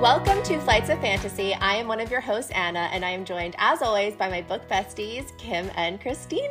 [0.00, 1.52] Welcome to Flights of Fantasy.
[1.54, 4.40] I am one of your hosts, Anna, and I am joined, as always, by my
[4.40, 6.48] book besties, Kim and Christina.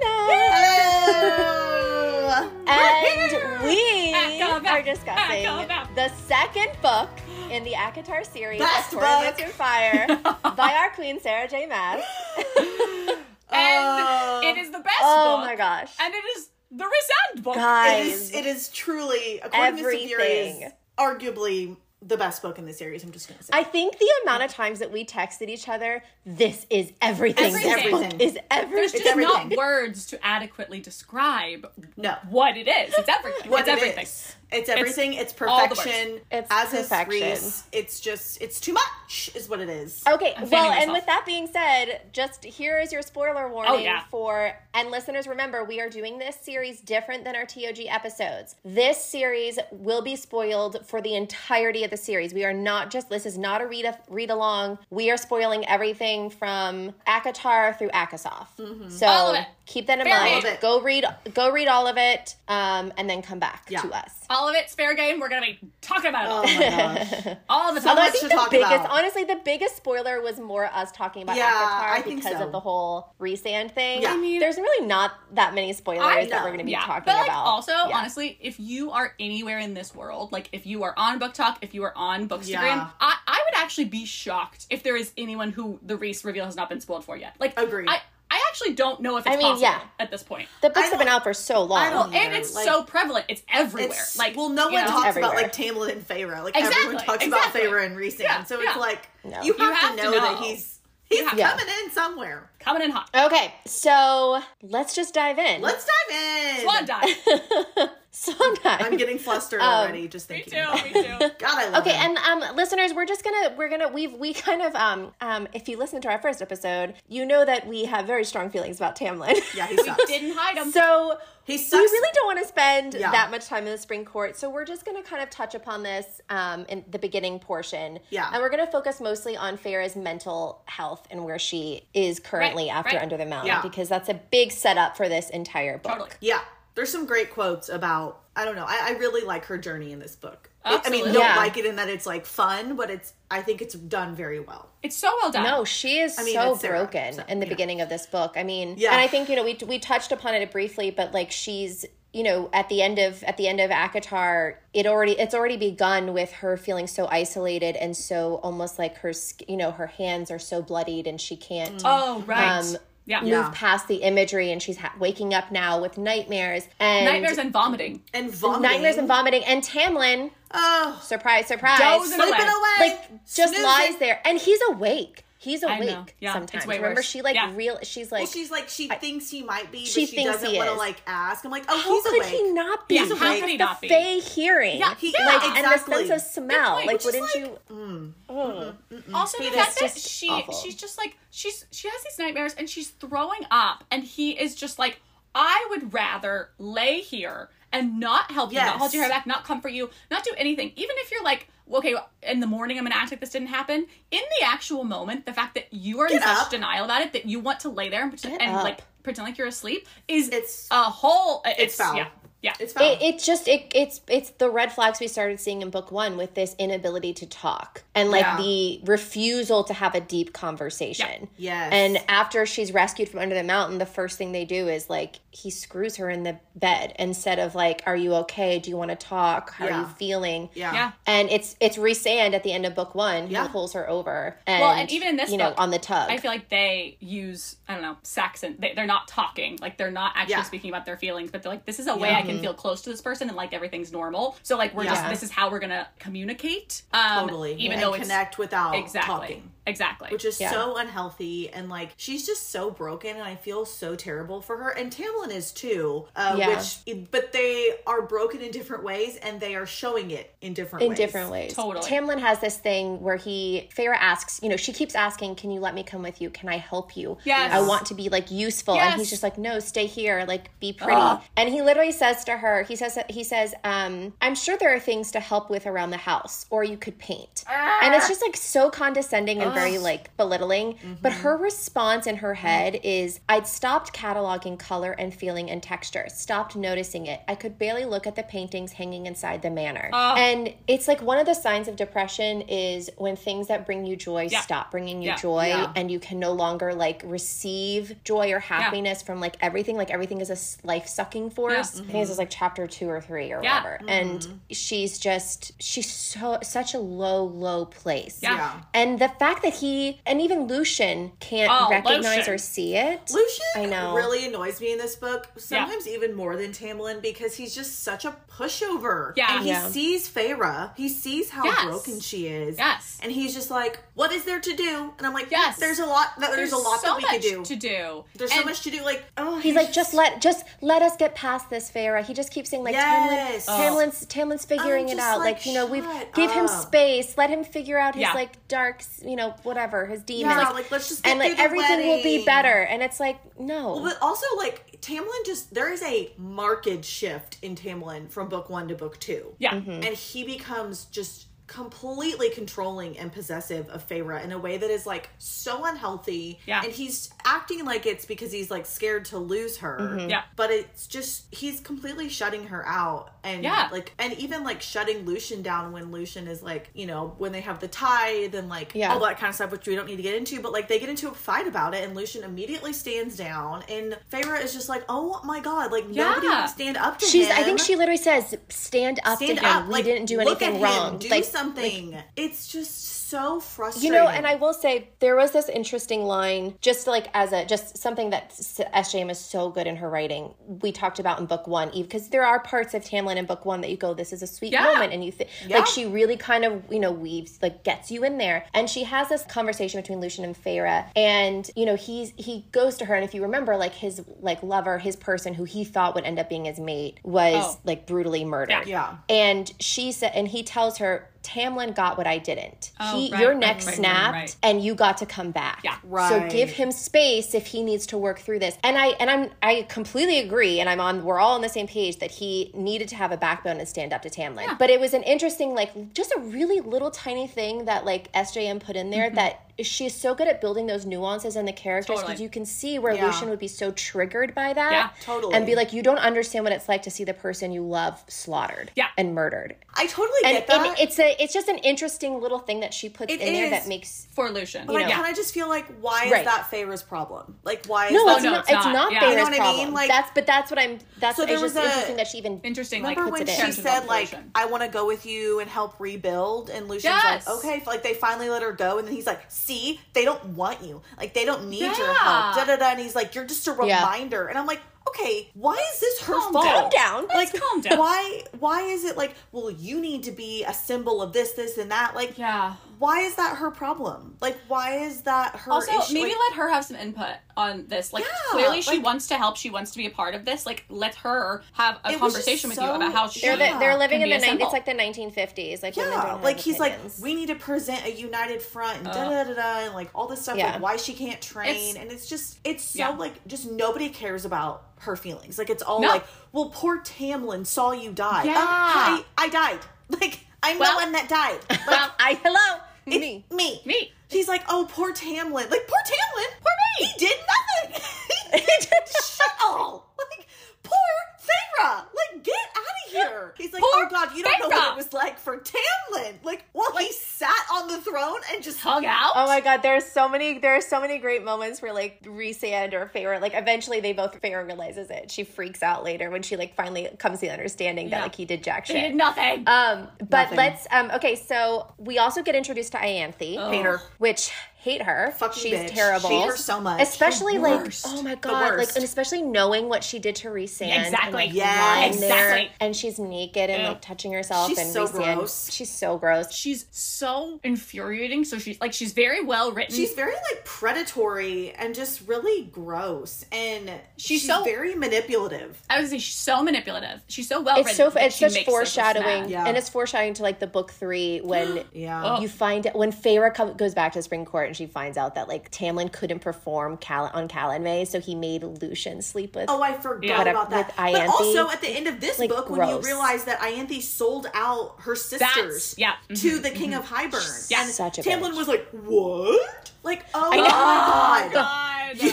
[1.10, 2.50] Hello.
[2.68, 4.82] And we Come back.
[4.82, 5.96] are discussing back.
[5.96, 7.10] the second book
[7.50, 9.42] in the ACOTAR series, Best Victorious book.
[9.42, 10.06] and Fire,
[10.56, 11.66] by our queen, Sarah J.
[11.66, 12.04] Maas.
[13.52, 14.42] And Oh.
[14.44, 15.46] it is the best Oh book.
[15.47, 15.92] my gosh.
[16.00, 17.56] And it is the Rhysand book.
[17.56, 20.72] It Guys, is, it is truly, according to Severi, Everything.
[21.00, 23.03] arguably the best book in the series.
[23.03, 23.49] I'm just going to say.
[23.53, 27.45] I think the amount of times that we texted each other, this is everything.
[27.45, 27.72] Everything.
[27.72, 28.22] This book Everything.
[28.22, 29.02] is There's everything.
[29.03, 32.16] just not words to adequately describe no.
[32.30, 32.94] what it is.
[32.98, 33.52] It's everything.
[33.52, 34.03] What it's it everything.
[34.03, 34.35] is.
[34.52, 35.13] It's everything.
[35.13, 35.80] It's, all the words.
[35.81, 36.20] perfection.
[36.31, 37.23] It's As perfection.
[37.23, 37.63] is Rhys.
[37.71, 40.02] It's just, it's too much, is what it is.
[40.08, 40.94] Okay, I'm well, and myself.
[40.98, 44.03] with that being said, just here is your spoiler warning Oh, yeah.
[44.09, 48.55] for and listeners remember we are doing this series different than our TOG episodes.
[48.63, 52.34] This series will be spoiled for the entirety of the series.
[52.34, 54.80] We are not just this is not a read a, read along.
[54.89, 58.47] We are spoiling everything from ACOTAR through ACOSF.
[58.58, 59.03] So Mm-hmm.
[59.06, 59.47] All of it.
[59.70, 60.44] Keep that in Fair mind.
[60.44, 60.58] game.
[60.62, 63.81] Go read go read all of it um, and then come back Yeah.
[63.81, 64.25] to us.
[64.28, 65.20] All of it's fair game.
[65.20, 66.39] We're going to be talking about it all.
[66.39, 67.38] Oh my gosh.
[67.50, 67.97] all the So time.
[67.97, 68.90] Although I think to the talk biggest, about.
[68.90, 72.45] honestly, the biggest spoiler was more us talking about Yeah, ACOTAR I because so.
[72.47, 74.02] of the whole rhysand thing.
[74.02, 74.14] Yeah.
[74.14, 77.03] I mean- there's really not that many spoilers that we're going to be yeah, talking
[77.06, 77.45] but like about.
[77.45, 77.92] also, Yeah.
[77.97, 81.75] honestly, if you are anywhere in this world, like if you are on BookTok, if
[81.75, 82.88] you are on Bookstagram, Yeah.
[83.00, 86.56] I, I would actually be shocked if there is anyone who the Rhys reveal has
[86.56, 87.36] not been spoiled for yet.
[87.40, 87.88] Like, Agreed.
[87.88, 88.02] I, I
[88.50, 89.81] actually don't know if it's I mean, possible yeah.
[90.00, 90.47] at this point.
[90.61, 91.80] the books have been out for so long.
[91.80, 93.89] I don't And it's Like, so prevalent; it's everywhere.
[93.91, 94.88] It's, like, well, no one know?
[94.88, 95.31] talks Everywhere.
[95.31, 96.44] about like Tamlin and Feyre.
[96.44, 97.61] Like Exactly, everyone talks exactly.
[97.61, 98.69] about Feyre and Rhys, Yeah, so yeah.
[98.69, 99.41] it's like No.
[99.44, 101.44] you, have You have to to know, that he's he's have to.
[101.44, 102.50] coming in somewhere.
[102.59, 103.09] coming in hot.
[103.16, 105.61] okay, so let's just dive in.
[105.61, 106.61] Let's dive in.
[106.61, 107.89] Swan dive.
[108.12, 108.82] Swan dive.
[108.82, 110.54] I'm getting flustered Um, already just me thinking.
[110.54, 110.60] too.
[110.60, 111.20] about Me it.
[111.20, 111.30] too.
[111.40, 111.90] God, I love it.
[111.90, 112.18] Okay, him.
[112.18, 115.70] and um, listeners, we're just gonna we're gonna we've we kind of um um if
[115.70, 118.96] you listen to our first episode, you know that we have very strong feelings about
[118.96, 119.36] Tamlin.
[119.56, 120.06] yeah, he sucks.
[120.06, 120.72] Didn't hide them.
[120.72, 121.72] so he sucks.
[121.80, 123.12] we really don't want to spend Yeah.
[123.12, 125.56] that much time in the spring court so we're just going to kind of touch
[125.56, 128.30] upon this um, in the beginning portion Yeah.
[128.31, 132.66] and we're going to focus mostly on Feyre's mental health and where she is currently
[132.68, 133.02] Right, after right.
[133.03, 133.62] Under the Mountain Yeah.
[133.64, 136.09] because that's a big setup for this entire book Totally.
[136.22, 136.42] Yeah,
[136.79, 138.22] there's some great quotes about.
[138.38, 138.63] I don't know.
[138.66, 140.50] I, I really like her journey in this book.
[140.63, 141.12] I- I mean, Absolutely.
[141.12, 141.35] don't Yeah.
[141.35, 143.12] like it in that it's like fun, but it's.
[143.29, 144.69] I think it's done very well.
[144.81, 145.44] It's so well done.
[145.44, 147.50] No, she is mean, so Sarah, broken so, in the yeah.
[147.50, 148.35] beginning of this book.
[148.38, 148.91] I mean, Yeah.
[148.94, 152.23] and I think you know we we touched upon it briefly, but like she's you
[152.23, 156.13] know at the end of at the end of ACOTAR, it already it's already begun
[156.13, 159.12] with her feeling so isolated and so almost like her
[159.50, 161.81] you know her hands are so bloodied and she can't.
[161.84, 162.59] Oh right.
[162.59, 162.78] Um,
[163.09, 163.20] yeah.
[163.22, 163.52] Move Yeah.
[163.53, 168.02] past the imagery, and she's ha- waking up now with nightmares and Nightmares and vomiting.
[168.14, 168.62] And vomiting.
[168.62, 169.44] nightmares and vomiting.
[169.44, 172.30] And Tamlin, Oh, surprise, surprise, Dozing away.
[172.30, 172.75] away.
[172.80, 173.64] like just snoozing.
[173.64, 175.25] lies there, and he's awake.
[175.41, 176.67] He's awake Yeah, it's sometimes.
[176.67, 177.05] way Remember, worse.
[177.05, 177.53] she like Yeah.
[177.55, 177.79] real.
[177.81, 180.50] She's like, Well, she's like she thinks he might be, but she she, thinks doesn't
[180.50, 181.45] he want to like ask.
[181.45, 182.29] I'm like, oh, how he's could awake.
[182.29, 182.95] he not be?
[182.95, 183.39] Yeah, He's how awake.
[183.39, 183.88] could he the not be?
[183.88, 184.79] Fey hearing.
[184.79, 185.25] Yeah, He- yeah.
[185.25, 185.94] like exactly.
[186.01, 186.73] and the sense of smell.
[186.75, 187.57] Like, Which wouldn't like- you?
[187.72, 188.31] Mm, mm-hmm.
[188.33, 188.95] Mm-hmm.
[188.95, 189.16] Mm-hmm.
[189.16, 190.53] Also, the fact that she awful.
[190.55, 194.56] she's just like she's she has these nightmares and she's throwing up, and he is
[194.56, 195.00] just like,
[195.33, 199.45] I would rather lay here and not help you, not hold your hair back, not
[199.45, 200.73] comfort you, not do anything.
[200.75, 201.47] Even if you're like,
[201.78, 203.85] okay, in the morning I'm gonna act like this didn't happen.
[204.12, 207.13] In the actual moment, the fact that you are in Get such denial about it
[207.13, 210.28] that you want to lay there and pretend, and like pretend like you're asleep is
[210.30, 211.41] It's- a whole.
[211.46, 211.96] It's, foul.
[211.96, 212.07] Yeah,
[212.41, 212.53] yeah.
[212.59, 212.91] It's foul.
[212.94, 216.17] It, it just it it's it's the red flags we started seeing in book one
[216.17, 218.38] with this inability to talk and like Yeah.
[218.38, 221.27] the refusal to have a deep conversation.
[221.38, 221.69] Yes.
[221.73, 225.19] And after she's rescued from under the mountain, the first thing they do is like
[225.31, 228.59] he screws her in the bed instead of like, "Are you okay?
[228.59, 229.51] Do you want to talk?
[229.51, 230.73] How are you feeling?" yeah.
[230.73, 230.91] yeah.
[231.06, 233.44] And it's it's Rhysand at the end of book one Yeah.
[233.44, 234.38] who pulls her over.
[234.47, 236.09] And, Well, and even in this you know, on the tug.
[236.09, 238.56] I feel like they use I don't know Saxon.
[238.59, 240.44] They, they're not talking like they're not actually Yeah.
[240.44, 242.18] speaking about their feelings, but they're like this is a way Yeah.
[242.19, 244.36] I can feel close to this person and like everything's normal.
[244.44, 244.96] So like we're Yeah.
[244.96, 246.81] just this is how we're gonna communicate.
[246.94, 247.54] Um, Totally.
[247.56, 249.52] even and though it's connect without exactly talking.
[249.65, 250.51] Exactly Which is Yeah.
[250.51, 254.69] so unhealthy and like she's just so broken and I feel so terrible for her
[254.69, 256.06] and Tamlin is too.
[256.15, 256.50] Uh, Yeah.
[256.57, 260.83] which but they are broken in different ways and they are showing it in different
[260.83, 260.97] in ways.
[260.97, 261.53] different ways.
[261.53, 261.85] Totally.
[261.85, 265.59] Tamlin has this thing where he Feyre asks, you know, she keeps asking, "Can you
[265.59, 266.29] let me come with you?
[266.29, 267.17] Can I help you?
[267.23, 267.51] Yes.
[267.53, 270.25] I want to be like useful." And he's just like, "No, stay here.
[270.27, 271.21] Like be pretty." Ugh.
[271.38, 274.73] And he literally says says to her, he says he says, um, "I'm sure there
[274.73, 278.21] are things to help with around the house, or you could paint." And it's just
[278.21, 280.77] like so condescending and very like belittling.
[281.01, 281.21] But mm-hmm.
[281.21, 286.56] her response in her head is, "I'd stopped cataloging color and feeling and texture, stopped
[286.56, 287.21] noticing it.
[287.27, 290.15] I could barely look at the paintings hanging inside the manor." Oh.
[290.15, 293.95] And it's like one of the signs of depression is when things that bring you
[293.95, 294.41] joy Yeah.
[294.41, 295.15] stop bringing you Yeah.
[295.17, 295.71] joy, Yeah.
[295.75, 299.77] and you can no longer like receive joy or happiness from like everything.
[299.77, 301.75] Like everything is a life sucking force.
[301.75, 301.81] Yeah.
[301.81, 303.63] I think this is like chapter two or three or Yeah.
[303.63, 303.79] whatever.
[303.88, 304.33] And mm-hmm.
[304.51, 308.19] she's just she's so such a low low place.
[308.21, 308.35] Yeah.
[308.35, 308.61] Yeah.
[308.73, 312.33] And the fact that he and even Lucien can't Oh, recognize Lucien.
[312.33, 313.12] or see it.
[313.12, 313.95] Lucien I know.
[313.95, 318.06] really annoys me in this book, sometimes even more than Tamlin, because he's just such
[318.06, 319.13] a pushover.
[319.15, 319.36] Yeah.
[319.36, 319.68] And he Yeah.
[319.69, 320.71] sees Feyre.
[320.75, 321.65] He sees how Yes.
[321.65, 322.57] broken she is.
[322.57, 322.97] Yes.
[323.01, 324.94] And he's just like, what is there to do?
[324.97, 325.57] And I'm like, Yes.
[325.57, 327.44] there's a lot that there's, a lot so that we much could do.
[327.44, 328.06] to do.
[328.15, 328.83] there's so much to do.
[328.83, 332.03] Like, oh, He's like, just let just let us get past this, Feyre.
[332.03, 333.45] He just keeps saying like Yes.
[333.47, 333.51] Oh.
[333.53, 335.19] Tamlin, Tamlin's Tamlin's figuring I'm it out.
[335.19, 338.13] like, Like, you know, we've shut give him space, let him figure out his Yeah.
[338.13, 340.36] like dark, you know, whatever, his demons.
[340.36, 342.62] yeah, like, let's just get and like through the everything will be better.
[342.64, 343.80] And it's like, no.
[343.81, 348.68] But also, like Tamlin, just there is a marked shift in Tamlin from book one
[348.68, 349.34] to book two.
[349.38, 349.54] Yeah.
[349.54, 349.72] Mm-hmm.
[349.72, 354.86] and he becomes just completely controlling and possessive of Feyre in a way that is
[354.86, 356.40] like so unhealthy.
[356.46, 356.62] Yeah.
[356.63, 359.78] And he's acting like it's because he's like scared to lose her.
[359.81, 360.10] Mm-hmm.
[360.10, 360.22] Yeah.
[360.36, 363.68] But it's just he's completely shutting her out and Yeah.
[363.72, 367.42] like and even like shutting Lucien down when Lucien is like, you know, when they
[367.42, 368.94] have the tithe and like Yeah.
[368.94, 370.78] all that kind of stuff, which we don't need to get into, but like they
[370.80, 374.69] get into a fight about it and Lucien immediately stands down and Feyre is just
[374.69, 376.45] like, Oh my god, like nobody Yeah.
[376.45, 379.52] stand up to She's him I think she literally says, stand up stand to him.
[379.57, 379.66] up.
[379.68, 380.98] we like, didn't do look anything at him, wrong.
[381.00, 381.97] Do like, something.
[382.15, 383.94] it's just so frustrating.
[383.94, 387.44] You know, and I will say there was this interesting line, just like as a
[387.45, 390.33] just something that SJM is so good in her writing.
[390.47, 393.45] We talked about in book one, Eve, because there are parts of Tamlin in book
[393.45, 394.63] one that you go, "This is a sweet Yeah.
[394.63, 395.57] moment," and you think Yeah.
[395.57, 398.83] like she really kind of you know weaves like gets you in there, and she
[398.83, 402.94] has this conversation between Lucien and Feyre, and you know he's he goes to her,
[402.95, 406.19] and if you remember, like his like lover, his person who he thought would end
[406.19, 407.59] up being his mate was Oh.
[407.63, 408.68] like brutally murdered.
[408.68, 408.97] Yeah.
[409.09, 411.08] and she said, and he tells her.
[411.30, 412.72] Tamlin got what I didn't.
[412.80, 414.36] Oh, he, right, your neck right, right, snapped, right.
[414.42, 415.62] and you got to come back.
[415.64, 415.78] Yeah.
[415.84, 416.10] Right.
[416.10, 418.58] So give him space if he needs to work through this.
[418.64, 421.68] And I and I'm I completely agree and I'm on we're all on the same
[421.68, 424.58] page that he needed to have a backbone and stand up to Tamlin.
[424.58, 428.60] But it was an interesting like just a really little tiny thing that like SJM
[428.60, 429.16] put in there mm-hmm.
[429.16, 432.24] that she's so good at building those nuances in the characters because Totally.
[432.24, 433.08] you can see where Yeah.
[433.08, 434.72] Lucien would be so triggered by that.
[434.72, 435.34] Yeah, totally.
[435.34, 438.04] And be like, you don't understand what it's like to see the person you love
[438.08, 438.88] slaughtered Yeah.
[438.98, 439.56] and murdered.
[439.76, 440.66] I totally And, get that.
[440.68, 443.45] and it's a it's just an interesting little thing that she puts It in there
[443.45, 443.51] is.
[443.51, 444.66] that makes for Lucien.
[444.66, 444.95] but I yeah.
[444.95, 446.25] kind of just feel like, why is Right.
[446.25, 447.38] that Feyre's problem?
[447.44, 448.16] Like, why is No, that?
[448.16, 448.74] it's, no, not, it's it's not.
[448.74, 448.92] not.
[448.94, 449.00] Yeah.
[449.01, 449.66] Feyre's You know what I problem.
[449.66, 449.74] mean?
[449.74, 450.80] Like- that's but that's what I'm.
[451.00, 452.81] That's So it's there just was a- interesting that she even Interesting.
[452.81, 453.51] Remember like when it she in.
[453.51, 457.27] said like, "I want to go with you and help rebuild," and Lucien's Yes.
[457.27, 460.24] like, "Okay." Like they finally let her go, and then he's like, "See, they don't
[460.36, 460.81] want you.
[460.98, 462.71] Like they don't need your help." Da da da.
[462.71, 463.80] And he's like, "You're just a Yeah.
[463.86, 467.06] reminder." And I'm like, "Okay, why is this her Calm fault?" down.
[467.06, 467.07] down.
[467.15, 467.77] Let's calm down.
[467.77, 468.24] Why?
[468.39, 469.13] Why is it like?
[469.31, 471.95] Well, you need to be a symbol of this, this, and that.
[471.95, 472.56] Like, Yeah.
[472.80, 474.16] Why is that her problem?
[474.22, 475.94] Like, why is that her Also, issue?
[475.94, 477.92] maybe Like, let her have some input on this.
[477.94, 479.36] Like, Yeah, clearly she like- wants to help.
[479.38, 480.46] She wants to be a part of this.
[480.46, 483.22] Like, let her have a It was just conversation with you about how she.
[483.22, 484.26] They're the, they're living can in the be a night.
[484.30, 484.46] symbol.
[484.46, 485.62] It's like the 1950s.
[485.62, 489.24] Like Yeah, like he's like, we need to present a united front, and da da
[489.26, 490.54] da da, and like all this stuff, Yeah.
[490.54, 492.90] like why she can't train, It's- and it's just, it's so Yeah.
[492.90, 495.38] like, just nobody cares about her feelings.
[495.38, 495.90] Like it's all No.
[495.90, 498.24] like, well, poor Tamlin saw you die.
[498.24, 498.38] Yeah.
[498.40, 499.59] Um, hi, I died.
[499.90, 501.40] Like I'm Well- the one that died.
[501.50, 503.26] Like well, I hello it's me.
[503.31, 503.92] me, Me.
[504.10, 505.50] He's like, oh, poor Tamlin.
[505.50, 506.31] Like poor Tamlin.
[506.42, 506.88] Poor me.
[506.88, 507.81] He did nothing.
[508.34, 509.94] he did shit all.
[509.98, 510.28] Like
[510.64, 511.76] poor Feyre.
[512.13, 513.33] Like get out of here.
[513.38, 516.13] He's like, Poor oh god, you don't know what it was like for Tamlin.
[516.24, 519.12] Like, well, he sat on the throne and just Hung out.
[519.15, 522.74] Oh my god, there's so many there are so many great moments where like Rhysand
[522.74, 525.12] or Feyre like eventually they both Feyre realizes it.
[525.12, 528.03] She freaks out later when she like finally comes to the understanding that Yeah.
[528.03, 528.75] like he did jack shit.
[528.75, 528.91] She shit.
[528.91, 529.43] did nothing.
[529.48, 530.38] Um, but Nothing.
[530.38, 533.50] let's um okay, so we also get introduced to Ianthe, Oh.
[533.51, 533.65] hate
[534.00, 535.13] which hate her.
[535.17, 535.69] Fucking She's bitch.
[535.73, 536.09] terrible.
[536.09, 536.81] Hate her so much.
[536.81, 537.85] Especially The like worst.
[537.87, 540.67] oh my god, like and especially knowing what she did to Rhysand.
[540.67, 541.13] And, Exactly.
[541.13, 541.59] like, Yes.
[541.95, 543.67] lying there, and she's naked and Ew.
[543.69, 545.51] like touching herself She's and so Rhysand- gross.
[545.51, 546.31] She's so gross.
[546.33, 548.25] she's so infuriating.
[548.25, 549.75] So she's like, she's very well written.
[549.75, 555.61] She's very like predatory and just really gross, and She's she's, so- very manipulative.
[555.69, 557.01] I would say she's so manipulative.
[557.07, 559.29] She's so well It's so that it's she such foreshadowing.
[559.29, 559.45] Yeah.
[559.47, 562.19] and it's foreshadowing to like the book three when Yeah.
[562.19, 565.27] You find when Feyre come, goes back to Spring Court and she finds out that
[565.27, 569.45] like Tamlin couldn't perform Cal- on Calanmai, so he made Lucien sleep with.
[569.47, 570.17] Oh, I forgot Yeah.
[570.19, 570.67] Uh, about that.
[570.67, 572.85] With But also at the end of this like, book, when you gross.
[572.85, 576.79] realize that Ianthe sold out her sisters yeah, to mm-hmm, the King mm-hmm.
[576.79, 577.49] of Hybern.
[577.51, 577.63] Yeah.
[577.63, 578.37] And Such a Tamlin bitch.
[578.37, 579.71] was like, What?
[579.83, 580.29] Like, oh know.
[580.29, 581.33] Oh my god.
[581.33, 581.69] God.
[582.01, 582.12] You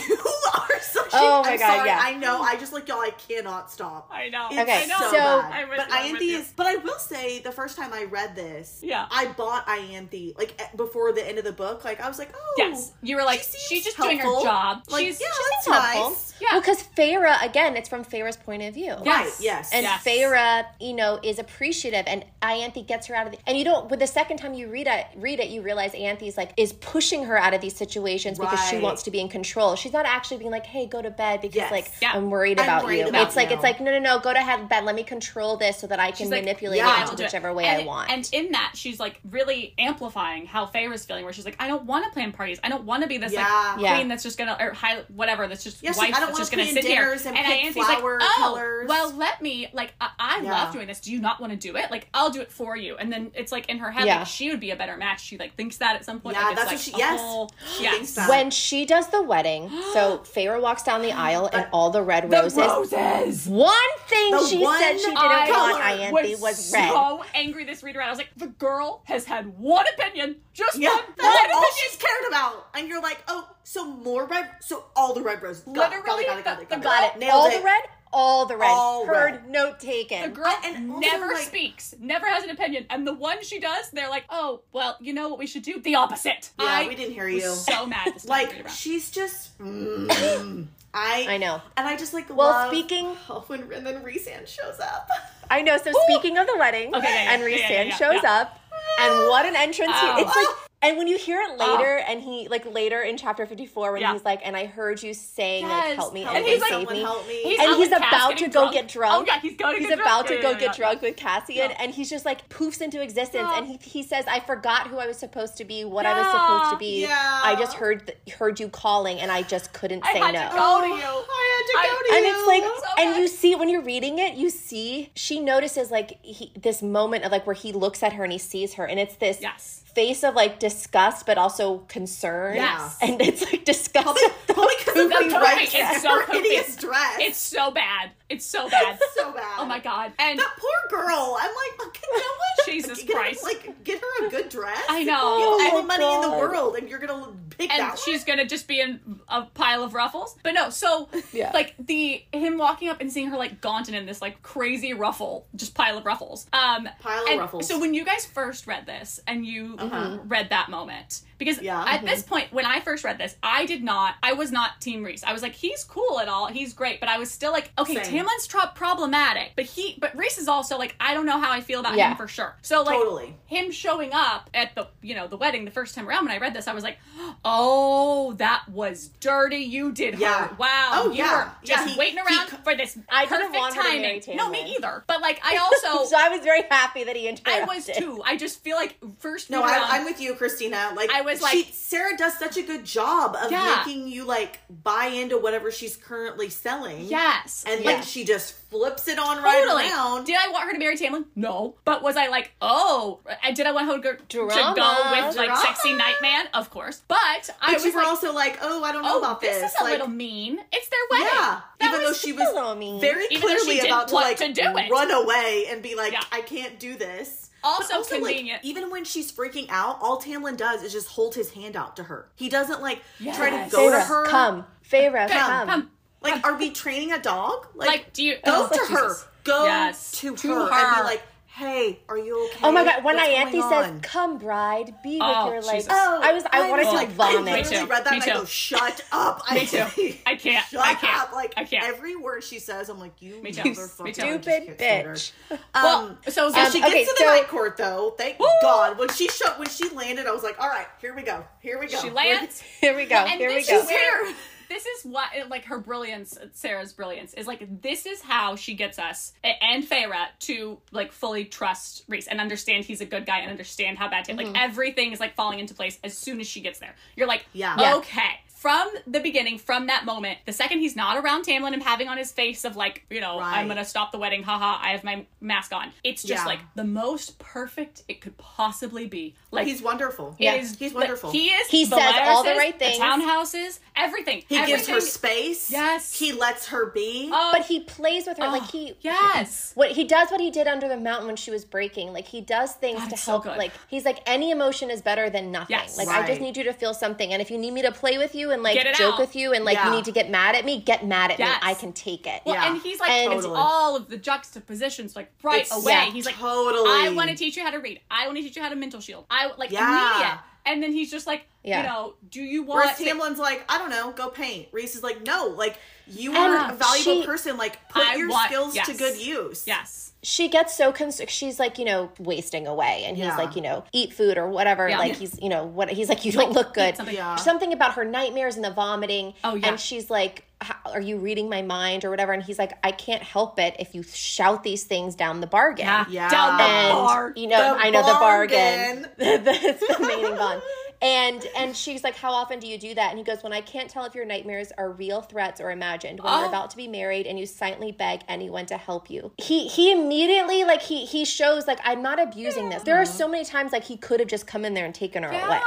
[0.55, 2.01] are such a Oh my I'm God, sorry, yeah.
[2.03, 2.41] I know.
[2.41, 4.09] I just like y'all, I cannot stop.
[4.11, 4.49] I know.
[4.51, 4.97] It's Okay, I know.
[4.99, 5.53] so, so- bad.
[5.53, 6.53] I'm with but you, I'm with Ianthe is.
[6.57, 9.07] But I will say, the first time I read this, Yeah.
[9.11, 11.85] I bought Ianthe like before the end of the book.
[11.85, 14.23] Like I was like, oh, Yes, you were like, she she's seems just doing her
[14.25, 14.45] helpful.
[14.45, 14.83] job.
[14.89, 16.11] Like, she's, yeah, she's that's helpful.
[16.11, 16.35] nice.
[16.41, 16.49] Yeah.
[16.53, 18.95] Well, because Feyre, again, it's from Feyre's point of view.
[19.03, 19.11] Yeah.
[19.11, 19.25] Right.
[19.27, 19.41] Yes.
[19.43, 19.71] Yes.
[19.73, 20.05] And Yes.
[20.05, 23.39] Feyre, you know, is appreciative, and Ianthe gets her out of the.
[23.47, 23.91] And you don't.
[23.91, 27.25] With the second time you read it, read it, you realize Ianthe's like is pushing
[27.25, 29.77] her out of these situations because she wants to be in control.
[29.77, 31.71] She's not actually being like, "Hey, go to bed," because Yes.
[31.71, 32.13] like Yeah.
[32.15, 33.09] I'm worried I'm about worried you.
[33.09, 34.85] about it's like it's like no, no, no, go to have bed.
[34.85, 37.17] Let me control this so that I can She's like, manipulate yeah, it into will
[37.17, 37.27] do it.
[37.27, 38.11] whichever way and, I want.
[38.11, 41.85] And in that, she's like really amplifying how Feyre's feeling, where she's like, I don't
[41.85, 42.59] want to plan parties.
[42.65, 43.73] I don't want to be this Yeah.
[43.77, 43.95] like Yeah.
[43.97, 46.39] queen that's just gonna or high, whatever that's just Yeah, wife like, I don't that's
[46.39, 47.03] just wanna gonna sit here.
[47.05, 48.89] dinners and pick Ianthe's flower like, oh, colors.
[48.89, 50.53] well, let me like I, I Yeah.
[50.53, 51.01] love doing this.
[51.01, 51.91] Do you not want to do it?
[51.91, 52.97] Like I'll do it for you.
[52.97, 54.19] And then it's like in her head, Yeah.
[54.19, 55.23] like she would be a better match.
[55.25, 56.37] She like thinks that at some point.
[56.37, 57.21] Yeah, like, it's that's like what she- yes.
[57.59, 58.29] whole- yes.
[58.29, 62.31] when she does the wedding, so Feyre walks down the aisle and all the red
[62.31, 62.57] The roses.
[62.59, 63.47] roses.
[63.47, 63.73] One
[64.09, 66.91] thing The she one said she didn't I want Ianthe was, red.
[66.93, 68.01] so angry this reader.
[68.03, 71.97] I was like, the girl has had one opinion, just Yeah, one, that's all she's
[71.97, 72.69] cared about.
[72.75, 75.65] And you're like, oh, so more red, so all the red roses.
[75.65, 76.83] Got it, got Literally, it, got it, got it, got it.
[77.21, 77.31] Got it.
[77.31, 77.59] All it.
[77.59, 77.83] the red.
[78.13, 78.69] All the red.
[78.71, 79.33] All Heard.
[79.33, 79.51] red.
[79.51, 80.23] Note taken.
[80.23, 83.91] The girl And never like- speaks, never has an opinion, and the one she does,
[83.91, 85.81] they're like, "Oh, well, you know what we should do?
[85.81, 87.51] The opposite." Yeah, I we didn't hear was you.
[87.55, 88.15] so mad.
[88.25, 89.59] Like she's just.
[89.59, 91.61] Mm, I I know.
[91.77, 95.09] and I just like Well, love speaking- oh, when and then Rhysand shows up.
[95.51, 95.77] I know.
[95.77, 98.33] So speaking of the wedding, Okay, yeah, yeah, and yeah, yeah, yeah, shows yeah.
[98.41, 98.61] up,
[99.01, 99.93] and what an entrance!
[99.95, 100.15] Oh.
[100.17, 101.77] He, it's like, and when you hear it oh.
[101.77, 104.13] later, and he like later in chapter fifty four, when Yeah.
[104.13, 106.71] he's like, "And I heard you saying like, help me, help and, me, and like,
[106.71, 107.43] save me." help me.
[107.43, 108.73] He's and he's about getting to go drunk.
[108.75, 109.15] get drunk.
[109.29, 110.29] Oh yeah, he's going to He's get about drunk.
[110.29, 111.77] to Yeah, go yeah, get yeah, drunk with Cassian, Yeah.
[111.81, 113.59] and he's just like poofs into existence, Yeah.
[113.59, 116.27] and he he says, "I forgot who I was supposed to be, what I was
[116.31, 117.03] supposed to be.
[117.03, 117.41] Yeah.
[117.43, 120.43] I just heard th- heard you calling, and I just couldn't I say had no."
[120.43, 121.03] to go to you.
[121.07, 122.33] Oh, I had to I- go to and you.
[122.33, 123.21] it's like So and bad.
[123.21, 127.33] you see when you're reading it you see she notices like he, this moment of
[127.33, 129.83] like where he looks at her and he sees her and it's this Yes.
[129.97, 132.99] Face of like disgust but also concern Yes.
[133.01, 135.75] and it's like disgust Probably, probably because of The the poofy, dress.
[135.75, 137.17] it's so hideous dress.
[137.27, 138.11] It's so bad.
[138.29, 138.99] It's so bad.
[139.15, 139.45] so bad.
[139.59, 140.13] oh my god.
[140.19, 141.37] And That poor girl.
[141.41, 142.67] I'm like, okay, you know what?
[142.67, 143.45] Jesus Get her- Christ.
[143.45, 144.83] like, get her a good dress.
[144.89, 145.39] I know.
[145.39, 147.81] You have all Oh the my money in the world, and you're gonna pick and
[147.81, 150.37] that And she's gonna just be in a pile of ruffles.
[150.43, 151.53] But no, so Yeah.
[151.55, 154.93] like the him walking up and seeing her like gaunt and in this like crazy
[154.93, 156.47] ruffle, just pile of ruffles.
[156.53, 157.69] Um Pile of ruffles.
[157.69, 160.19] So when you guys first read this and you Uh-huh.
[160.27, 161.85] read that moment, because Yeah.
[161.87, 165.05] at this point when I first read this, I did not I was not Team
[165.05, 165.23] Rhys.
[165.23, 168.03] I was like, he's cool at all, he's great, but I was still like, okay,
[168.03, 168.16] Same.
[168.17, 169.53] Tamlin's tro- problematic.
[169.57, 172.11] But he but Rhys is also like, I don't know how I feel about Yeah.
[172.11, 172.57] him for sure.
[172.63, 173.35] So like Totally.
[173.47, 176.39] him showing up at the you know the wedding the first time around when I
[176.39, 176.99] read this, I was like,
[177.45, 179.59] oh, that was dirty.
[179.59, 180.49] You did Yeah.
[180.49, 180.55] her.
[180.57, 180.91] Wow.
[180.95, 181.45] Oh, you yeah.
[181.45, 183.89] were just Yeah, he- waiting around c- for this I didn't perfect want her to
[184.01, 184.37] marry timing.
[184.37, 185.05] No, me either.
[185.07, 187.63] But like I also so i was very happy that he interviewed.
[187.63, 188.23] I was too.
[188.25, 190.93] I just feel like first No, I, around- I'm with you, Christina.
[190.97, 193.83] Like I was like she, like- Sarah does such a good job of Yeah.
[193.87, 197.03] making you like buy into whatever she's currently selling.
[197.07, 197.65] yes.
[197.67, 197.93] and Yeah.
[197.93, 199.85] then she just flips it on right Totally.
[199.91, 200.25] around.
[200.25, 201.25] Did I want her to marry Tamlin?
[201.35, 201.75] No.
[201.85, 205.37] But was I like, oh, I- did I want her to go, to go with
[205.37, 205.57] like Drama.
[205.61, 206.47] sexy Nightman?
[206.55, 207.03] Of course.
[207.09, 209.41] But, I but was you were like, also like, oh, I don't know oh, about
[209.41, 209.73] this, this.
[209.75, 210.59] is a like, little mean.
[210.73, 211.27] It's their wedding.
[211.35, 211.61] yeah.
[211.81, 213.01] That Even though she was mean.
[213.01, 214.91] very Even though she clearly about to like to do it.
[214.91, 216.23] run away and be like, Yeah.
[216.33, 217.51] I can't do this.
[217.65, 218.63] Also But convenient.
[218.63, 221.97] Like, even when she's freaking out, all Tamlin does is just hold his hand out
[221.97, 222.29] to her.
[222.37, 223.37] He doesn't like Yes.
[223.37, 224.27] try to go to her.
[224.27, 225.91] come Feyre, Come, come, Come.
[226.31, 227.67] Like, are we training a dog?
[227.75, 229.09] Like, do you go oh, to her.
[229.09, 229.27] Jesus.
[229.45, 230.13] Go Yes.
[230.21, 230.97] to, To her, and her.
[230.97, 233.05] be like, "Hey, are you okay?" Oh my god!
[233.05, 235.93] When What's Ianthe going says, "Come, bride, be Oh, with your like," Jesus.
[235.95, 237.37] Oh, I was, I, wanted was to like, vomit.
[237.37, 237.87] I Me literally too.
[237.87, 238.31] read that Me and too.
[238.33, 239.77] I go, "Shut up!" Me too.
[240.27, 240.67] I can't.
[240.69, 241.23] Shut I can't.
[241.29, 241.33] up!
[241.33, 241.85] Like I can't.
[241.87, 243.63] every word she says, I'm like, "You Me too.
[243.63, 244.23] motherfucker, Me too.
[244.23, 245.33] I just Stupid can't bitch.
[245.77, 248.15] Well, Um, so so then- she okay, gets to the so- night court though.
[248.19, 248.99] Thank God.
[248.99, 251.45] When she showed, when she landed, I was like, "All right, here we go.
[251.61, 252.61] Here we go." she lands.
[252.81, 253.25] Here we go.
[253.27, 253.79] Here we go.
[253.79, 254.35] is where-
[254.69, 258.99] This is what, like, her brilliance, Sarah's brilliance, is like, this is how she gets
[258.99, 263.51] us and Feyre to, like, fully trust Rhys and understand he's a good guy and
[263.51, 264.53] understand how bad, Mm-hmm.
[264.53, 266.95] like, everything is, like, falling into place as soon as she gets there.
[267.17, 267.77] You're like, Yeah.
[267.79, 267.95] Yeah.
[267.97, 272.09] okay, from the beginning, from that moment, the second he's not around Tamlin and having
[272.09, 273.59] on his face of like, you know, Right.
[273.59, 275.93] I'm gonna stop the wedding, haha, I have my mask on.
[276.03, 276.47] It's just Yeah.
[276.47, 279.35] like the most perfect it could possibly be.
[279.51, 280.35] Like he's wonderful.
[280.39, 281.31] it is- he's wonderful.
[281.31, 281.69] He is.
[281.69, 282.97] He the says all the right things.
[282.99, 284.43] The townhouses, everything.
[284.49, 285.71] he gives her space.
[285.71, 286.19] Yes.
[286.19, 287.29] He lets her be.
[287.33, 289.73] Oh, but he plays with her like oh, he Yes.
[289.75, 292.41] what he does what he did under the mountain when she was breaking like he
[292.41, 293.59] does things God, to it's so help good.
[293.59, 295.99] like he's like any emotion is better than nothing Yes.
[295.99, 298.17] like i just need you to feel something and if you need me to play
[298.19, 299.19] with you and like joke out.
[299.19, 299.91] with you and like Yeah.
[299.91, 301.63] you need to get mad at me get mad at Yes.
[301.63, 302.71] me i can take it Well, Yeah.
[302.73, 303.61] and he's like, And- it's Totally.
[303.61, 305.93] all of the juxtapositions, like right It's- away.
[305.93, 306.89] yeah, he's like, totally.
[306.91, 308.01] I want to teach you how to read.
[308.11, 309.27] I want to teach you how to mental shield.
[309.31, 310.13] I like Yeah.
[310.15, 310.39] immediate.
[310.65, 311.83] And then he's just like, Yeah.
[311.83, 312.85] you know, do you want?
[312.85, 314.69] Whereas to- Tamlin's like, I don't know, go paint.
[314.73, 317.57] Rhys is like, no, like you And are a valuable she- person.
[317.57, 319.65] Like put I your want- skills to good use.
[319.67, 320.13] yes.
[320.23, 323.37] she gets so cons- she's like you know wasting away and he's Yeah.
[323.37, 324.99] like you know eat food or whatever Yeah.
[324.99, 327.15] like he's you know what he's like you don't look good something.
[327.15, 327.37] Yeah.
[327.37, 329.69] something about her nightmares and the vomiting Oh, yeah.
[329.69, 330.45] and she's like
[330.87, 333.95] are you reading my mind or whatever and he's like i can't help it if
[333.95, 336.07] you shout these things down the bargain Yeah.
[336.09, 336.29] Yeah.
[336.31, 337.33] Down the and bar.
[337.37, 339.45] you know The i know the bargain bargain.
[339.45, 340.61] that's the mating bond
[341.03, 343.11] and and she's like how often do you do that?
[343.11, 346.21] And he goes when i can't tell if your nightmares are real threats or imagined.
[346.21, 346.49] When you're Oh.
[346.49, 349.33] about to be married and you silently beg anyone to help you.
[349.39, 352.83] He he immediately like he he shows like i'm not abusing this.
[352.83, 355.23] There are so many times like he could have just come in there and taken
[355.23, 355.61] her away.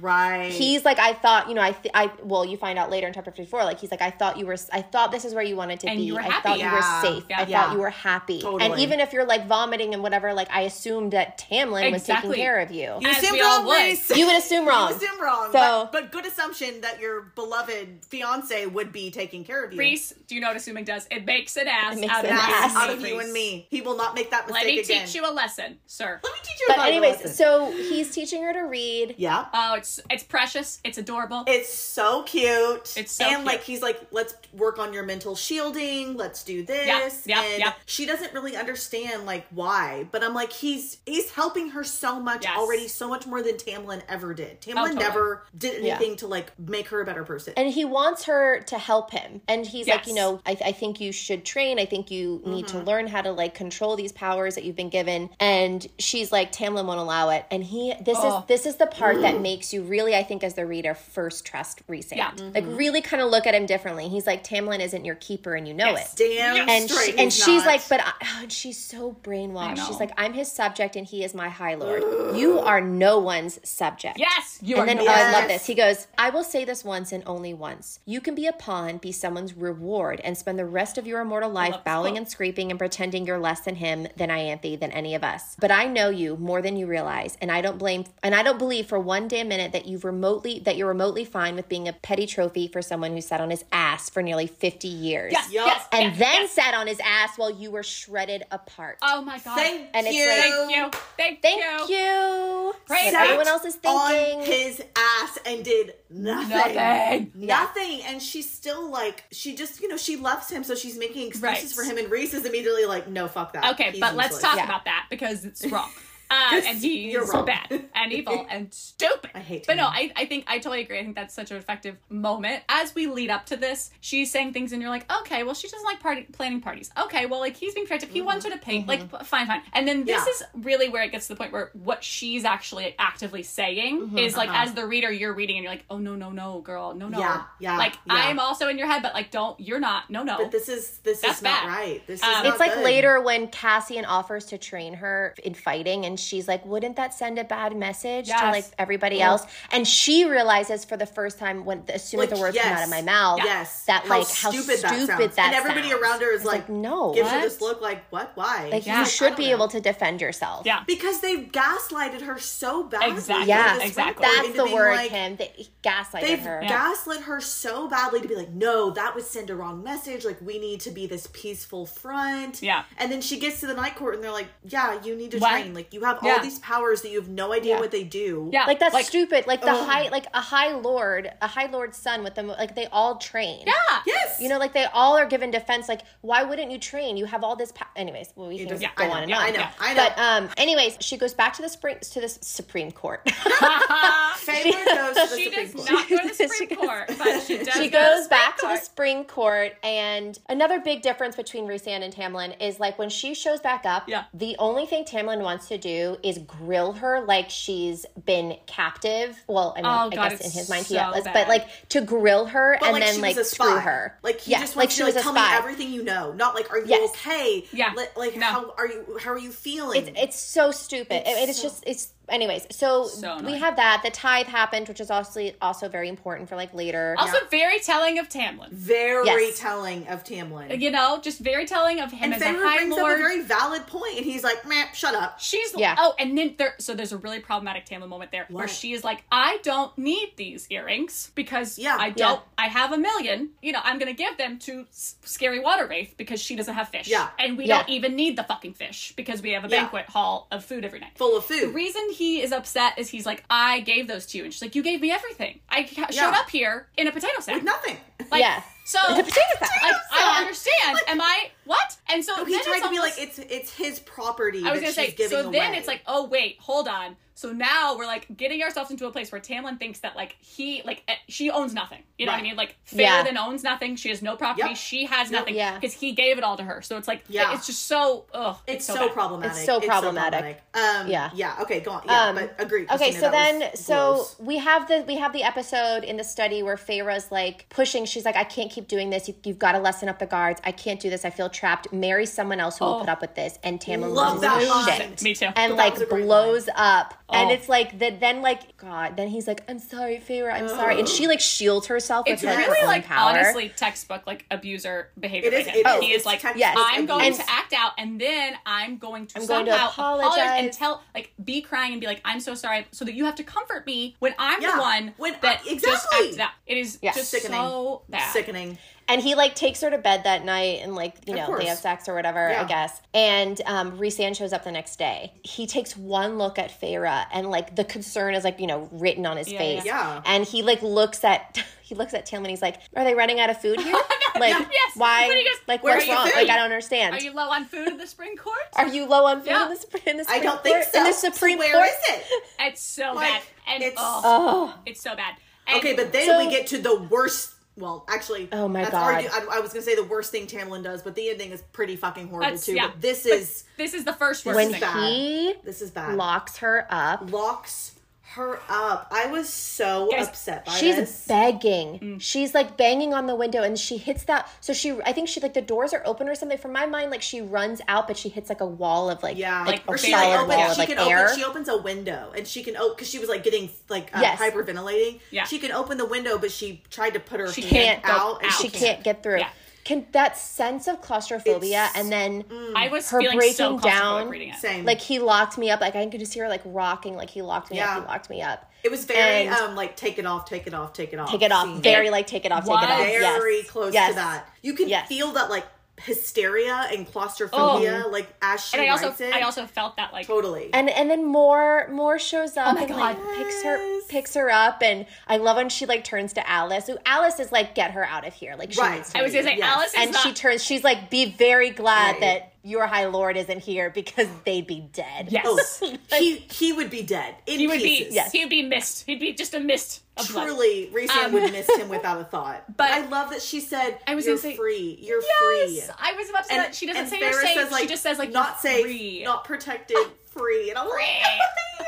[0.00, 0.50] Right.
[0.52, 3.12] he's like i thought you know i th- i well you find out later in
[3.12, 5.56] chapter 54 like he's like i thought you were i thought this is where you
[5.56, 6.04] wanted to And be.
[6.04, 6.48] you were i happy.
[6.48, 7.24] thought you were safe.
[7.28, 7.40] Yeah.
[7.40, 7.62] i Yeah.
[7.64, 8.42] thought you were happy.
[8.44, 12.32] And even if you're like vomiting and whatever like i assumed that tamlin was taking
[12.32, 12.96] care of you.
[13.00, 14.16] You As assumed we all wrong, would.
[14.16, 15.46] You would assume wrong You assume wrong.
[15.52, 19.78] So- but, but good assumption that your beloved fiance would be taking care of you.
[19.78, 21.06] Rhys, do you know what assuming does?
[21.10, 22.64] It makes an ass makes out of an you ass.
[22.70, 23.66] and out of me, you and me.
[23.70, 25.06] He will not make that mistake Let me again.
[25.06, 26.20] teach you a lesson, sir.
[26.22, 26.64] Let me teach you.
[26.68, 29.46] but a valuable anyways so he's teaching her to read yeah.
[29.52, 30.80] Oh, it's it's precious.
[30.84, 31.44] It's adorable.
[31.46, 32.94] It's so cute.
[32.96, 33.46] It's so and cute.
[33.46, 36.16] like he's like, let's work on your mental shielding.
[36.16, 37.26] Let's do this.
[37.26, 37.72] yeah, and yeah.
[37.86, 40.06] she doesn't really understand like why.
[40.10, 42.56] But I'm like, he's he's helping her so much Yes.
[42.58, 44.53] already, so much more than Tamlin ever did.
[44.60, 44.94] Tamlin Oh, totally.
[45.02, 45.96] never did Yeah.
[45.96, 47.54] anything to like make her a better person.
[47.56, 51.00] and he wants her to help him and he's like you know I, I think
[51.00, 52.78] you should train i think you need Mm-hmm.
[52.78, 56.52] to learn how to like control these powers that you've been given and she's like
[56.52, 58.38] tamlin won't allow it and he this Oh.
[58.40, 61.44] is this is the part that makes you really i think as the reader first
[61.44, 62.30] trust Rhys Yeah.
[62.54, 65.66] like really kind of look at him differently he's like tamlin isn't your keeper and
[65.68, 66.14] you know Yes.
[66.14, 67.04] it Damn and straight.
[67.06, 67.66] she, and he's she's not.
[67.66, 69.86] like, but I, oh, and she's so brainwashed.
[69.86, 72.02] She's like, I'm his subject and he is my high lord.
[72.36, 74.18] You are no one's subject.
[74.18, 75.66] yes, you And are then no- oh, I love this.
[75.66, 78.00] He goes, I will say this once and only once.
[78.06, 81.50] You can be a pawn, be someone's reward, and spend the rest of your immortal
[81.50, 85.22] life bowing and scraping and pretending you're less than him, than Ianthe, than any of
[85.24, 85.56] us.
[85.60, 88.58] But I know you more than you realize, and I don't blame and I don't
[88.58, 91.92] believe for one damn minute that you've remotely that you're remotely fine with being a
[91.92, 95.32] petty trophy for someone who sat on his ass for nearly 50 years.
[95.32, 95.66] Yes, Yup.
[95.66, 96.52] yes, And yes, then yes.
[96.52, 98.98] sat on his ass while you were shredded apart.
[99.02, 99.54] Oh my god.
[99.56, 100.26] Thank And it's you.
[100.26, 101.00] like- Thank you.
[101.16, 101.96] Thank, Thank you.
[101.96, 102.74] you.
[102.86, 104.33] Praise What everyone else is thinking.
[104.38, 106.74] On his ass and did nothing.
[106.74, 107.32] Nothing.
[107.34, 108.02] Nothing.
[108.02, 111.76] And she's still like, she just, you know, she loves him, so she's making excuses
[111.76, 111.84] Right.
[111.86, 111.98] for him.
[111.98, 113.72] And Rhys is immediately like, no, fuck that.
[113.74, 114.42] Okay, He's but let's useless.
[114.42, 114.64] talk Yeah.
[114.64, 115.90] about that because it's wrong.
[116.30, 117.44] Uh, and he's You're wrong.
[117.44, 119.30] bad and evil and stupid.
[119.34, 119.84] I hate But no.
[119.86, 120.98] I, I think I totally agree.
[120.98, 122.62] I think that's such an effective moment.
[122.68, 125.68] As we lead up to this, she's saying things and you're like, okay, well, she
[125.68, 126.90] doesn't like party planning parties.
[126.98, 128.10] Okay, well, like he's being productive.
[128.10, 128.86] He wants her to paint.
[128.88, 129.62] Like, fine, fine.
[129.72, 130.30] And then this Yeah.
[130.32, 134.36] is really where it gets to the point where what she's actually actively saying is
[134.36, 134.62] like, uh-huh.
[134.64, 136.94] as the reader, you're reading and you're like, oh, no, no, no, girl.
[136.94, 137.18] No, no.
[137.18, 138.14] Yeah, yeah, Like, yeah.
[138.14, 140.10] I am also in your head, but like, don't, you're not.
[140.10, 140.38] No, no.
[140.38, 141.68] But this is this That's is not bad.
[141.68, 142.06] right.
[142.06, 142.84] This is Um, not It's like good.
[142.84, 147.38] later when Cassian offers to train her in fighting, and she's like, "Wouldn't that send
[147.38, 151.82] a bad message to like everybody else?" And she realizes for the first time when
[151.88, 153.84] as soon as the words come out of my mouth, Yes.
[153.86, 155.36] that like how stupid that, sounds.
[155.38, 156.02] and everybody sounds.
[156.02, 158.32] around her is It's like, "No, gives her this look like, what?
[158.34, 158.68] Why?
[158.70, 159.00] like Yeah.
[159.00, 159.52] you should be know.
[159.56, 160.82] able to defend yourself." yeah.
[160.86, 163.10] because they've gaslighted her so badly.
[163.12, 163.48] Exactly.
[163.48, 164.26] Yeah, exactly.
[164.26, 165.36] That's the word, like- Kim.
[165.36, 166.60] They gaslighted They've her.
[166.62, 166.68] Yeah.
[166.68, 170.24] gaslit her so badly to be like, no, that would send a wrong message.
[170.24, 172.62] Like, we need to be this peaceful front.
[172.62, 172.84] Yeah.
[172.98, 175.38] And then she gets to the night court and they're like, yeah, you need to
[175.38, 175.50] What?
[175.50, 175.74] train.
[175.74, 176.34] Like, you have Yeah.
[176.34, 177.80] all these powers that you have no idea Yeah.
[177.80, 178.48] what they do.
[178.52, 178.66] Yeah.
[178.66, 179.46] Like that's stupid.
[179.46, 179.88] Like the Ugh.
[179.88, 182.46] high, like a high lord, a high lord's son with them.
[182.48, 183.64] Like they all train.
[183.66, 184.00] Yeah.
[184.06, 184.40] Yes.
[184.40, 185.88] You know, like they all are given defense.
[185.88, 187.16] Like, why wouldn't you train?
[187.16, 187.72] You have all this.
[187.72, 189.42] Pa- anyways, well, we can doesn't- go I know, on and yeah, on.
[189.44, 189.70] I know, Yeah.
[189.80, 190.02] I know.
[190.08, 193.28] But um, anyways, she goes back to the spring to the Supreme Court.
[194.36, 195.90] Favorite goes to the she Supreme does Court.
[195.90, 197.74] not go to the Supreme goes- Court, but she does.
[197.74, 202.14] she goes to back to the Supreme Court, and another big difference between Rhysand and
[202.14, 204.08] Tamlin is like when she shows back up.
[204.08, 204.24] Yeah.
[204.34, 209.36] The only thing Tamlin wants to do do is grill her like she's been captive.
[209.46, 212.00] Well, I mean, Oh, I guess in his mind he so was, but like to
[212.00, 214.18] grill her But and like then like screw her.
[214.22, 215.50] Like he yeah, just like wants she to was like, a tell spy.
[215.52, 216.32] me everything you know.
[216.32, 217.10] Not like are you Yes.
[217.10, 217.64] okay?
[217.72, 217.92] Yeah.
[217.96, 218.46] Like, like No.
[218.46, 220.06] how are you how are you feeling?
[220.06, 221.22] It's it's so stupid.
[221.26, 222.66] It's It- it's so- just it's anyways.
[222.70, 224.02] So, So we have that.
[224.04, 227.14] The tithe happened, which is also also very important for like later.
[227.18, 228.70] Also, very telling of Tamlin.
[228.70, 229.58] very Yes.
[229.58, 230.80] telling of Tamlin.
[230.80, 233.12] You know, just very telling of him and as a Feyre high brings lord.
[233.12, 235.96] up a very valid point, and he's like, "Man, shut up." She's Yeah.
[235.98, 236.74] oh, and then there.
[236.78, 240.32] So there's a really problematic Tamlin moment there where she is like, I don't need
[240.36, 241.96] these earrings because Yeah.
[241.98, 242.40] I don't.
[242.58, 243.50] I have a million.
[243.62, 246.88] You know, I'm gonna give them to S- Scary Water Wraith because she doesn't have
[246.88, 247.08] fish.
[247.08, 247.28] Yeah.
[247.38, 247.78] and we Yeah.
[247.78, 249.80] don't even need the fucking fish because we have a Yeah.
[249.82, 251.10] banquet hall of food every night.
[251.16, 251.56] Full of food.
[251.62, 251.74] The food.
[251.74, 254.74] reason he is upset is he's like, I gave those to you, and she's like,
[254.74, 255.60] you gave me everything.
[255.68, 256.38] I ca- showed Yeah.
[256.40, 257.56] up here in a potato sack.
[257.56, 257.96] With nothing.
[258.30, 258.62] Like, Yeah.
[258.84, 259.70] So The potato sack.
[259.82, 260.98] like, I don't understand.
[261.08, 261.96] Am I what?
[262.08, 264.70] And so No, he then tried it's to be like, "It's it's his property." I
[264.72, 265.78] was gonna say, she's giving so then away.
[265.78, 267.16] it's like, oh wait, hold on.
[267.36, 270.82] So now we're like getting ourselves into a place where Tamlin thinks that like he
[270.84, 272.02] like eh, she owns nothing.
[272.16, 272.54] You know what I mean?
[272.54, 273.24] Like Yeah.
[273.24, 273.96] Fair owns nothing.
[273.96, 274.68] She has no property.
[274.68, 274.76] Yep.
[274.76, 275.40] She has Yep.
[275.40, 275.74] nothing Yeah.
[275.74, 276.80] because he gave it all to her.
[276.80, 277.52] So it's like Yeah.
[277.54, 278.56] it's just so ugh.
[278.68, 279.12] It's, so, bad.
[279.14, 279.56] problematic.
[279.56, 280.62] It's so problematic.
[280.74, 281.30] Um, Yeah.
[281.34, 281.56] yeah.
[281.62, 282.02] Okay, go on.
[282.06, 282.84] Yeah, Um, but agree.
[282.84, 284.36] Okay, Christina, so then so gross.
[284.38, 288.04] we have the we have the episode in the study where Feyre's like pushing.
[288.04, 289.28] She's like, I can't keep doing this.
[289.28, 290.60] You, you've got to lessen up the guards.
[290.64, 291.24] I can't do this.
[291.24, 291.92] I feel trapped.
[291.92, 293.00] Marry someone else who will Oh.
[293.00, 293.58] put up with this.
[293.62, 295.22] And Tamlin Love loses that shit.
[295.22, 295.46] Me too.
[295.56, 297.52] and That like was a great blows up and Oh.
[297.54, 301.08] it's like that then like god then he's like i'm sorry Feyre, i'm sorry and
[301.08, 305.08] she like shields herself It's with her really own like power honestly textbook like abuser
[305.18, 305.48] behavior.
[305.50, 305.76] It is- by him.
[305.76, 305.84] it is.
[305.86, 306.76] Oh, he is like, Yes.
[306.78, 309.88] I'm going And- to act out, and then I'm going to I'm going to somehow
[309.90, 310.50] apologize.
[310.64, 313.34] and tell, like, be crying and be like, I'm so sorry, so that you have
[313.36, 314.76] to comfort me when I'm Yeah.
[314.76, 316.26] the one When- that just exactly.
[316.28, 316.50] acted out.
[316.66, 317.12] It is Yeah.
[317.14, 317.58] just Sickening.
[317.58, 318.30] so bad.
[318.32, 318.63] Sickening.
[319.06, 321.76] And he like takes her to bed that night and like you know they have
[321.78, 322.62] sex or whatever Yeah.
[322.62, 326.70] i guess and um Rhysand shows up the next day he takes one look at
[326.80, 330.22] Feyre and like the concern is like you know written on his Yeah, face yeah.
[330.24, 333.40] and he like looks at he looks at Tim and he's like are they running
[333.40, 333.92] out of food here
[334.40, 334.96] like Yes.
[334.96, 336.36] why he goes, like "Where what's are you wrong food?
[336.36, 338.56] like i don't understand Are you low on food in the spring court?
[338.74, 339.64] Are you low on food Yeah.
[339.64, 340.88] in, the, spring in the I don't think Court?
[340.92, 340.98] so.
[341.00, 341.86] In the So Supreme where Court?
[341.88, 342.24] is it?
[342.60, 343.42] It's so Like, bad.
[343.68, 345.34] And it's- oh, Oh, it's so bad.
[345.66, 347.53] And Okay, but then So- we get to the worst.
[347.76, 349.24] Well, actually, Oh my that's God.
[349.24, 351.60] argu- I, I was gonna say the worst thing Tamlin does, but the ending is
[351.72, 352.74] pretty fucking horrible That's- too.
[352.74, 352.88] yeah.
[352.88, 355.02] But this But is this is the first worst when thing.
[355.02, 356.14] he this is bad.
[356.16, 357.93] locks her up, Locks
[358.34, 359.08] her up.
[359.10, 361.26] I was so Guys, upset by she's this.
[361.26, 361.98] begging.
[361.98, 362.20] Mm.
[362.20, 364.48] She's like banging on the window, and she hits that.
[364.60, 366.58] So she, I think she like the doors are open or something.
[366.58, 369.36] From my mind, like she runs out, but she hits like a wall of like
[369.38, 371.24] Yeah, like, or a she solid like opens, wall of she like can air.
[371.26, 371.36] open.
[371.38, 374.20] She opens a window and she can open because she was like getting like uh,
[374.20, 374.38] Yes.
[374.40, 375.20] hyperventilating.
[375.30, 375.44] Yeah.
[375.44, 378.10] she can open the window, but she tried to put her She hand can't go
[378.12, 378.60] out and out.
[378.60, 379.38] she can't get through.
[379.38, 379.48] Yeah.
[379.84, 382.44] Can that sense of claustrophobia It's- and then
[382.74, 384.56] I was her feeling breaking so down, reading it.
[384.56, 384.84] Same.
[384.86, 385.80] like he locked me up.
[385.82, 387.16] Like I could just hear her like rocking.
[387.16, 387.98] Like he locked me Yeah.
[387.98, 388.02] up.
[388.02, 388.70] He locked me up.
[388.82, 391.30] It was very And- um like take it off, take it off, take it off.
[391.30, 391.66] Take it off.
[391.66, 391.82] scene.
[391.82, 392.64] Very like take it off.
[392.64, 392.98] Take it off.
[392.98, 393.70] very yes.
[393.70, 394.08] close yes.
[394.10, 394.48] to that.
[394.62, 395.06] You can Yes.
[395.08, 395.66] feel that like
[396.00, 398.10] hysteria and claustrophobia, oh.
[398.10, 399.34] like as she And I also it.
[399.34, 400.70] I also felt that like totally.
[400.72, 403.34] And and then more more shows up Oh my and like God.
[403.36, 406.86] picks her picks her up and I love when she like turns to Alis.
[406.86, 408.56] So Alis is like get her out of here.
[408.58, 408.96] Like she Right.
[408.96, 409.76] needs to I was gonna say Yes.
[409.76, 412.20] Alis is and not, she turns she's like be very glad Right.
[412.20, 415.28] that your high lord isn't here because they'd be dead.
[415.30, 415.80] Yes.
[415.82, 418.08] oh, he he would be dead in he would pieces.
[418.08, 418.32] be Yes.
[418.32, 419.04] he would be missed.
[419.06, 420.46] He'd be just a mist of blood.
[420.46, 422.64] Truly, Rhys Um, would miss him without a thought.
[422.68, 424.98] but- But I love that she said, I was "You're say- free.
[425.00, 426.74] You're Yes, free." I was about to say that.
[426.74, 427.54] She doesn't and say you're safe.
[427.54, 429.22] says, like, she just says like not you're safe, free.
[429.24, 429.96] not protected,
[430.32, 430.70] free.
[430.70, 431.38] And I'm like, oh
[431.80, 431.84] my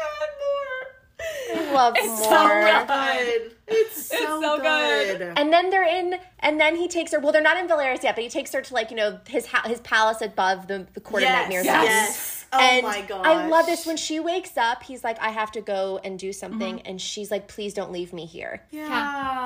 [1.18, 1.74] god, more.
[1.74, 2.62] Love It's so more.
[2.62, 2.88] good.
[2.88, 3.52] Good.
[3.68, 5.18] It's so, so good.
[5.18, 5.32] good.
[5.36, 7.18] And then they're in, and then he takes her.
[7.20, 9.46] Well, they're not in Velaris yet, but he takes her to like you know his
[9.46, 11.64] ha- his palace above the, the court yes, of nightmares.
[11.64, 11.84] Yes.
[11.84, 12.35] yes.
[12.52, 13.26] Oh and my god.
[13.26, 14.82] I love this when she wakes up.
[14.82, 16.86] He's like, I have to go and do something, Mm-hmm.
[16.86, 18.62] and she's like, please don't leave me here.
[18.70, 18.86] Yeah.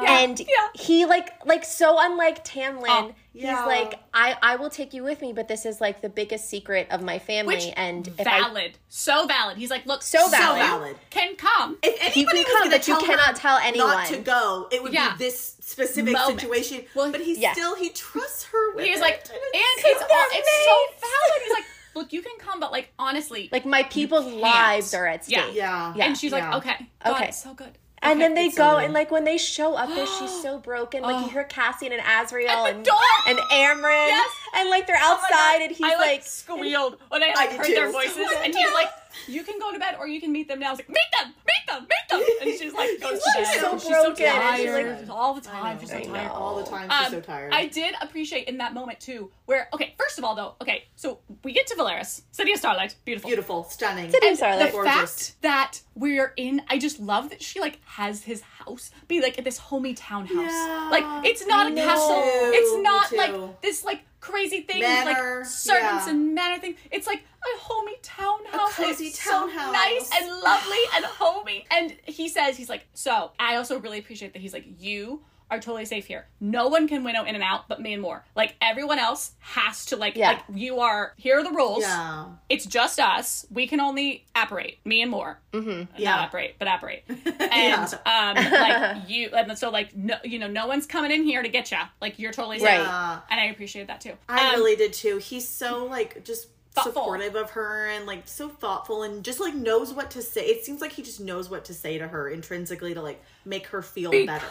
[0.02, 0.18] Yeah.
[0.20, 0.46] and yeah.
[0.74, 2.84] he like like so unlike Tamlin.
[2.88, 3.56] Oh, yeah.
[3.58, 6.48] He's like, I I will take you with me, but this is like the biggest
[6.50, 9.56] secret of my family, Which and if I valid, so valid.
[9.56, 10.60] He's like, look, So So valid.
[10.60, 10.96] valid.
[11.10, 11.78] can come.
[11.82, 13.88] If You anybody can was come, but you cannot tell anyone.
[13.88, 15.12] not to go, it would Yeah.
[15.16, 16.40] be this specific Moment.
[16.40, 16.84] situation.
[16.94, 17.52] Well, but he yeah.
[17.52, 18.74] still he trusts her.
[18.74, 21.42] With He's it, like, and and it's so all, it's so valid.
[21.44, 25.24] He's like, look, you can come, but like honestly, like my people's lives are at
[25.24, 25.36] stake.
[25.36, 25.50] Yeah.
[25.52, 25.94] Yeah.
[25.96, 26.04] Yeah.
[26.06, 26.50] and she's Yeah.
[26.50, 27.30] like, okay, God, Okay.
[27.32, 27.78] so good.
[28.02, 28.20] And Okay.
[28.20, 31.02] then they it's so go and like when they show up there, she's so broken.
[31.02, 31.28] Like you oh.
[31.28, 32.92] hear Cassian and Azriel At the
[33.28, 34.30] and and Amren, Yes.
[34.56, 35.62] and like they're Oh outside, God.
[35.62, 37.74] and he's I, like, like, squealed when I I like, did heard too.
[37.74, 38.88] their voices, and did he's like,
[39.28, 40.98] "You can go to bed, or you can meet them now." I was like, "Meet
[41.20, 42.22] them, meet them, meet them.
[42.48, 43.60] And she's like, goes to She's bed.
[43.60, 44.16] so she's broken.
[44.16, 45.78] so And she's tired like- all the time.
[45.80, 46.26] She's so I tired.
[46.28, 46.32] know.
[46.32, 47.52] All the time, she's Um, so tired.
[47.52, 51.18] I did appreciate in that moment too, where okay, first of all though, okay, so
[51.44, 53.28] we get to Velaris, City of Starlight, beautiful.
[53.28, 54.10] Beautiful, stunning.
[54.10, 54.66] City of And Starlight.
[54.66, 54.92] the Gorgeous.
[55.30, 59.42] fact that we're in, I just love that she like has his house be like
[59.42, 60.36] this homey townhouse.
[60.36, 62.22] Yeah, like it's not a castle.
[62.24, 66.10] It's not like this like crazy thing Manor, with like servants yeah.
[66.10, 66.76] and manor thing.
[66.90, 68.78] It's like a homey townhouse.
[68.78, 69.72] and cozy it's so townhouse.
[69.72, 71.64] nice and lovely and homey.
[71.70, 75.22] And he says he's like, so I also really appreciate that he's like you.
[75.50, 76.26] Are totally safe here.
[76.40, 78.24] No one can winnow in and out but me and Mor.
[78.36, 80.28] Like everyone else has to like Yeah.
[80.30, 82.26] like you are here are the rules yeah.
[82.48, 83.46] it's just us.
[83.50, 85.40] We can only apparate, me and Mor.
[85.52, 85.92] Mm-hmm.
[86.00, 86.10] Yeah.
[86.16, 87.04] Not apparate, but apparate.
[87.50, 91.42] And um, like you, and so like no, you know, no one's coming in here
[91.42, 91.78] to get you.
[92.00, 92.68] Like you're totally safe.
[92.86, 93.20] Right.
[93.30, 94.12] And I appreciate that too.
[94.28, 95.18] I Um, really did too.
[95.18, 96.92] He's so like just Thoughtful.
[96.92, 100.42] supportive of her and like so thoughtful and just like knows what to say.
[100.46, 103.66] It seems like he just knows what to say to her intrinsically to like make
[103.68, 104.46] her feel better.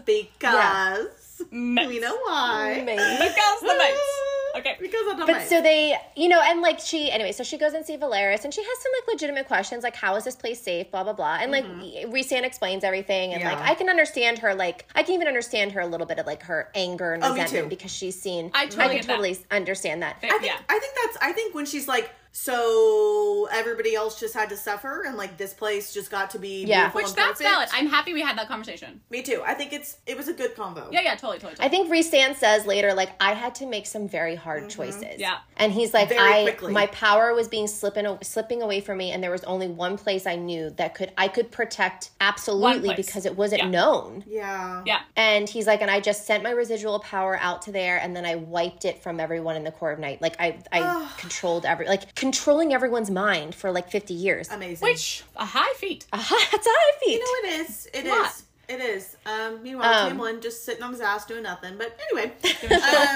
[0.04, 1.06] Because
[1.50, 1.88] Mates.
[1.88, 2.78] we know why.
[2.82, 3.18] Amazing.
[3.28, 4.00] because the mates.
[4.56, 4.76] Okay.
[4.80, 5.48] Because of the But mice.
[5.48, 8.54] so they, you know, and like she, anyway, so she goes and see Velaris, and
[8.54, 11.38] she has some like legitimate questions, like how is this place safe, blah blah blah,
[11.40, 13.68] and like Rhysand explains everything, and like Mm-hmm.
[13.68, 16.44] I can understand her, like I can even understand her a little bit of like
[16.44, 17.76] her anger and Oh, me resentment too.
[17.76, 18.52] because she's seen.
[18.54, 19.12] I totally can get that.
[19.14, 20.18] totally understand that.
[20.22, 20.58] I think yeah.
[20.68, 25.04] I think that's I think when she's like so everybody else just had to suffer
[25.06, 26.90] and like this place just got to be Yeah.
[26.90, 27.48] Which and that's perfect.
[27.48, 27.68] valid.
[27.72, 29.00] I'm happy we had that conversation.
[29.08, 29.42] Me too.
[29.46, 30.88] I think it's it was a good combo.
[30.92, 31.60] Yeah, yeah, totally, totally.
[31.60, 31.88] I totally.
[31.88, 35.18] think Rhysand says later, like I had to make some very hard choices.
[35.18, 35.38] Yeah.
[35.56, 36.18] and he's like, Mm-hmm.
[36.18, 36.72] Very I quickly.
[36.72, 40.26] my power was being slipping slipping away from me, and there was only one place
[40.26, 43.68] I knew that could I could protect absolutely because it wasn't Yeah.
[43.70, 44.24] known.
[44.26, 44.82] Yeah.
[44.84, 45.00] yeah.
[45.16, 48.26] And he's like, and I just sent my residual power out to there, and then
[48.26, 50.20] I wiped it from everyone in the core of night.
[50.20, 54.50] Like I, I controlled every, like controlling everyone's mind for like fifty years.
[54.50, 54.88] Amazing.
[54.88, 56.06] Which a high feat.
[56.12, 57.12] Aha, that's how I feet.
[57.12, 57.88] You know it is.
[57.92, 58.26] It lot.
[58.26, 58.42] is.
[58.66, 59.16] It is.
[59.26, 61.76] Um, meanwhile, Um, Tamlin just sitting on his ass doing nothing.
[61.76, 62.32] But anyway,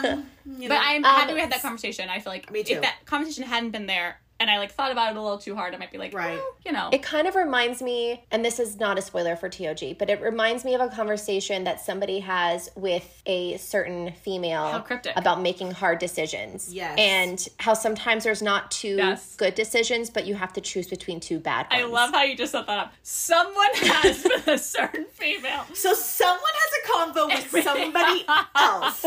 [0.04, 2.10] um, you know, But I'm Um, happy we had that conversation.
[2.10, 2.74] I feel like Me too.
[2.74, 5.54] if that conversation hadn't been there and I like thought about it a little too
[5.54, 6.36] hard, I might be like, Right.
[6.38, 6.90] well, you know.
[6.92, 10.20] It kind of reminds me, and this is not a spoiler for TOG, but it
[10.20, 15.12] reminds me of a conversation that somebody has with a certain female How cryptic.
[15.16, 16.72] about making hard decisions.
[16.72, 16.98] Yes.
[16.98, 19.34] And how sometimes there's not two Yes.
[19.36, 21.82] good decisions, but you have to choose between two bad ones.
[21.82, 22.92] I love how you just set that up.
[23.02, 25.64] Someone has with a certain female.
[25.74, 28.24] so someone has a convo with somebody
[28.54, 29.04] else.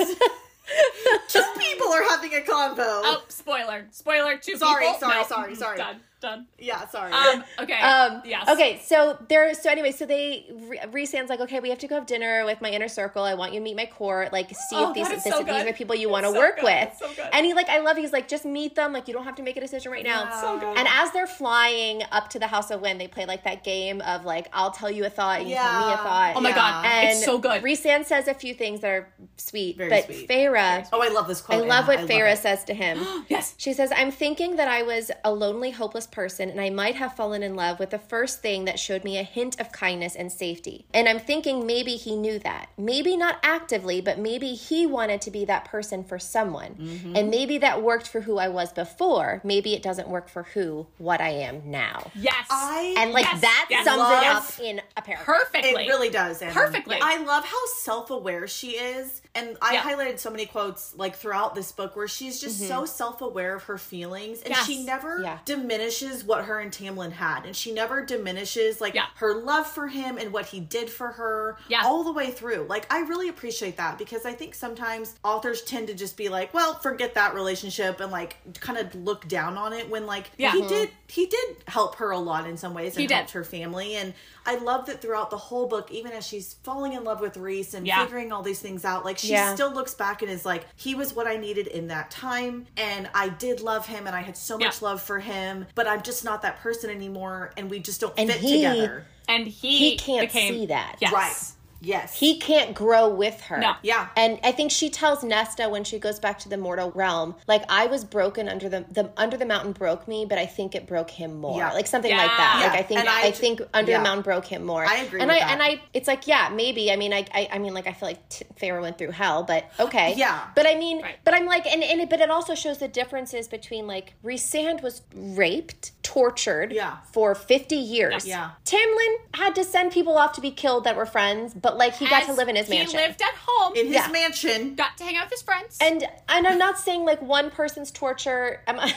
[1.27, 2.75] Two people are having a convo.
[2.79, 3.87] Oh, spoiler.
[3.91, 4.99] Spoiler, two Sorry, people.
[4.99, 5.23] sorry, No.
[5.27, 5.77] sorry, sorry.
[5.77, 5.99] Done.
[6.21, 6.45] Done.
[6.59, 7.11] Yeah, sorry.
[7.11, 7.79] Um, okay.
[7.81, 8.47] Um, yes.
[8.47, 9.53] Okay, so there.
[9.55, 10.45] So anyway, so they
[10.91, 13.23] Rhysand's like, okay, we have to go have dinner with my inner circle.
[13.23, 14.29] I want you to meet my core.
[14.31, 15.67] Like, see Oh, if these that is this, so if these good.
[15.67, 16.65] are people you want to so work good.
[16.65, 16.95] with.
[16.99, 17.27] So good.
[17.33, 17.97] And he like, I love.
[17.97, 18.93] He's like, just meet them.
[18.93, 20.25] Like, you don't have to make a decision right now.
[20.25, 20.41] Yeah.
[20.41, 20.77] So good.
[20.77, 24.01] And as they're flying up to the House of Wind, they play like that game
[24.01, 26.33] of like, I'll tell you a thought, and you tell me a thought.
[26.35, 26.55] Oh my Yeah.
[26.55, 27.63] god, And it's so good.
[27.63, 30.29] Rhysand says a few things that are sweet, Very but sweet.
[30.29, 31.87] Feyre, oh, I love this I love Anna.
[31.87, 32.37] what I Feyre it.
[32.37, 32.99] says to him.
[33.27, 33.55] yes.
[33.57, 37.15] She says, I'm thinking that I was a lonely, hopeless person, and I might have
[37.15, 40.31] fallen in love with the first thing that showed me a hint of kindness and
[40.31, 40.85] safety.
[40.93, 42.69] And I'm thinking maybe he knew that.
[42.77, 46.75] Maybe not actively, but maybe he wanted to be that person for someone.
[46.79, 47.15] Mm-hmm.
[47.15, 49.41] And maybe that worked for who I was before.
[49.43, 52.11] Maybe it doesn't work for who, what I am now.
[52.15, 52.45] Yes.
[52.49, 55.25] I And like Yes, that yes, sums love- it up in a paragraph.
[55.25, 55.85] perfectly.
[55.85, 56.41] It really does.
[56.41, 56.51] Anna.
[56.53, 56.97] Perfectly.
[57.01, 59.81] I love how self-aware she is, and I Yeah.
[59.83, 63.77] highlighted so many quotes like throughout this book where she's just so self-aware of her
[63.77, 64.65] feelings, and Yes.
[64.65, 65.37] she never Yeah.
[65.45, 69.05] diminishes what her and Tamlin had, and she never diminishes like Yeah.
[69.15, 71.81] her love for him and what he did for her, Yeah.
[71.85, 72.65] all the way through.
[72.67, 76.53] Like I really appreciate that because I think sometimes authors tend to just be like,
[76.53, 80.51] well, forget that relationship and like kind of look down on it when like Yeah.
[80.51, 83.15] he did he did help her a lot in some ways and He did.
[83.15, 84.13] helped her family and
[84.45, 87.73] I love that throughout the whole book, even as she's falling in love with Rhys
[87.73, 88.03] and Yeah.
[88.03, 89.53] figuring all these things out, like she Yeah.
[89.53, 93.09] still looks back and is like, he was what I needed in that time, and
[93.13, 94.87] I did love him, and I had so much Yeah.
[94.87, 98.31] love for him, but I'm just not that person anymore, and we just don't And
[98.31, 99.05] fit he- together.
[99.27, 100.95] and he He can't became, see that.
[100.99, 101.13] Yes.
[101.13, 101.35] Right?
[101.81, 102.17] Yes.
[102.19, 103.57] He can't grow with her.
[103.57, 103.73] No.
[103.81, 104.07] Yeah.
[104.15, 107.63] And I think she tells Nesta when she goes back to the mortal realm, like
[107.69, 110.85] I was broken under the the under the mountain broke me, but I think it
[110.87, 111.57] broke him more.
[111.57, 111.73] Yeah.
[111.73, 112.17] Like something Yeah.
[112.17, 112.59] like that.
[112.61, 112.67] Yeah.
[112.71, 113.97] Like I think I, I- think under yeah.
[113.97, 114.85] the mountain broke him more.
[114.85, 115.51] I agree And with I that.
[115.53, 118.09] and I it's like yeah maybe I mean I I, I mean like I feel
[118.09, 120.13] like T- Feyre went through hell, but okay.
[120.15, 120.47] Yeah.
[120.55, 121.15] But I mean, Right.
[121.23, 124.83] but I'm like and and it, but it also shows the differences between like Rhysand
[124.83, 126.97] was raped, tortured, Yeah.
[127.11, 128.27] for 50 years.
[128.27, 128.51] Yeah.
[128.65, 131.95] Tamlin had to send people off to be killed that were friends, but but like
[131.95, 132.99] he got to live in his mansion.
[132.99, 133.73] He lived at home.
[133.75, 134.07] in his Yeah.
[134.09, 134.75] mansion.
[134.75, 135.77] got to hang out with his friends.
[135.81, 138.61] and and I'm not saying like one person's torture.
[138.67, 138.75] I'm,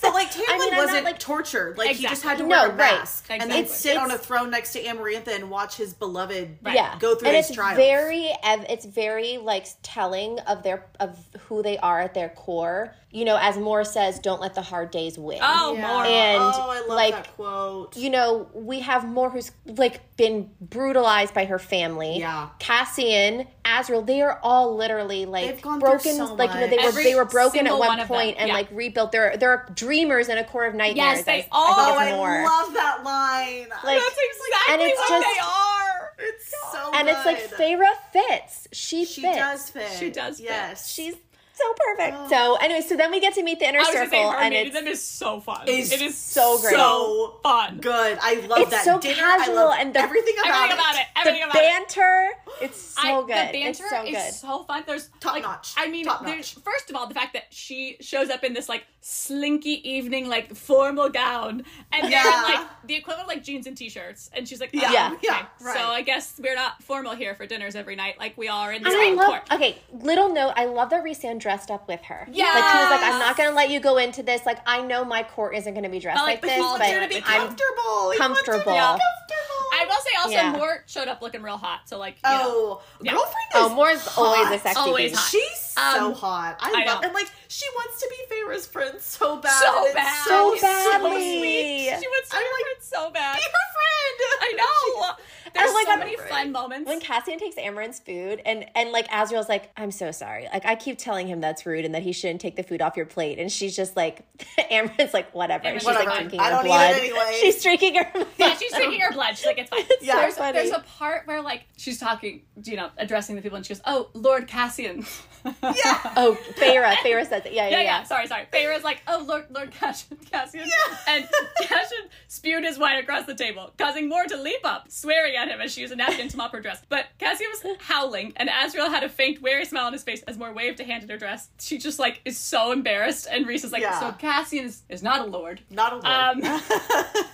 [0.00, 1.76] But like Tamlin I mean, I'm wasn't not, like tortured.
[1.76, 2.98] Like he just had to No, wear a right.
[2.98, 3.76] mask and then Exactly.
[3.76, 6.74] sit on a throne next to Amarantha and watch his beloved Right.
[6.74, 7.76] yeah go through and his it's trials.
[7.76, 12.94] very ev- it's very like telling of their of who they are at their core
[13.10, 15.86] you know as Mor says don't let the hard days win oh, Yeah.
[15.86, 16.04] more.
[16.04, 17.96] And, oh, I love like, that quote.
[17.96, 22.48] you know we have Mor who's like been brutalized by her family Yeah.
[22.58, 26.66] cassian azriel they are all literally like They've gone through broken so like you know
[26.68, 26.94] they much.
[26.94, 29.66] were they were broken at one one of them, point and like rebuilt they're they're
[29.74, 32.04] dreamers in a core of nightmares Yes, they as- oh, I are.
[32.06, 33.68] think oh, it's I love that line.
[33.84, 36.12] Like, That's exactly and it's what just- they are.
[36.18, 37.58] it's so and it's like good.
[37.60, 39.90] Feyre fits she, She fits does fit.
[39.98, 40.46] She does fit.
[40.46, 40.92] Yes.
[40.92, 41.14] she's
[41.58, 44.04] so perfect so anyway so then we get to meet the inner I was say
[44.06, 45.68] circle her and meeting it's them is so fun.
[45.68, 46.74] Is it is so great.
[46.74, 47.78] so fun.
[47.80, 48.18] good.
[48.22, 49.14] I love It's that so dinner.
[49.16, 50.70] casual I love and the- everything about it.
[50.70, 50.78] Everything it.
[50.78, 51.06] about it.
[51.14, 51.62] the Everything about it.
[51.62, 54.84] Banter it's so I, good The banter it's so is so fun.
[54.86, 55.74] There's Top like, notch.
[55.76, 56.64] I mean, Top there's notch.
[56.64, 60.54] first of all the fact that she shows up in this like slinky evening like
[60.54, 62.22] formal gown, and Yeah.
[62.22, 65.18] they're like the equivalent of like jeans and t-shirts, and she's like, oh, Yeah, okay.
[65.22, 65.74] yeah, right.
[65.76, 68.82] So I guess we're not formal here for dinners every night like we are in
[68.82, 69.52] the and I same love court.
[69.52, 73.02] okay little note I love that Rhysand dressed up with her like he was like
[73.02, 75.88] I'm not gonna let you go into this like I know my court isn't gonna
[75.88, 77.40] be dressed But, like, like, this he He wants wants but her to be I'm
[77.48, 78.10] comfortable.
[78.12, 78.74] He wants to be comfortable.
[78.74, 79.64] comfortable.
[79.70, 80.52] I will say also Yeah.
[80.52, 82.38] Mor showed up looking real hot, so like you know.
[82.44, 83.12] Oh, Yeah.
[83.12, 85.28] girlfriend is oh Mor's always a sexy Always hot.
[85.30, 86.56] She's so Um, hot.
[86.60, 87.06] I, I love know.
[87.08, 89.58] and like she wants to be Feyre's friend so bad.
[89.58, 90.24] So bad.
[90.26, 91.38] So So badly.
[91.38, 91.96] sweet.
[92.00, 93.36] She wants to I'm be like, friends so bad.
[93.36, 94.18] Be her friend.
[94.42, 95.14] I know.
[95.54, 96.28] There's like, so many afraid.
[96.28, 96.88] fun moments.
[96.88, 100.46] when Cassian takes Amaranth's food and and like Azriel's like, I'm so sorry.
[100.52, 102.96] Like I keep telling him that's rude and that he shouldn't take the food off
[102.96, 103.38] your plate.
[103.38, 104.24] And she's just like
[104.70, 105.66] Amaranth's like, whatever.
[105.66, 106.96] And she's like like, drinking I her don't eat it blood.
[106.96, 107.38] anyway.
[107.40, 108.06] She's drinking her
[108.36, 109.36] yeah, she's drinking her blood.
[109.36, 109.84] She's like, it's fine.
[110.00, 110.16] Yeah.
[110.16, 110.52] there's, funny.
[110.52, 113.82] there's a part where like she's talking, you know, addressing the people, and she goes,
[113.84, 115.04] "Oh, Lord Cassian."
[115.44, 116.12] Yeah.
[116.16, 116.92] Oh, Feyre.
[116.96, 117.52] Feyre says it.
[117.52, 117.82] Yeah, yeah, yeah, yeah.
[117.82, 118.02] yeah.
[118.04, 118.46] Sorry, sorry.
[118.52, 120.96] Feyre's like, "Oh, Lord, Lord Cassian, Cassian," Yeah.
[121.08, 121.28] and
[121.62, 125.60] Cassian spewed his wine across the table, causing Mor to leap up, swearing at him
[125.60, 126.82] as she used a napkin to mop her dress.
[126.88, 130.36] But Cassian was howling, and Azriel had a faint, wary smile on his face as
[130.36, 131.48] Mor waved a hand at her dress.
[131.58, 133.98] She just like is so embarrassed, and Rhys is like, Yeah.
[134.00, 136.44] "So Cassian is, is not a lord." Not a lord.
[136.44, 136.60] Um,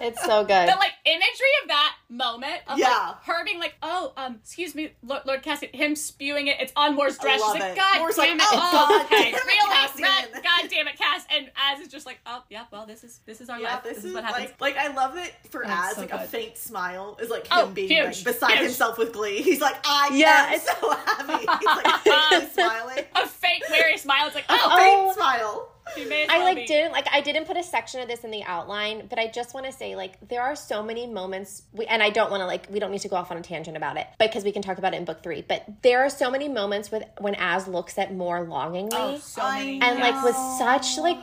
[0.00, 0.68] It's so good.
[0.68, 2.86] the like imagery of that moment of Yeah.
[3.08, 6.58] like her being like, "Oh, um, excuse me, Lord, Lord Cassian," him spewing it.
[6.60, 7.40] It's on Mor's dress.
[7.40, 7.76] love She's like, it.
[7.76, 8.48] "God Mor's damn like, it!
[8.52, 9.74] "Oh, Oh, God okay, damn it, really?
[9.74, 13.20] Cassian." God damn it, Cass!" And Az is just like, "Oh, yeah, well, this is
[13.26, 13.82] this is our yeah, life.
[13.82, 16.20] this, is what happens." like like I love it for Oh, Az so like a
[16.20, 18.62] faint smile is like Oh, him being huge, like beside huge.
[18.64, 19.42] himself with glee.
[19.42, 21.46] He's like I Yeah, am it's- so happy.
[21.60, 22.06] He's like
[22.42, 23.04] um, smiling.
[23.16, 24.26] a fake, weary smile.
[24.26, 25.12] It's like, A "Oh, faint Oh.
[25.16, 25.68] smile.
[25.96, 28.44] he I like be." didn't like I didn't put a section of this in the
[28.44, 32.02] outline, but I just want to say like there are so many moments we, and
[32.02, 33.96] I don't want to like we don't need to go off on a tangent about
[33.96, 36.48] it because we can talk about it in book 3, but there are so many
[36.48, 39.80] moments with when Az looks at Mor longingly Oh, so many.
[39.82, 41.18] and like with such like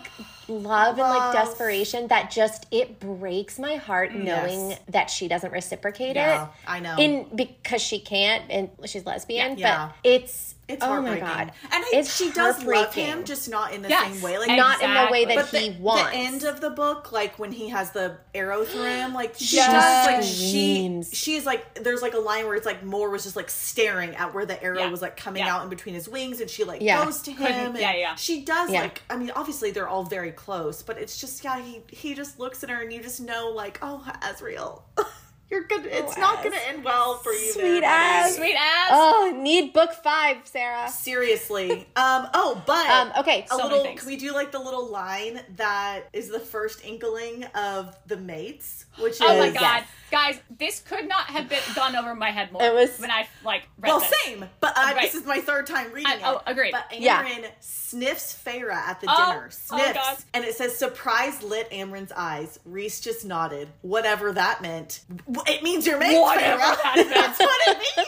[0.50, 4.80] love, and like desperation that just it breaks my heart knowing Yes.
[4.90, 6.50] that she doesn't reciprocate Yeah, it.
[6.68, 6.96] I know.
[6.98, 9.90] In because she can't and she's lesbian, Yeah.
[9.90, 11.26] but it's It's oh my heartbreaking.
[11.28, 11.52] god.
[11.72, 14.14] And I, It's she does love him, just not in the Yes.
[14.14, 14.38] same way.
[14.38, 16.12] Like not in the way that but he the, wants.
[16.12, 19.56] the end of the book, like when he has the arrow through him, like she
[19.56, 19.72] Yes.
[19.72, 21.10] does, like she Screams.
[21.12, 24.34] she's like there's like a line where it's like Mor was just like staring at
[24.36, 24.90] where the arrow Yeah.
[24.92, 25.56] was like coming Yeah.
[25.56, 27.04] out in between his wings, and she like Yeah.
[27.04, 27.48] goes to him.
[27.72, 28.14] And yeah, yeah.
[28.16, 28.82] She does Yeah.
[28.82, 32.40] like I mean, obviously they're all very close, but it's just yeah, he he just
[32.40, 34.82] looks at her and you just know like oh Azriel,
[35.52, 35.86] you're good.
[35.86, 38.28] It's not gonna end well for you, Sweet there, buddy.
[38.30, 38.36] Az.
[38.36, 38.88] Sweet ass.
[38.92, 40.90] Oh, need book 5, Sarah.
[40.90, 41.88] Seriously.
[41.96, 42.28] Um.
[42.34, 43.84] Oh, but Um, okay, a so many little.
[43.84, 44.00] things.
[44.02, 48.86] Can we do like the little line that is the first inkling of the mates,
[49.00, 49.86] which is Oh my Yes.
[50.12, 52.62] God, guys, this could not have been gone over my head more.
[52.64, 54.14] It was- when I like read Well, this.
[54.26, 55.02] same, but uh, Right.
[55.02, 56.22] this is my third time reading I- it.
[56.26, 56.72] oh, agreed.
[56.72, 57.48] But Amren Yeah.
[57.60, 59.46] sniffs Feyre at the Oh, dinner.
[59.48, 59.94] oh, Sniffs.
[59.94, 60.18] God.
[60.34, 62.60] and it says, surprise lit Amren's eyes.
[62.66, 63.70] Rhys just nodded.
[63.82, 65.02] Whatever that meant.
[65.48, 66.84] It means you're mates, Whatever Feyre.
[66.84, 67.10] that meant.
[67.10, 68.08] That's what it means.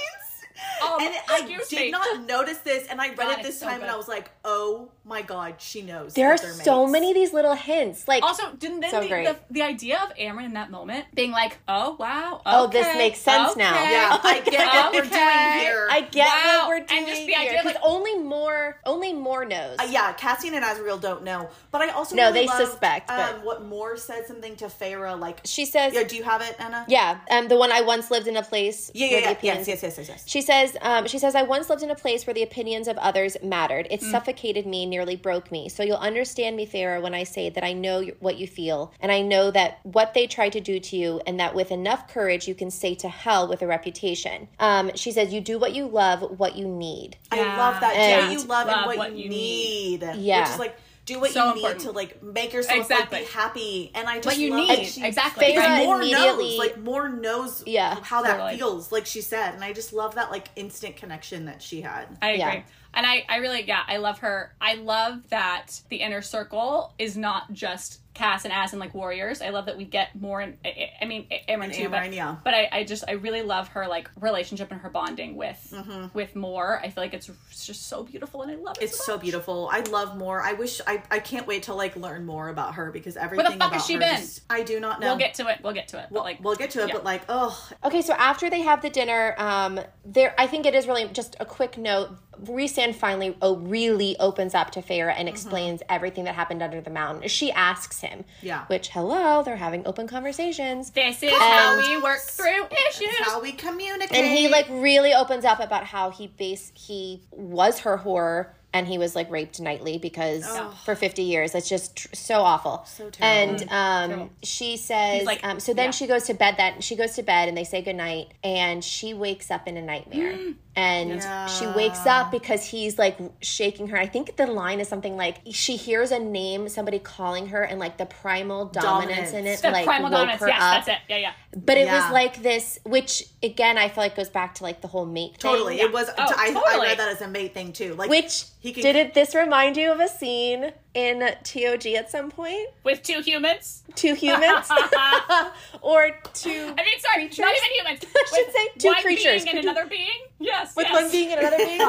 [0.83, 1.91] Um, and I did me.
[1.91, 3.89] not notice this, and I read God, it this it's so time, and.
[3.91, 6.91] I was like, "Oh my god, she knows." There are so mates.
[6.91, 8.07] many of these little hints.
[8.07, 9.25] Like Also, didn't then So the, great.
[9.27, 13.19] the the idea of Amren in that moment being like, "Oh wow, Oh, this makes
[13.19, 13.73] sense now.
[13.73, 15.87] Yeah, I get what we're doing here.
[15.91, 16.59] I get Wow.
[16.61, 19.77] what we're And doing just the here idea, because like- only Mor, only Mor knows.
[19.79, 23.07] Uh, yeah, Cassian and Azriel don't know, but I also No, really they loved, suspect,
[23.07, 26.41] but- Um, what Mor said something to Feyre, like, She says, yeah, do you have
[26.41, 26.85] it, Anna?
[26.87, 28.91] yeah, um, the one I once lived in a place.
[28.93, 29.31] yeah, where yeah, the yeah.
[29.31, 30.23] opinions- yes, yes, yes, yes, yes.
[30.27, 32.97] She says, um, she says, I once lived in a place where the opinions of
[32.97, 33.87] others mattered.
[33.89, 34.11] It Mm.
[34.11, 35.67] suffocated me nearly broke me.
[35.69, 39.12] So you'll understand me, Feyre, when I say that I know what you feel, and
[39.12, 42.47] I know that what they tried to do to you, and that with enough courage,
[42.47, 44.47] you can say to hell with a reputation.
[44.60, 47.17] Um, she says, You do what you love, what you need.
[47.32, 47.95] I love that.
[47.95, 50.04] And- do what you love, Love and what, what you you need.
[50.17, 50.41] Yeah.
[50.41, 51.80] Which is like do what So you important.
[51.80, 53.19] need to like make yourself Exactly.
[53.21, 53.91] like be happy.
[53.95, 54.80] And I just What you love need.
[54.80, 55.45] that she- Exactly.
[55.47, 58.58] Feyre Because Mor immediately- knows, like Mor knows Yeah, how that totally.
[58.58, 59.56] feels, like she said.
[59.56, 62.06] And I just love that like instant connection that she had.
[62.21, 62.39] I agree.
[62.39, 62.62] Yeah.
[62.94, 64.54] And I, I really, yeah, I love her.
[64.60, 69.41] I love that the inner circle is not just Cass and Az and like warriors.
[69.41, 70.41] I love that we get more.
[70.41, 72.35] In, I, I mean, Amren And too, but yeah.
[72.43, 76.07] but I, I just I really love her like relationship and her bonding with Mm-hmm.
[76.13, 76.79] with Mor.
[76.83, 78.83] I feel like it's, it's just so beautiful and I love it.
[78.83, 79.21] It's so much.
[79.21, 79.69] beautiful.
[79.71, 80.41] I love Mor.
[80.41, 83.55] I wish I I can't wait to like learn more about her because everything fuck
[83.55, 84.17] about has she her been?
[84.17, 85.07] just- I do not know.
[85.07, 85.59] We'll get to it.
[85.63, 86.07] We'll get to it.
[86.12, 86.93] But like, we'll get to it, yeah.
[86.95, 90.75] but like, oh, Okay, so after they have the dinner, um, there I think it
[90.75, 92.09] is really just a quick note.
[92.43, 96.89] Rhysand finally oh, really opens up to Feyre and explains everything that happened under the
[96.89, 97.27] mountain.
[97.29, 98.65] She asks him, Yeah.
[98.67, 100.91] which hello, they're having open conversations.
[100.91, 103.10] this is how we work through issues.
[103.21, 104.17] how we communicate.
[104.17, 108.87] and he like really opens up about how he base he was her whore and
[108.87, 110.45] he was like raped nightly because
[110.85, 113.65] for 50 years it's just tr- so awful So terrible.
[113.69, 115.91] and um she says like- um so then yeah.
[115.91, 119.13] she goes to bed that she goes to bed and they say goodnight and she
[119.13, 120.37] wakes up in a nightmare
[120.76, 121.48] and Yeah.
[121.48, 125.38] she wakes up because he's like shaking her i think the line is something like
[125.52, 129.62] she hears a name somebody calling her and like the primal dominance, in it Dominance.
[129.62, 130.40] the like primal woke dominance.
[130.42, 130.98] her Yes, up that's it.
[131.10, 131.32] Yeah, yeah.
[131.65, 134.88] but it was like this which again i feel like goes back to like the
[134.88, 135.82] whole mate thing totally.
[135.82, 136.08] It was.
[136.10, 136.88] Oh, I, I totally.
[136.88, 137.96] read that as a mate thing too.
[137.96, 142.29] Like Which he could, didn't this remind you of a scene in TOG at some
[142.31, 142.67] point?
[142.83, 143.83] With two humans.
[143.96, 144.67] Two humans
[145.81, 148.00] or two I mean, sorry, not even humans.
[148.15, 149.44] I should With say two one creatures.
[149.44, 150.10] being and another being.
[150.39, 150.75] Yes.
[150.75, 151.02] with yes.
[151.02, 151.81] one being and another being?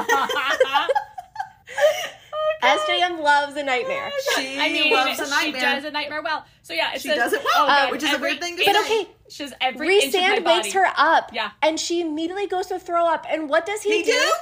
[2.35, 4.11] Oh, SJM loves a nightmare.
[4.37, 5.61] She I mean, loves a nightmare.
[5.61, 6.45] she does a nightmare well.
[6.63, 8.31] So yeah, it She says, does it oh, well, oh, God, which is a every
[8.31, 10.87] weird thing to inch- But okay, She says every inch of my Rhysand wakes her
[10.97, 11.31] up.
[11.33, 11.51] Yeah.
[11.61, 13.27] And she immediately goes to throw up.
[13.29, 14.33] And what does he, He do?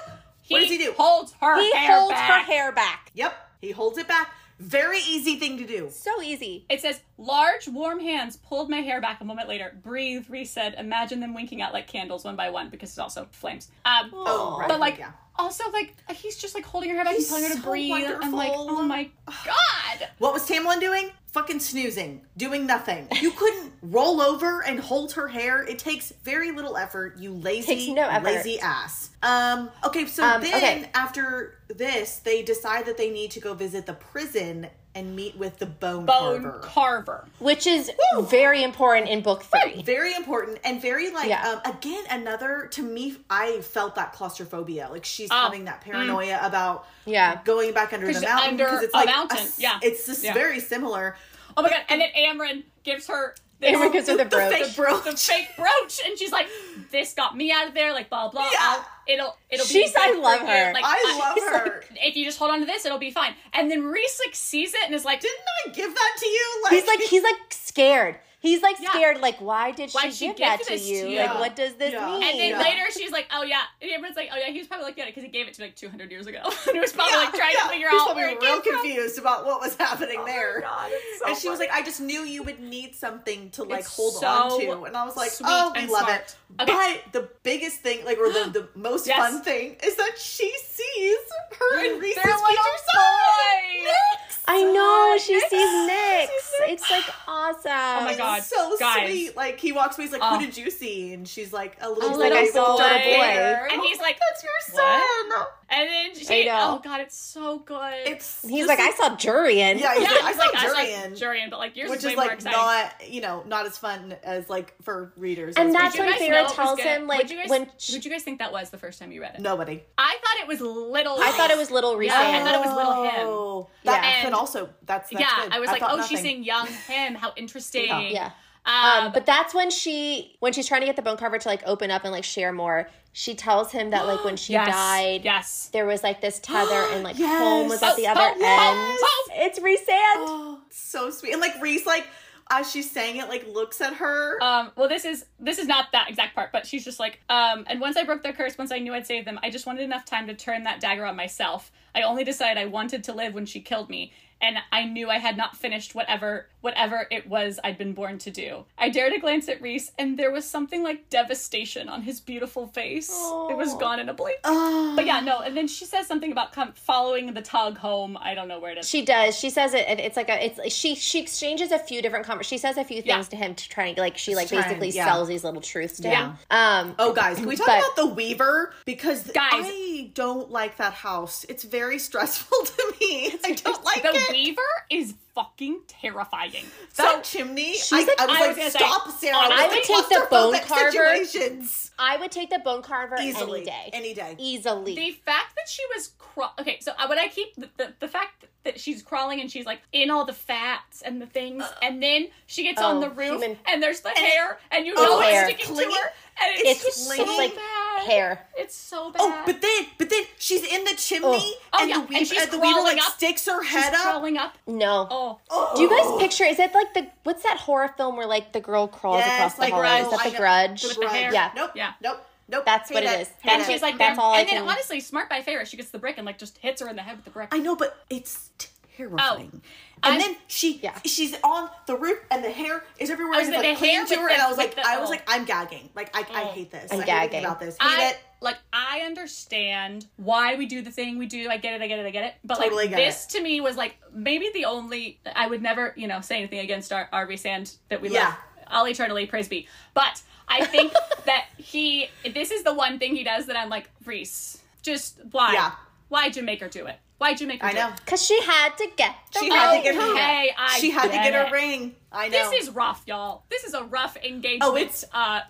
[0.48, 0.92] What does he do?
[0.96, 1.62] Holds her hair back.
[1.72, 2.30] He hair holds back.
[2.30, 3.10] her hair back.
[3.14, 3.34] Yep.
[3.60, 4.32] He holds it back.
[4.60, 5.88] Very easy thing to do.
[5.90, 6.66] So easy.
[6.68, 9.74] It says, large, warm hands pulled my hair back a moment later.
[9.82, 10.78] Breathe, reset.
[10.78, 13.70] Imagine them winking out like candles one by one because it's also flames.
[13.86, 14.68] Um, Oh, right.
[14.68, 15.12] but like, yeah.
[15.40, 17.68] Also like, he's just like holding her hair back He's and telling her to so
[17.68, 18.04] breathe.
[18.22, 20.08] I'm like, oh my god.
[20.18, 21.10] What was Tamlin doing?
[21.32, 23.06] Fucking snoozing, doing nothing.
[23.20, 25.62] You couldn't roll over and hold her hair.
[25.62, 27.18] It takes very little effort.
[27.18, 28.24] You lazy, no effort.
[28.24, 29.10] lazy ass.
[29.22, 29.70] Um.
[29.84, 30.06] Okay.
[30.06, 30.90] So Um, then okay.
[30.92, 35.58] after this, they decide that they need to go visit the prison and meet with
[35.58, 36.58] the bone, Bone carver.
[36.62, 37.24] carver.
[37.38, 37.90] Which is
[38.22, 39.82] very important in book three.
[39.82, 41.48] very important and very like Yeah.
[41.64, 46.40] um again another to me i felt that claustrophobia like she's Oh, having that paranoia
[46.42, 47.40] about Yeah.
[47.44, 49.78] going back under the mountain because it's a like mountain, s- yeah.
[49.82, 50.34] it's just Yeah.
[50.34, 51.16] very similar
[51.56, 51.80] Oh my god.
[51.88, 54.52] And then Amren gives her this, Amren gives her the the brooch.
[54.52, 55.04] fake brooch.
[55.04, 56.46] the fake brooch, and she's like,
[56.92, 58.48] "This got me out of there." Like blah blah.
[58.52, 58.58] Yeah.
[58.60, 59.72] I'll, it'll it'll be.
[59.72, 60.68] She's- I love her.
[60.68, 60.74] You.
[60.74, 63.34] Like i love her If you just hold on to this, it'll be fine.
[63.52, 66.60] And then Rhys like sees it and is like, didn't i give that to you
[66.64, 68.16] like He's like he's like scared.
[68.40, 68.90] He's like Yeah.
[68.90, 69.20] scared.
[69.20, 71.08] Like, why did Why'd she she give give that to this to you?
[71.08, 71.18] you?
[71.18, 72.06] Like, what does this Yeah.
[72.06, 72.22] mean?
[72.22, 72.58] And then Yeah.
[72.62, 75.08] later she's like, "Oh yeah," and everyone's like, "Oh yeah," he was probably looking at
[75.08, 77.16] it because he gave it to me like 200 years ago, and he was probably
[77.18, 77.64] like trying yeah.
[77.64, 78.80] to figure He's out probably where it real came from.
[78.82, 81.82] confused about what was happening oh there God, it's so and she was like i
[81.82, 85.04] just knew you would need something to like It's hold so on to and i
[85.04, 86.20] was like oh we love smart.
[86.20, 87.00] it Okay.
[87.04, 89.18] but the biggest thing like or the, the most Yes.
[89.18, 91.18] fun thing is that she sees
[91.58, 93.90] her and Rhys's Their future little son boy.
[93.90, 94.29] Nyx.
[94.52, 95.48] I know she Nyx.
[95.48, 96.26] sees Nyx.
[96.26, 96.72] Nyx.
[96.72, 97.70] It's like awesome.
[97.72, 98.42] Oh my God.
[98.42, 99.08] so guys.
[99.08, 100.38] sweet like he walks away he's like Oh.
[100.38, 102.44] who did you see and she's like a little I was boy like, I a
[102.44, 102.84] little boy.
[102.84, 103.68] hair.
[103.72, 105.48] And he's like, that's your What?
[105.70, 107.94] Son and then she, oh god, it's so good.
[108.06, 109.78] it's He's just like, I saw Jurian.
[109.80, 111.98] yeah he's yeah, like, I saw like, I was Jurian Jurian, but like yours which
[112.00, 112.58] is way is more like exciting.
[112.58, 116.12] not you know not as fun as like for readers And that's Did you when
[116.18, 118.22] guys Feyre know it was tells him, like, What'd you guys, when who'd you guys
[118.22, 119.40] think that was the first time you read it?
[119.40, 121.16] nobody I thought it was little.
[121.20, 122.06] I thought it was little Rhysand.
[122.06, 123.12] Yeah, I thought it was little him.
[123.28, 124.20] Oh, that Yeah.
[124.22, 125.52] could And- also that's, that's yeah, good.
[125.52, 126.08] I was like, oh, nothing.
[126.08, 127.14] she's saying young him.
[127.14, 127.86] How interesting.
[128.10, 128.30] Yeah.
[128.66, 128.94] Yeah.
[128.98, 131.48] Um, Um, but that's when she, when she's trying to get the bone carver to
[131.48, 134.68] like open up and like share more, she tells him that like when she yes,
[134.68, 135.70] died, Yes.
[135.72, 137.40] there was like this tether and like Yes.
[137.40, 138.38] home was at the Oh, other oh, end.
[138.42, 139.28] Oh.
[139.32, 140.26] It's Rhysand.
[140.28, 141.32] Oh, so sweet.
[141.32, 142.06] And like Rhys, like
[142.52, 144.42] as she's saying it, like looks at her.
[144.42, 147.64] Um, well, this is this is not that exact part, but she's just like, um,
[147.68, 149.82] and once I broke their curse, once I knew I'd saved them, I just wanted
[149.82, 151.70] enough time to turn that dagger on myself.
[151.94, 155.18] I only decided I wanted to live when she killed me, and I knew I
[155.18, 158.64] had not finished whatever whatever it was I'd been born to do.
[158.76, 162.66] I dared to glance at Rhys, and there was something like devastation on his beautiful
[162.66, 163.08] face.
[163.08, 164.36] It was gone in a blink.
[164.42, 165.40] But yeah, no.
[165.40, 168.18] And then she says something about come, following the tug home.
[168.20, 168.88] I don't know where it is.
[168.88, 169.38] She does.
[169.38, 169.86] She says it.
[169.88, 170.44] and It's like a.
[170.44, 173.22] It's like she she exchanges a few different conver She says a few things Yeah.
[173.22, 175.06] to him to try and like she like trying, basically yeah.
[175.06, 176.32] sells these little truths to Yeah.
[176.32, 176.38] him.
[176.50, 176.94] Um.
[176.98, 178.74] Oh, guys, can we talk But- about the Weaver?
[178.84, 179.50] Because Guys.
[179.52, 181.44] I don't like that house.
[181.48, 183.34] It's very stressful to me.
[183.44, 184.29] I don't like the it.
[184.30, 186.64] Weaver is fucking terrifying.
[186.96, 187.74] that chimney.
[187.92, 189.36] I, like- I was I like, was gonna say, stop, Sarah.
[189.36, 190.90] I would the take the bone carver.
[190.90, 191.90] Situations.
[191.98, 193.60] I would take the bone carver Easily.
[193.60, 193.90] any day.
[193.92, 194.34] Any day.
[194.38, 194.94] Easily.
[194.94, 198.08] the fact that she was craw- okay so uh, what i keep the, the, the
[198.08, 202.02] fact that she's crawling and she's like in all the fats and the things and
[202.02, 205.02] then she gets on Oh, the roof human- and there's the hair and you Oh,
[205.02, 205.48] know hair.
[205.48, 205.94] it's sticking Clinging.
[205.94, 206.08] to her
[206.42, 208.46] and it's, it's so like bad hair.
[208.56, 211.54] it's so bad Oh, but then, but then she's in the chimney, Oh.
[211.74, 213.12] Oh, and yeah, the and Weaver, she's and the Weaver like up.
[213.12, 214.00] sticks her she's head up.
[214.02, 215.06] crawling up No.
[215.50, 216.44] Oh Do you guys picture?
[216.44, 219.54] Is it like the what's that horror film where like the girl crawls Yes, across
[219.54, 219.88] the like hallway?
[219.88, 220.04] Grudge.
[220.04, 220.38] Is that the.
[220.38, 220.82] Grudge?
[220.84, 221.32] With the hair.
[221.32, 221.50] Yeah.
[221.54, 221.70] Nope.
[221.74, 221.92] Yeah.
[222.02, 222.26] Nope.
[222.48, 222.64] Nope.
[222.64, 223.20] That's Hate what it it.
[223.22, 223.28] is.
[223.42, 223.66] Hate and it.
[223.66, 225.90] she's like That's there- all I and then can- honestly smart by Feyre she gets
[225.90, 227.76] the brick and like just hits her in the head with the brick I know,
[227.76, 228.50] but it's
[228.96, 229.50] terrifying.
[229.54, 229.60] Oh.
[230.02, 230.98] and I'm- then she, Yeah.
[231.04, 233.34] she's on the roof, and the hair is everywhere.
[233.34, 234.86] I was and like, like the hair to her, the- and I was like, the-
[234.86, 235.10] I was oh.
[235.12, 235.90] like, I'm gagging.
[235.94, 236.46] Like, I, I Oh.
[236.52, 236.90] hate this.
[236.92, 237.44] I'm I hate gagging.
[237.44, 237.76] about this.
[237.80, 238.18] Hate I it.
[238.42, 241.48] Like I understand why we do the thing we do.
[241.50, 242.34] I get it, I get it, I get it.
[242.44, 245.92] But Totally like get this to me was like maybe the only I would never,
[245.96, 248.24] you know, say anything against our, our Sand that we Yeah.
[248.24, 248.34] love.
[248.66, 249.68] I'll eternally praise be.
[249.94, 250.92] But I think
[251.26, 255.52] that he this is the one thing he does that I'm like, Rhys, just why?
[255.52, 255.72] Yeah.
[256.08, 256.96] Why'd you make her do it?
[257.18, 257.88] Why'd you make her I do know.
[257.88, 257.96] it?
[258.02, 259.14] Because she had to get.
[259.38, 260.10] She had to get her.
[260.12, 261.94] Okay, I she had to get get her ring.
[262.10, 262.50] I know.
[262.50, 263.42] This is rough, y'all.
[263.50, 264.62] This is a rough engagement.
[264.64, 265.40] Oh, it's- uh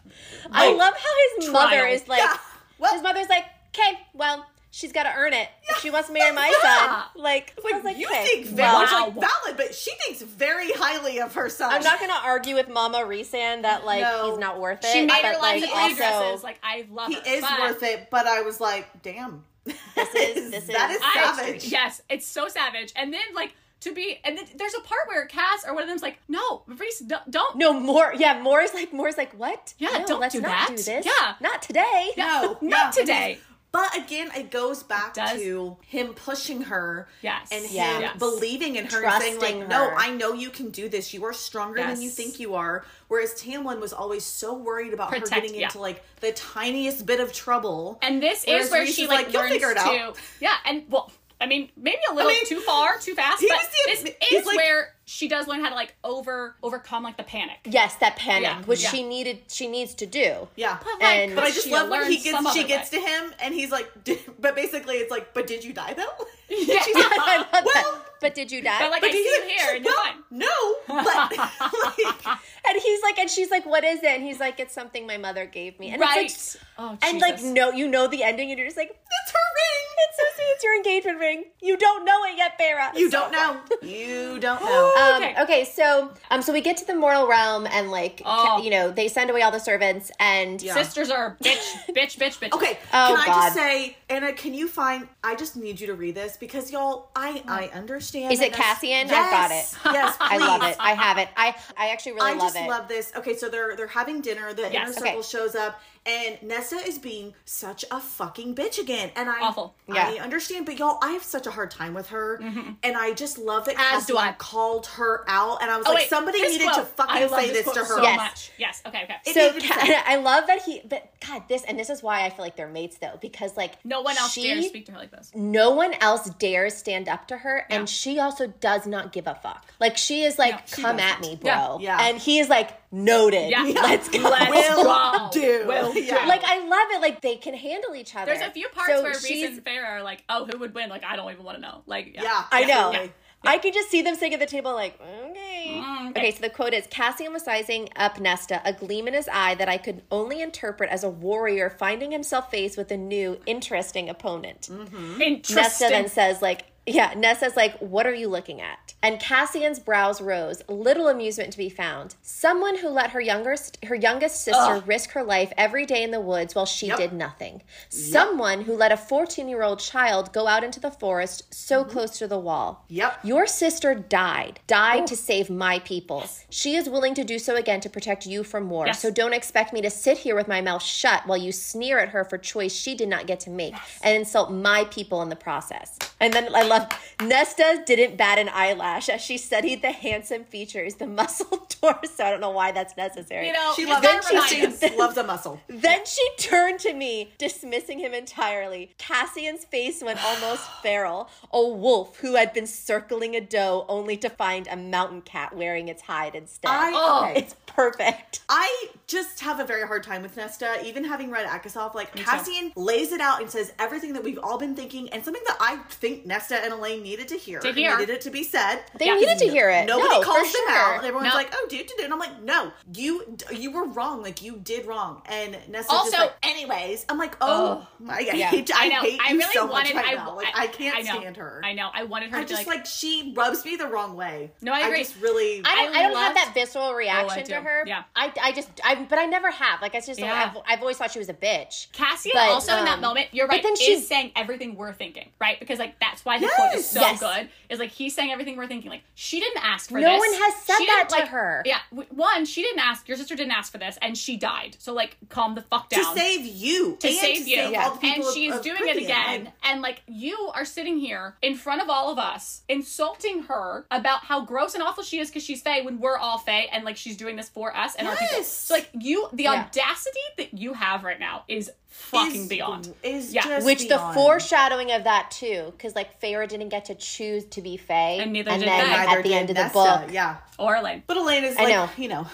[0.50, 2.18] I like, love how his mother is like.
[2.18, 2.36] Yeah.
[2.80, 5.48] Well- his mother's like, okay, well, she's got to earn it.
[5.68, 6.86] If she wants to marry my Yeah.
[6.86, 9.92] son, like, I was like, like, you okay, think very well, like valid, but she
[10.06, 11.72] thinks very highly of her son.
[11.72, 14.30] I'm not gonna argue with Mama Rhysand that like No.
[14.30, 14.92] he's not worth it.
[14.92, 16.42] she made but, her life like, like, also, dresses.
[16.44, 17.22] Like I love He her.
[17.26, 19.44] is but- worth it, but I was like, damn.
[19.64, 19.76] This
[20.14, 21.64] is- this that is- is I- savage.
[21.66, 22.92] yes, it's so savage.
[22.96, 25.88] And then like to be, and then there's a part where Cass or one of
[25.88, 27.56] them's like, "No, Rhys, don't." don't.
[27.56, 28.12] No, more.
[28.16, 29.74] Yeah, Mor's like Mor's like what?
[29.78, 30.76] Yeah, no, don't let's do not that.
[30.76, 31.06] do this.
[31.06, 31.34] Yeah.
[31.40, 32.10] not today.
[32.16, 33.38] No, Not yeah, today.
[33.72, 35.38] But again, it goes back does.
[35.40, 37.48] to him pushing her Yes.
[37.52, 37.94] and Yeah.
[37.94, 38.18] him Yes.
[38.18, 39.94] believing in her and saying Trusting like, "No, her.
[39.96, 41.14] I know you can do this.
[41.14, 45.14] You are stronger than you think you are." Whereas Tamlin was always so worried about
[45.14, 45.66] her getting yeah.
[45.66, 47.98] into like the tiniest bit of trouble.
[48.02, 49.80] And this Whereas is where Rhys she is like, like, "You'll learns figure it to,
[49.80, 51.12] out." yeah, and well.
[51.40, 54.46] I mean, maybe a little mean, too far, too fast, but was the- this is
[54.46, 57.58] like- where she does learn how to like over overcome like the panic.
[57.64, 58.90] Yes, that panic, Yeah, which yeah.
[58.90, 60.48] she needed, she needs to do.
[60.56, 60.78] yeah.
[60.82, 63.00] But, And- But I just love when he gets she gets way.
[63.00, 63.90] to him and he's like,
[64.38, 66.82] but basically it's like, "But did you die though?" Yeah.
[66.82, 67.64] She's like, I love that.
[67.64, 68.78] well, But did you die?
[68.80, 70.16] But like but I did see you you here and you're well, fine.
[70.30, 71.30] No, but
[71.84, 72.26] like,
[72.68, 74.06] and he's like, and she's like, what is it?
[74.10, 75.90] And he's like, it's something my mother gave me.
[75.90, 76.26] And Right.
[76.26, 79.32] It's like, oh, and like, no, you know the ending, and you're just like, it's
[79.32, 79.96] her ring.
[80.08, 80.44] it's so sweet.
[80.54, 81.44] It's your engagement ring.
[81.62, 82.94] You don't know it yet, Feyre.
[82.98, 83.60] You don't know.
[83.82, 84.92] You don't know.
[84.98, 85.34] Um, Okay.
[85.42, 85.64] okay.
[85.64, 88.62] so um, so we get to the mortal realm, and like, Oh.
[88.62, 90.74] you know, they send away all the servants, and Yeah.
[90.74, 91.56] sisters are bitch,
[91.96, 92.52] bitch, bitch, bitch.
[92.52, 93.42] Okay, Oh, can I God.
[93.42, 95.08] just say, Anna, can you find?
[95.24, 98.32] I just need you to read this because y'all, I I understand.
[98.32, 99.06] Is that it that's- Cassian?
[99.06, 99.72] I've got it.
[99.84, 100.76] Yes, I love it.
[100.80, 101.28] I have it.
[101.36, 102.68] I I actually really I love just it.
[102.68, 103.12] love this.
[103.16, 104.52] Okay, so they're they're having dinner.
[104.52, 105.22] The inner circle Okay.
[105.22, 109.10] shows up, and Nesta is being such a fucking bitch again.
[109.16, 109.74] And I Awful.
[109.88, 112.72] I understand, but y'all, I have such a hard time with her, mm-hmm.
[112.82, 114.32] and I just love that As do I.
[114.32, 115.60] called her out.
[115.62, 116.76] And I was Oh, like, wait, somebody needed quote.
[116.76, 117.86] to fucking say this, quote to her.
[117.96, 118.16] so Yes.
[118.16, 118.50] much.
[118.58, 118.82] Yes.
[118.86, 119.02] Okay.
[119.04, 119.32] Okay.
[119.32, 122.30] So needed Ca- I love that he, but God, this and this is why I
[122.30, 124.98] feel like they're mates though, because like no one else she, dares speak to her
[124.98, 125.30] like this.
[125.34, 127.76] No one else dares stand up to her, Yeah.
[127.76, 129.66] and she also does not give a fuck.
[129.78, 131.12] Like she is like, No, she "Come doesn't.
[131.12, 131.66] at me, Yeah.
[131.66, 131.98] bro," Yeah.
[132.08, 133.62] and he is like, "Noted, Yeah.
[133.74, 135.30] let's go." Let's Will go.
[135.32, 135.64] do.
[135.66, 136.00] Will do.
[136.26, 137.00] Like I love it.
[137.00, 138.26] Like they can handle each other.
[138.26, 140.74] There's a few parts So where Rhys she's- and Feyre are like, "Oh, who would
[140.74, 141.82] win?" Like, I don't even want to know.
[141.86, 142.22] Like, yeah.
[142.22, 142.92] Yeah, I know.
[142.92, 143.12] definitely.
[143.42, 145.80] I can just see them sitting at the table like, okay.
[145.82, 146.20] Mm, okay.
[146.20, 146.30] okay.
[146.32, 149.66] so the quote is Cassian was sizing up Nesta, a gleam in his eye that
[149.66, 154.68] I could only interpret as a warrior finding himself faced with a new, interesting opponent.
[154.68, 155.56] Interesting.
[155.56, 156.64] Nesta then says, like,
[156.94, 158.94] Yeah, Nesta's like, What are you looking at?
[159.02, 162.16] And Cassian's brows rose, little amusement to be found.
[162.22, 166.20] Someone who let her youngest her youngest sister risk her life every day in the
[166.20, 166.98] woods while she Yep.
[166.98, 167.62] did nothing.
[167.88, 171.90] Someone who let a 14-year-old child go out into the forest so mm-hmm.
[171.92, 172.84] close to the wall.
[172.88, 173.20] Yep.
[173.24, 176.24] Your sister died, died to save my people.
[176.50, 178.86] She is willing to do so again to protect you from war.
[178.86, 179.00] Yes.
[179.00, 182.10] So don't expect me to sit here with my mouth shut while you sneer at
[182.10, 185.36] her for choice she did not get to make and insult my people in the
[185.36, 185.96] process.
[186.18, 186.79] And then I love
[187.22, 192.24] Nesta didn't bat an eyelash as she studied the handsome features, the muscled torso.
[192.24, 193.48] I don't know why that's necessary.
[193.48, 194.82] You know, She loves gotta She us.
[194.96, 195.60] loves a muscle.
[195.68, 198.92] Then she turned to me, dismissing him entirely.
[198.98, 201.28] Cassian's face went almost feral.
[201.52, 205.88] A wolf who had been circling a doe only to find a mountain cat wearing
[205.88, 206.70] its hide instead.
[206.70, 207.28] I Oh.
[207.30, 207.40] okay.
[207.40, 208.40] it's perfect.
[208.48, 211.94] I just have a very hard time with Nesta, even having read ACOSF.
[211.94, 212.22] Like too.
[212.24, 215.56] Cassian lays it out and says everything that we've all been thinking, and something that
[215.60, 217.60] I think Nesta and Elain needed to hear.
[217.60, 217.96] To hear.
[217.98, 218.80] needed it to be said.
[218.98, 219.14] They Yeah.
[219.14, 219.86] needed to hear it.
[219.86, 220.70] Nobody no, calls them sure.
[220.72, 221.34] out, and everyone's No.
[221.34, 224.22] like, "Oh, dude, dude," and I'm like, "No, you you were wrong.
[224.22, 227.88] Like you did wrong." And Nesta's Also- just like, "Anyways," I'm like, "Oh, oh.
[227.98, 228.46] my, I Yeah.
[228.48, 229.00] hate, I, I know.
[229.00, 229.94] hate I you really so wanted.
[229.94, 230.36] much right I, now.
[230.36, 231.60] Like I, can't know, stand her.
[231.64, 231.90] I know.
[231.92, 234.52] I wanted her I to just like, like, she rubs me the wrong way.
[234.60, 234.98] No, I agree.
[234.98, 235.62] just really.
[235.64, 237.52] I don't, I I don't have that visceral oh, reaction do.
[237.54, 237.84] to her.
[237.86, 238.02] Yeah.
[238.16, 239.80] I, I just, I, but I never have.
[239.82, 240.32] Like, I just, Yeah.
[240.32, 241.90] like, I've, I've always thought she was a bitch.
[241.92, 244.32] Cassian But, also in that um, moment, you're right, but right, then is she- saying
[244.36, 245.58] everything we're thinking, right?
[245.60, 247.20] Because like that's why the quote is so Yes.
[247.20, 247.48] good.
[247.68, 248.90] Is like he's saying everything we're thinking.
[248.90, 250.12] Like she didn't ask for No this.
[250.12, 251.62] No one has said She that to like- her.
[251.64, 251.78] Yeah,
[252.10, 253.06] one, she didn't ask.
[253.08, 254.76] Your sister didn't ask for this, and she died.
[254.78, 256.14] So like, calm the fuck down.
[256.14, 257.56] to save you to and save you.
[257.56, 259.44] save all the and people of- she's of doing it again.
[259.44, 263.86] Like, and like you are sitting here in front of all of us, insulting her
[263.90, 266.84] about how gross and awful she is because she's Fae when we're all Fae, and
[266.84, 268.42] like she's doing this for us and our people.
[268.44, 269.52] So like you, the Yeah.
[269.66, 272.94] audacity that you have right now is fucking is- beyond.
[273.02, 273.42] Is Yeah.
[273.42, 274.10] just Which beyond.
[274.10, 278.18] the foreshadowing of that too, because like Feyre didn't get to choose to be Fae,
[278.20, 279.12] And neither and did then Fae.
[279.12, 280.36] at the did end of the Nesta, book, yeah.
[280.58, 281.02] Or Elain.
[281.06, 281.90] But Elain is I like, know.
[281.96, 282.26] you know,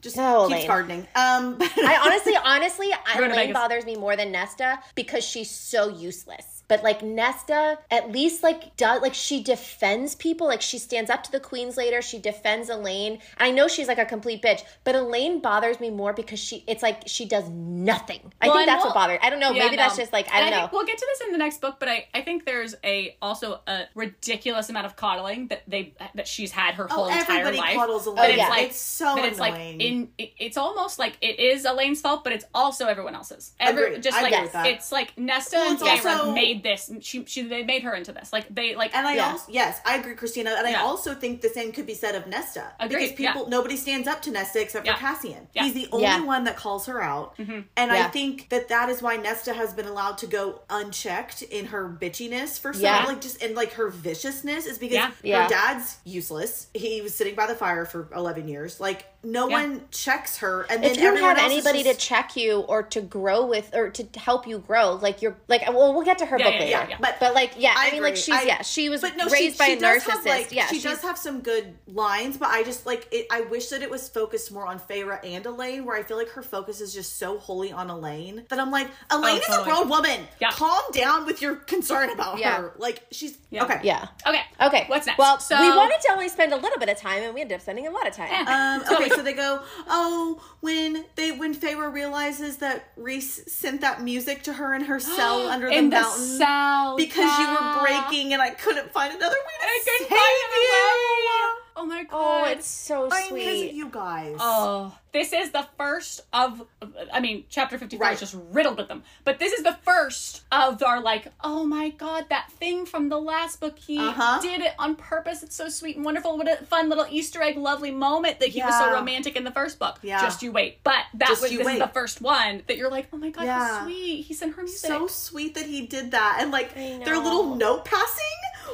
[0.00, 0.66] just No, keeps Elain.
[0.68, 1.00] gardening.
[1.16, 6.53] Um, I honestly, honestly, Elain bothers me more than Nesta because she's so useless.
[6.68, 10.46] But like Nesta, at least like does like she defends people.
[10.46, 12.00] Like she stands up to the queens later.
[12.02, 13.12] She defends Elain.
[13.12, 16.64] And I know she's like a complete bitch, but Elain bothers me more because she.
[16.66, 18.32] It's like she does nothing.
[18.40, 19.18] I think that's we'll- what bothers.
[19.22, 19.50] I don't know.
[19.52, 20.60] Yeah, maybe that's just like I don't know.
[20.60, 23.16] think we'll get to this in the next book, but I, I think there's a
[23.20, 27.08] also a ridiculous amount of coddling that they that she's had her oh, whole oh,
[27.08, 27.76] entire everybody life.
[27.76, 28.30] coddles But Elain.
[28.30, 28.48] it's yeah.
[28.48, 32.24] like it's so but it's like in it, it's almost like it is Elain's fault,
[32.24, 33.52] but it's also everyone else's.
[33.60, 34.02] Every, Agreed.
[34.02, 34.66] just I like agree with that.
[34.66, 36.90] it's like Nesta Well, and it's also- made this.
[37.00, 38.32] She she they made her into this.
[38.32, 39.32] Like they like And I Yeah.
[39.32, 40.54] also yes, I agree, Christina.
[40.56, 43.48] And I also think the same could be said of Nesta Agreed, because people yeah.
[43.48, 44.94] nobody stands up to Nesta except Yeah.
[44.94, 45.48] for Cassian.
[45.54, 45.64] Yeah.
[45.64, 46.24] He's the only Yeah.
[46.24, 47.60] one that calls her out, Mm-hmm.
[47.76, 51.66] and I think that that is why Nesta has been allowed to go unchecked in
[51.66, 53.04] her bitchiness for so Yeah.
[53.06, 55.06] like just and like her viciousness is because Yeah.
[55.08, 55.48] her Yeah.
[55.48, 56.68] dad's useless.
[56.74, 58.80] He was sitting by the fire for eleven years.
[58.80, 59.62] Like no Yeah.
[59.62, 62.82] one checks her, and then if you don't have anybody just- to check you or
[62.82, 66.26] to grow with or to help you grow, like you're like well, we'll get to
[66.26, 66.70] her Yeah, book yeah, later.
[66.70, 66.96] yeah, yeah.
[67.00, 68.22] But but like yeah, I, I mean like agree.
[68.22, 70.10] she's I- yeah she was But no, raised she, by she a does narcissist.
[70.10, 73.26] Have, like, yeah, she she's- does have some good lines, but I just like it.
[73.30, 76.28] I wish that it was focused more on Feyre and Elain, where I feel like
[76.30, 79.70] her focus is just so wholly on Elain that I'm like, Elain is Oh, totally.
[79.70, 80.28] a grown woman.
[80.40, 80.50] Yeah.
[80.50, 82.56] Calm down with your concern about Yeah.
[82.56, 82.72] her.
[82.76, 83.64] Like she's Yeah.
[83.64, 83.80] okay.
[83.82, 84.06] yeah.
[84.26, 84.84] okay Okay.
[84.88, 85.18] What's next?
[85.18, 87.56] Well, So- we wanted to only spend a little bit of time, and we ended
[87.56, 88.28] up spending a lot of time.
[88.30, 88.44] Eh.
[88.52, 89.62] Um, okay, so they go.
[89.88, 95.00] Oh, when they when Feyre realizes that Rhys sent that music to her in her
[95.00, 99.14] cell under the in the mountain cell because you were breaking, and I couldn't find
[99.14, 101.63] another way to I save you.
[101.76, 101.94] Another way.
[101.94, 102.46] Oh my god!
[102.46, 103.42] oh, it's so I'm sweet.
[103.68, 104.36] his- you guys.
[104.38, 106.66] Oh, this is the first of.
[107.12, 108.14] I mean, chapter fifty-four Right.
[108.14, 109.02] is just riddled with them.
[109.24, 111.28] But this is the first of our like.
[111.42, 113.78] Oh my god, that thing from the last book.
[113.78, 114.40] He Uh-huh.
[114.40, 115.42] did it on purpose.
[115.42, 116.36] It's so sweet and wonderful.
[116.36, 119.50] What a fun little Easter egg, lovely moment that he was so romantic in the
[119.52, 119.98] first book.
[120.02, 120.20] Yeah.
[120.20, 120.82] Just you wait.
[120.84, 123.30] But that Just was you this is the first one that you're like, oh my
[123.30, 123.78] god, Yeah.
[123.78, 124.22] how sweet.
[124.26, 124.88] He sent her music.
[124.90, 128.24] so sweet that he did that and like their little note passing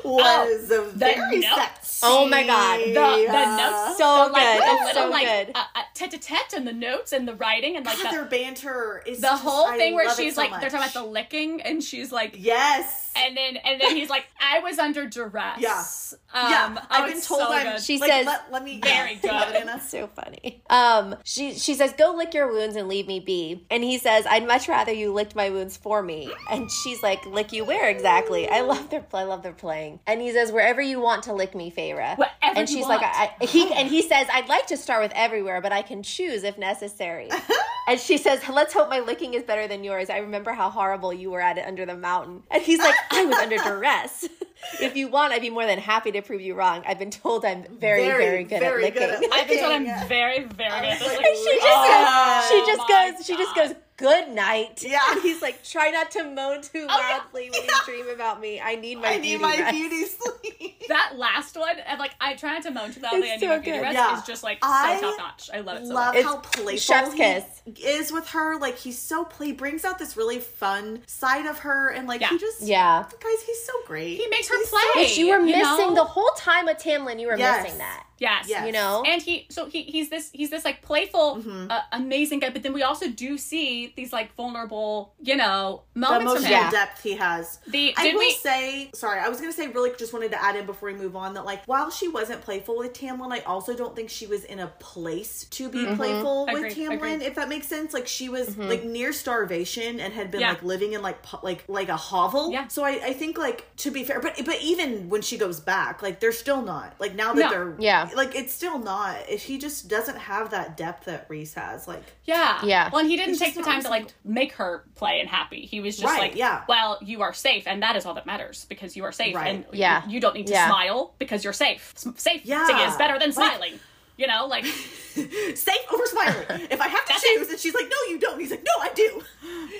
[0.04, 1.54] was a very notes.
[1.54, 2.80] sexy Oh my God.
[2.80, 4.62] the the notes, So the, like, good.
[4.62, 5.50] the It's little so like good.
[5.54, 9.02] uh, uh, tete-a-tete and the notes and the writing and like God, the, their banter
[9.06, 11.60] is the just- whole I thing where she's so like they're talking about the licking
[11.62, 15.58] and she's like yes and then and then he's like I was under duress.
[15.58, 15.84] Yeah.
[16.32, 17.82] Um, yeah oh, I've been told so I'm good.
[17.82, 19.20] She like, says- let, let me Very yeah.
[19.20, 19.30] good.
[19.32, 19.66] Love it, Anna.
[19.66, 20.62] That's so funny.
[20.70, 24.26] Um, she she says, "Go lick your wounds and leave me be." And he says,
[24.28, 27.88] "I'd much rather you licked my wounds for me." And she's like, "Lick you where
[27.88, 30.00] exactly?" I love their I love their playing.
[30.06, 33.02] And he says, "Wherever you want to lick me, Feyre." Wherever and she's want.
[33.02, 35.82] like, I, I- "He and he says, I'd like to start with everywhere, but I
[35.82, 37.28] can choose if necessary."
[37.88, 40.10] and she says, "Let's hope my licking is better than yours.
[40.10, 43.24] I remember how horrible you were at it under the mountain." And he's like, "I
[43.24, 44.28] was under duress."
[44.80, 46.82] if you want, I'd be more than happy to prove you wrong.
[46.86, 49.30] I've been told I'm very, very, Very, good very at good licking.
[49.32, 51.08] I've been told I'm very, very good at this.
[51.08, 54.82] like, Like, she just Oh, goes, she just goes, she just goes, good night.
[54.82, 54.98] Yeah.
[55.10, 57.18] And he's like, try not to moan too Oh, yeah.
[57.18, 58.60] loudly when you dream about me.
[58.60, 59.18] I need my beauty.
[59.18, 60.82] I need my rest." beauty sleep.
[60.88, 63.20] that last one, and like I try not to moan too loudly.
[63.20, 63.82] It's I need so my beauty good.
[63.82, 64.18] rest Yeah.
[64.18, 65.50] is just like I so top notch.
[65.52, 66.24] I love it so love much.
[66.24, 67.44] How playful chef's he kiss.
[67.84, 68.58] is with her.
[68.58, 69.46] Like he's so play.
[69.48, 72.28] He brings out this really fun side of her, and like Yeah.
[72.30, 73.02] he just Yeah.
[73.10, 74.16] guys, he's so great.
[74.18, 74.80] He makes her He's play.
[74.94, 75.94] so- Which you were You missing know?
[75.94, 77.20] the whole time with Tamlin.
[77.20, 77.62] You were Yes.
[77.64, 78.04] missing that.
[78.20, 78.48] Yes.
[78.48, 78.66] Yes.
[78.66, 79.02] You know?
[79.06, 81.70] And he, so he, he's this, he's this like playful, Mm-hmm.
[81.70, 82.50] uh, amazing guy.
[82.50, 86.50] But then we also do see these like vulnerable, you know, moments from emotional.
[86.50, 86.70] Yeah.
[86.70, 87.58] depth he has.
[87.66, 90.54] The- I will we- say, sorry, I was gonna say, really, just wanted to add
[90.56, 93.74] in before we move on that, like, while she wasn't playful with Tamlin, I also
[93.74, 97.22] don't think she was in a place to be playful with Agreed, Tamlin, agreed.
[97.22, 97.94] if that makes sense.
[97.94, 100.50] Like, she was like near starvation and had been Yeah.
[100.50, 102.52] like living in like pu- like like a hovel.
[102.52, 102.68] Yeah.
[102.68, 106.02] So I, I think like to be fair, but but even when she goes back,
[106.02, 107.50] like they're still not like now that No.
[107.50, 108.09] they're Yeah.
[108.14, 109.16] Like it's still not.
[109.28, 112.58] If he just doesn't have that depth that Rhys has, like Yeah.
[112.64, 112.90] Yeah.
[112.90, 115.28] Well, and he didn't He's take the not time to like make her play and
[115.28, 115.66] happy.
[115.66, 116.64] He was just Right, like, yeah.
[116.68, 119.54] well, you are safe, and that is all that matters because you are safe, Right.
[119.54, 120.04] and Yeah.
[120.06, 120.68] you, you don't need to Yeah.
[120.68, 121.92] smile because you're safe.
[121.96, 122.88] S- safe Yeah.
[122.88, 123.80] is better than Like- smiling.
[124.20, 124.64] You know, like
[125.14, 126.66] safe over smiling.
[126.70, 128.38] if I have to That's choose, and she's like, no, you don't.
[128.38, 129.22] He's like, no, I do.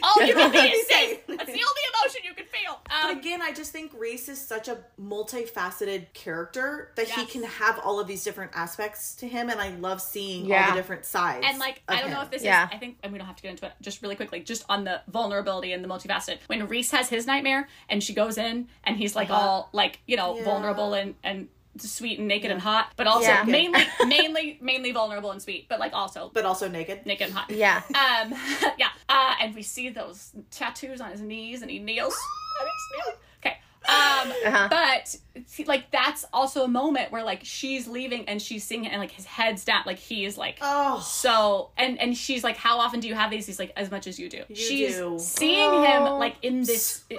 [0.03, 1.09] all you can be is Safe.
[1.11, 1.19] safe.
[1.29, 2.81] That's the only emotion you can feel.
[2.85, 7.43] But Um, again, I just think Rhys is such a multifaceted character that he can
[7.45, 10.71] have all of these different aspects to him, and I love seeing all Yeah.
[10.71, 11.45] the different sides.
[11.47, 12.65] and like of I don't know if this Yeah.
[12.67, 14.65] is I think and we don't have to get into it just really quickly just
[14.69, 18.69] on the vulnerability and the multifaceted when Rhys has his nightmare and she goes in
[18.85, 19.39] and he's like Uh-huh.
[19.41, 20.45] all like you know Yeah.
[20.45, 23.45] vulnerable and and sweet and naked and hot but also Yeah.
[23.45, 27.07] mainly mainly mainly vulnerable and sweet but like also but also naked.
[27.07, 27.83] naked and hot Yeah.
[27.89, 28.35] um
[28.79, 32.15] yeah uh and we see those tattoos on his knees and he kneels
[32.61, 33.19] And he's kneeling.
[33.41, 33.59] okay
[33.89, 34.69] um Uh-huh.
[34.69, 35.17] but
[35.47, 39.01] see, like that's also a moment where like she's leaving and she's seeing it and
[39.01, 42.79] like his head's down like he is like Oh, so and and she's like, how
[42.79, 43.47] often do you have these?
[43.47, 44.43] He's like, as much as you do.
[44.55, 45.17] she's do.
[45.19, 47.05] seeing Oh, him like in this.
[47.07, 47.19] sweet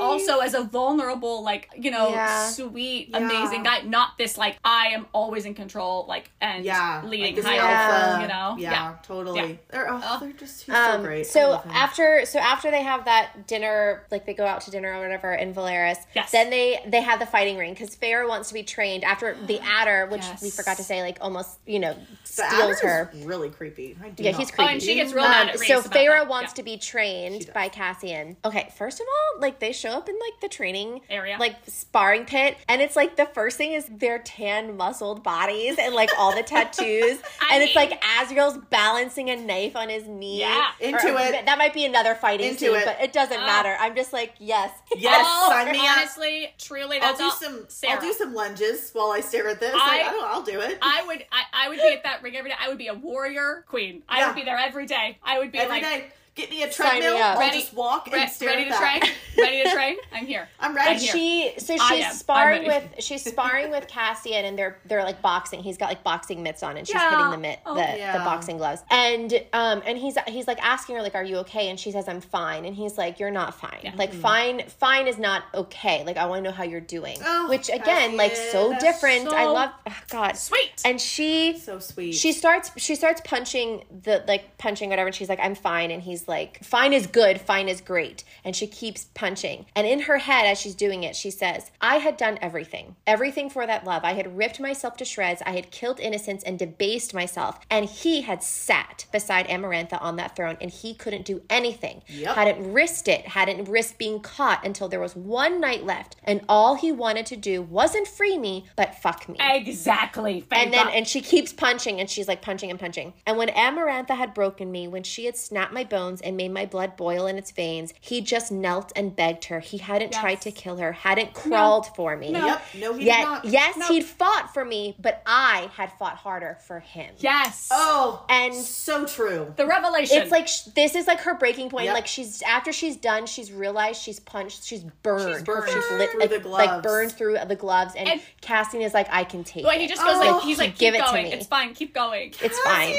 [0.00, 2.48] Also, as a vulnerable, like you know, Yeah.
[2.50, 3.18] sweet, Yeah.
[3.18, 7.44] amazing guy, not this like I am always in control, like and yeah, leading like
[7.44, 7.70] high Yeah.
[7.70, 9.40] alpha, you know, yeah, totally.
[9.52, 9.56] Yeah.
[9.70, 10.18] They're, oh, Oh.
[10.20, 11.26] they're just he's so Um, great.
[11.26, 15.00] So after so after they have that dinner, like they go out to dinner or
[15.00, 15.98] whatever in Velaris.
[16.14, 16.32] Yes.
[16.32, 19.58] Then they they have the fighting ring because Feyre wants to be trained after the
[19.62, 20.42] Attor, which Yes.
[20.42, 23.10] we forgot to say, like almost you know steals her.
[23.24, 23.96] really creepy.
[24.02, 24.72] I do Yeah, not he's Oh, creepy.
[24.72, 26.56] and she gets real Um, mad at Rhys so about Feyre wants Yeah.
[26.56, 28.36] to be trained by Cassian.
[28.44, 31.36] Okay, first of all, like they show up in like the training Area.
[31.38, 35.94] like sparring pit, and it's like the first thing is their tan, muscled bodies and
[35.94, 40.40] like all the tattoos, I and it's like Azriel's balancing a knife on his knee.
[40.40, 40.70] Yeah.
[40.80, 41.46] Into Or- it.
[41.46, 42.84] That might be another fighting Into scene, it.
[42.84, 43.46] but it doesn't Oh.
[43.46, 43.76] matter.
[43.80, 45.96] I'm just like, yes, Yes, Oh, sign me up.
[45.98, 47.30] honestly, truly, I'll that's do all.
[47.50, 47.64] Some.
[47.68, 47.94] Sarah.
[47.94, 49.72] I'll do some lunges while I stare at this.
[49.74, 50.24] I- like, I don't.
[50.24, 50.78] I'll do it.
[50.82, 52.56] I would, I, I would be at that ring every day.
[52.60, 54.02] I would be a warrior queen.
[54.08, 54.26] I Yeah.
[54.28, 55.18] would be there every day.
[55.22, 56.04] I would be Every like day.
[56.38, 57.22] Get me a Sign me treadmill.
[57.22, 59.00] I'll Ready- just walk and stare ready at to that.
[59.02, 59.96] train, ready to train.
[60.12, 60.48] I'm here.
[60.60, 61.00] I'm I'm ready.
[61.00, 61.12] here.
[61.12, 65.60] she so she's sparring with she's sparring with Cassian and they're they're like boxing.
[65.64, 67.10] He's got like boxing mitts on and she's Yeah.
[67.10, 67.74] hitting the mitt Oh.
[67.74, 68.12] the, Yeah.
[68.18, 68.82] the boxing gloves.
[68.90, 71.70] And um and he's he's like asking her like are you okay?
[71.70, 72.64] And she says I'm fine.
[72.64, 73.92] And he's like you're not fine.
[73.96, 76.04] Like fine fine is not okay.
[76.04, 77.18] Like I want to know how you're doing.
[77.24, 78.78] Oh, Which again like so Cassian.
[78.92, 79.28] different.
[79.32, 80.36] I love oh, god.
[80.36, 80.82] Sweet.
[80.84, 82.12] And she So sweet.
[82.12, 86.02] she starts she starts punching the like punching whatever and she's like i'm fine and
[86.02, 88.24] he's like fine is good fine is great.
[88.44, 89.66] And she keeps punching.
[89.74, 92.96] And in her head as she's doing it she says i had done everything.
[93.06, 94.04] Everything for that love.
[94.04, 95.42] I had ripped myself to shreds.
[95.46, 97.58] I had killed innocence and debased myself.
[97.70, 102.02] And he had sat beside amarantha on that throne and he couldn't do anything.
[102.08, 102.34] Yep.
[102.34, 103.26] hadn't risked it.
[103.28, 107.36] Hadn't risked being caught until there was one night left and all he wanted to
[107.36, 109.36] do wasn't free me but fuck me.
[109.40, 110.40] Exactly.
[110.40, 110.94] Thank and then God.
[110.94, 113.14] and she keeps punching and she's like punching and punching.
[113.26, 116.66] And when Amarantha had broken me, when she had snapped my bones and made my
[116.66, 119.60] blood boil in its veins, he just knelt and begged her.
[119.60, 120.20] He hadn't Yes.
[120.20, 122.32] tried to kill her, hadn't crawled for me.
[122.32, 122.62] Yep.
[122.76, 123.44] No, he Yet, did not.
[123.44, 123.86] yes, No.
[123.88, 127.14] he'd fought for me, but I had fought harder for him.
[127.18, 127.68] yes.
[127.70, 129.52] Oh, And so true.
[129.56, 130.22] the revelation.
[130.22, 131.86] it's like sh- this is like her breaking point.
[131.86, 131.94] Yep.
[131.94, 135.98] Like she's after she's done, she's realized she's punched, she's burned, She's burned she's through
[135.98, 136.66] like, the gloves.
[136.66, 139.80] like burned through the gloves, and, And- Cassian is like, I can take Well, it.
[139.80, 140.18] he just goes Oh.
[140.34, 141.32] like he's like Give keep it to me.
[141.32, 141.74] It's fine.
[141.74, 142.34] Keep going.
[142.40, 142.96] it's fine.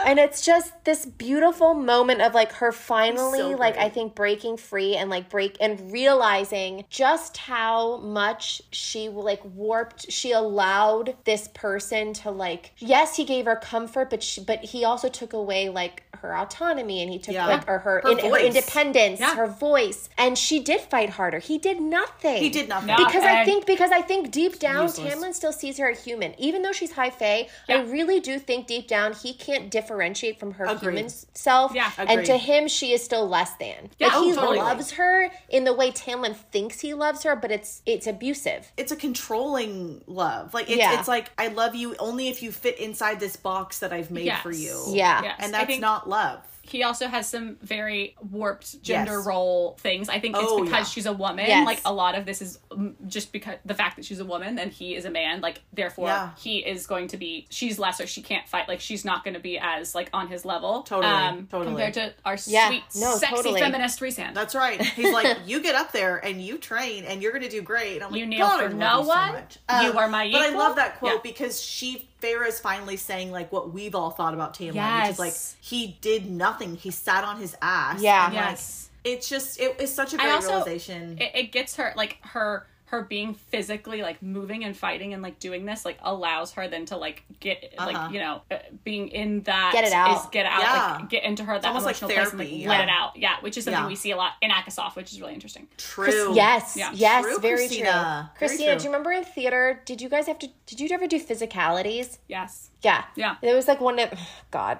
[0.00, 0.18] Cassian!
[0.18, 4.56] and it's just this beautiful moment of like her finally So like i think breaking
[4.56, 11.48] free and like break and realizing just how much she like warped she allowed this
[11.54, 15.68] person to like yes he gave her comfort but she, but he also took away
[15.68, 17.46] like her autonomy and he took Yeah.
[17.46, 19.34] like or her, Her in, her independence Yeah.
[19.36, 22.88] her voice and she did fight harder he did nothing He did nothing.
[22.88, 22.96] No.
[22.96, 25.14] because I think because I think deep down Useless.
[25.14, 27.48] Tamlin still sees her as human, even though she's high fae.
[27.68, 30.80] I really do think deep down he can't differentiate from her Agreed.
[30.98, 31.74] human self.
[31.74, 31.90] Yeah.
[31.98, 33.90] and to him, she is still less than.
[33.98, 34.58] Yeah, like, oh, he totally.
[34.58, 38.70] loves her in the way Tamlin thinks he loves her, but it's it's abusive.
[38.76, 40.54] it's a controlling love.
[40.54, 40.98] Like it's, Yeah.
[40.98, 44.32] it's like I love you only if you fit inside this box that I've made
[44.42, 44.84] for you.
[44.88, 45.22] Yeah.
[45.22, 45.36] Yes.
[45.40, 46.40] And that's think not love.
[46.70, 49.26] He also has some very warped gender Yes.
[49.26, 50.08] role things.
[50.08, 50.84] I think it's Oh, because yeah.
[50.84, 51.46] she's a woman.
[51.46, 51.66] Yes.
[51.66, 54.58] Like a lot of this is um, just because the fact that she's a woman
[54.58, 55.40] and he is a man.
[55.40, 56.30] Like therefore Yeah.
[56.38, 57.46] he is going to be.
[57.50, 58.06] She's lesser.
[58.06, 58.68] She can't fight.
[58.68, 60.76] Like she's not going to be as like on his level.
[60.76, 61.66] um, Totally, totally.
[61.66, 62.68] Compared to our Yeah.
[62.68, 63.60] sweet, No, sexy totally.
[63.60, 64.34] feminist Rhysand.
[64.34, 64.80] That's right.
[64.80, 67.96] He's like, you get up there and you train and you're gonna do great.
[67.96, 69.42] And I'm You like, kneel God, for no you so one?
[69.82, 70.40] You are my Equal?
[70.40, 74.34] But I love that quote because she Feyre's finally saying like what we've all thought
[74.34, 76.76] about Tamlin, which is like he did nothing.
[76.76, 78.00] He sat on his ass.
[78.02, 78.26] Yeah.
[78.26, 78.90] and, like, Yes.
[79.04, 81.18] it's just it, it's such a great also- realization.
[81.20, 85.38] it, it gets her like her her being physically like moving and fighting and like
[85.38, 87.90] doing this like allows her then to like get Uh-huh.
[87.92, 90.16] like you know uh, being in that Get it out.
[90.24, 90.96] is get out Yeah.
[91.00, 92.68] like get into her that almost like emotional place and like yeah.
[92.68, 93.88] let it out yeah which is something Yeah.
[93.88, 96.34] we see a lot in ACOSF which is really interesting True.
[96.34, 96.90] Yes, Yeah.
[96.92, 97.84] yes, True, very Christina.
[97.84, 98.38] true.
[98.40, 98.78] Very Christina, true.
[98.78, 99.80] do you remember in theater?
[99.84, 100.48] Did you guys have to?
[100.66, 102.18] Did you ever do physicalities?
[102.28, 103.04] yes Yeah.
[103.14, 103.36] Yeah.
[103.42, 104.10] It was like one of
[104.50, 104.78] God,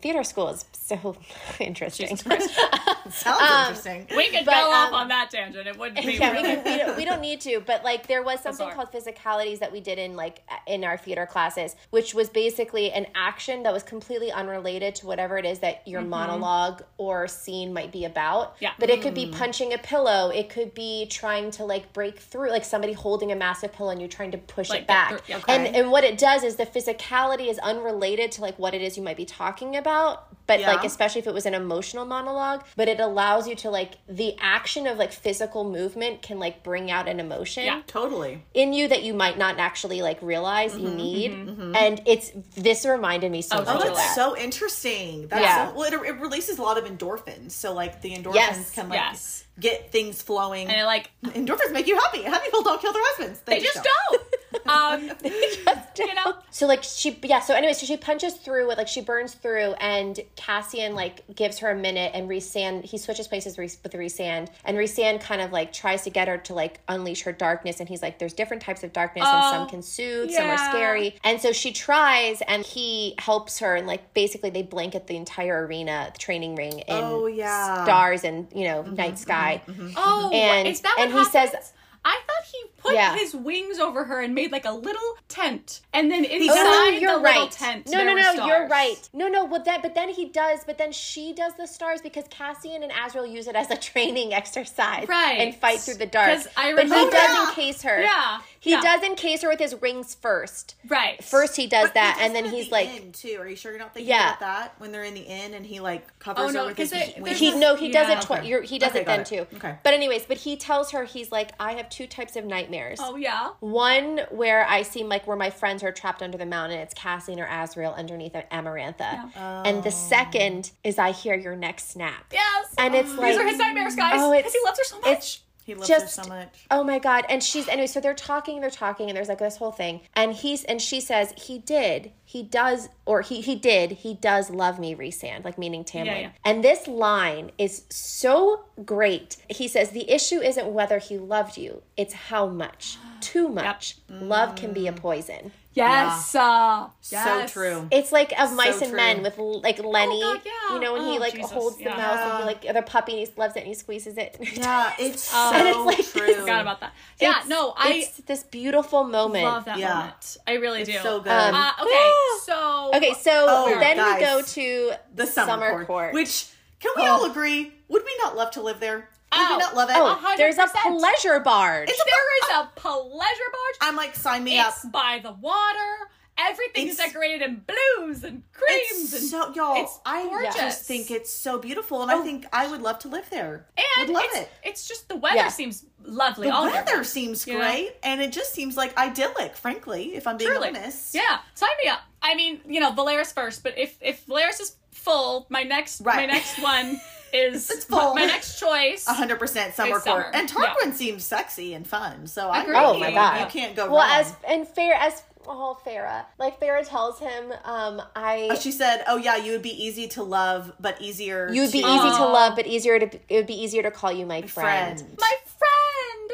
[0.00, 1.16] theater school is so
[1.60, 2.08] interesting.
[2.08, 2.54] Jesus Christ.
[3.10, 4.06] Sounds um, interesting.
[4.16, 6.54] we could But, go off um, on that tangent it wouldn't be yeah, we, really
[6.54, 8.86] don't, we, don't, we don't need to, but like there was something Bizarre.
[8.86, 13.06] called physicalities that we did in like in our theater classes, which was basically an
[13.14, 16.10] action that was completely unrelated to whatever it is that your mm-hmm.
[16.10, 18.56] monologue or scene might be about.
[18.60, 18.72] Yeah.
[18.78, 19.32] But it could be mm.
[19.32, 23.36] punching a pillow, it could be trying to like break through, like somebody holding a
[23.36, 25.08] massive pillow and you're trying to push Like, it back.
[25.10, 25.40] through- yeah.
[25.48, 28.96] And and what it does is the physicality is unrelated to like what it is
[28.96, 30.72] you might be talking about, but Yeah.
[30.74, 34.36] like especially if it was an emotional monologue, but it allows you to like the
[34.40, 37.82] action of like physical movement can like bring out an emotion Yeah.
[37.86, 38.42] Totally.
[38.54, 41.30] in you that you might not actually like realize you mm-hmm, need.
[41.32, 41.76] Mm-hmm, mm-hmm.
[41.76, 44.14] And it's this reminded me so Oh, much Oh, of that's that.
[44.14, 45.28] so interesting.
[45.28, 45.68] That's Yeah.
[45.70, 47.52] so, well, it, it releases a lot of endorphins.
[47.52, 48.70] So like the endorphins Yes.
[48.74, 49.44] can like Yes.
[49.60, 50.68] get things flowing.
[50.68, 52.22] and it like endorphins make you happy.
[52.22, 53.40] Happy people don't kill their husbands.
[53.46, 54.22] they just don't
[54.66, 58.88] um you know So like she yeah, so anyway, so she punches through it, like
[58.88, 63.56] she burns through and Cassian like gives her a minute and Rhysand he switches places
[63.56, 67.32] with Rhysand, and Rhysand kind of like tries to get her to like unleash her
[67.32, 70.48] darkness and he's like there's different types of darkness and some Oh, can soothe, some
[70.48, 71.16] are scary.
[71.24, 75.66] And so she tries and he helps her and like basically they blanket the entire
[75.66, 77.84] arena, the training ring in Oh, yeah.
[77.84, 79.62] stars and you know, night mm-hmm, sky.
[79.66, 79.94] Mm-hmm, mm-hmm.
[79.96, 81.72] Oh, And- is that what and he says- happens?
[82.04, 83.14] I thought he put Yeah.
[83.16, 86.64] his wings over her and made like a little tent, and then inside Oh, no,
[86.64, 87.50] no, the you're little right.
[87.50, 88.48] tent, no, there no, were no, stars.
[88.48, 89.08] you're right.
[89.12, 92.24] No, no, well, that, but then he does, but then she does the stars because
[92.30, 95.38] Cassian and Azriel use it as a training exercise, Right.
[95.38, 96.40] And fight through the dark.
[96.56, 97.48] I but he does Yeah.
[97.48, 98.00] encase her.
[98.02, 98.80] Yeah, he yeah.
[98.80, 100.74] does encase her with his rings first.
[100.88, 101.22] Right.
[101.22, 103.36] First, he does But he that, does and then he's the like, inn, too.
[103.40, 104.28] Are you sure you're not thinking Yeah.
[104.30, 106.76] about that when they're in the inn and he like Oh, covers no, her with
[106.78, 107.38] his 'cause it- wings?
[107.38, 108.20] he no, he does it.
[108.22, 108.48] Twi- Okay.
[108.48, 109.46] you're, he does Okay, it then got too.
[109.56, 109.76] Okay.
[109.84, 112.98] But anyways, but he tells her he's like, I have two types of nightmares.
[113.00, 113.50] Oh yeah.
[113.60, 116.78] One where I seem like where my friends are trapped under the mountain.
[116.78, 119.30] It's Cassian or Azriel underneath Amarantha.
[119.36, 122.26] And the second is I hear your neck snap.
[122.32, 122.74] Yes.
[122.78, 124.14] And it's like these are his nightmares, guys.
[124.16, 125.08] Oh, because it's- he loves her so much.
[125.18, 126.66] it's he loves just- her so much.
[126.70, 127.24] Oh my god!
[127.28, 127.86] And she's anyway.
[127.86, 130.00] So they're talking, they're talking, and there's like this whole thing.
[130.14, 134.50] And he's and she says he did, he does, or he he did, he does
[134.50, 136.06] love me, Rhysand, like meaning Tamlin.
[136.06, 136.30] Yeah, yeah.
[136.44, 139.36] And this line is so great.
[139.48, 142.98] He says the issue isn't whether he loved you; it's how much.
[143.20, 143.98] Too much.
[144.08, 145.52] Love can be a poison.
[145.74, 146.34] Yes.
[146.34, 147.88] Uh, So true.
[147.90, 148.96] It's like of mice and true.
[148.96, 150.74] men with like Lennie, God, yeah.
[150.74, 151.90] you know, when he Oh, like Jesus, holds yeah.
[151.90, 154.36] the mouse and he like the puppy and he loves it and he squeezes it.
[154.56, 156.34] Yeah, it's so And it's like this- true.
[156.34, 156.92] Forgot about that.
[157.20, 157.30] Yeah.
[157.30, 159.44] It's- no, I it's this beautiful moment.
[159.46, 159.94] I love that Yeah.
[159.94, 160.36] moment.
[160.46, 160.92] I really do.
[161.02, 161.32] so good.
[161.32, 162.10] Um, Uh, okay.
[162.44, 162.90] So.
[162.94, 166.12] Okay, so Oh, then we go to the summer, court, court.
[166.14, 166.46] Which
[166.80, 167.72] can we all agree?
[167.88, 169.08] Would we not love to live there?
[169.32, 169.56] Oh, would Oh.
[169.56, 169.96] we not love it?
[169.96, 171.88] oh, hundred there's a pleasure barge.
[171.88, 173.76] there is a pleasure barge.
[173.80, 174.68] I'm like, sign me up.
[174.68, 176.10] It's by the water.
[176.38, 179.76] everything is It's- decorated in blues and creams It's and so y'all.
[179.82, 182.22] it's I just think it's so beautiful, and I oh.
[182.24, 183.66] think I would love to live there.
[183.76, 184.50] and would love it's, it.
[184.64, 185.48] it's just the weather Yeah.
[185.48, 186.48] seems lovely.
[186.48, 187.06] The all weather round.
[187.06, 187.60] seems you know?
[187.60, 189.56] great, and it just seems like idyllic.
[189.56, 190.68] Frankly, if I'm being Truly.
[190.68, 191.14] honest.
[191.14, 192.00] Yeah, sign me up.
[192.22, 196.24] I mean, you know, Velaris first, but if if Velaris is full, my next my
[196.26, 196.98] next one
[197.32, 198.14] is It's full.
[198.14, 199.06] My, my next choice.
[199.06, 200.30] Hundred percent summer court, summer.
[200.34, 202.26] and Tarquin seems sexy and fun.
[202.26, 202.74] So I Agreed.
[202.76, 202.84] agree.
[202.86, 203.40] Oh my God.
[203.40, 203.92] you can't go wrong.
[203.94, 204.20] Well, wrong.
[204.20, 209.02] as and fair as oh Feyre, like Feyre tells him, um, I Oh, she said,
[209.08, 211.48] "Oh yeah, you would be easy to love, but easier.
[211.52, 214.12] you'd be to easy to love, but easier to it would be easier to call
[214.12, 215.00] you my friend.
[215.00, 215.41] friend." my friend.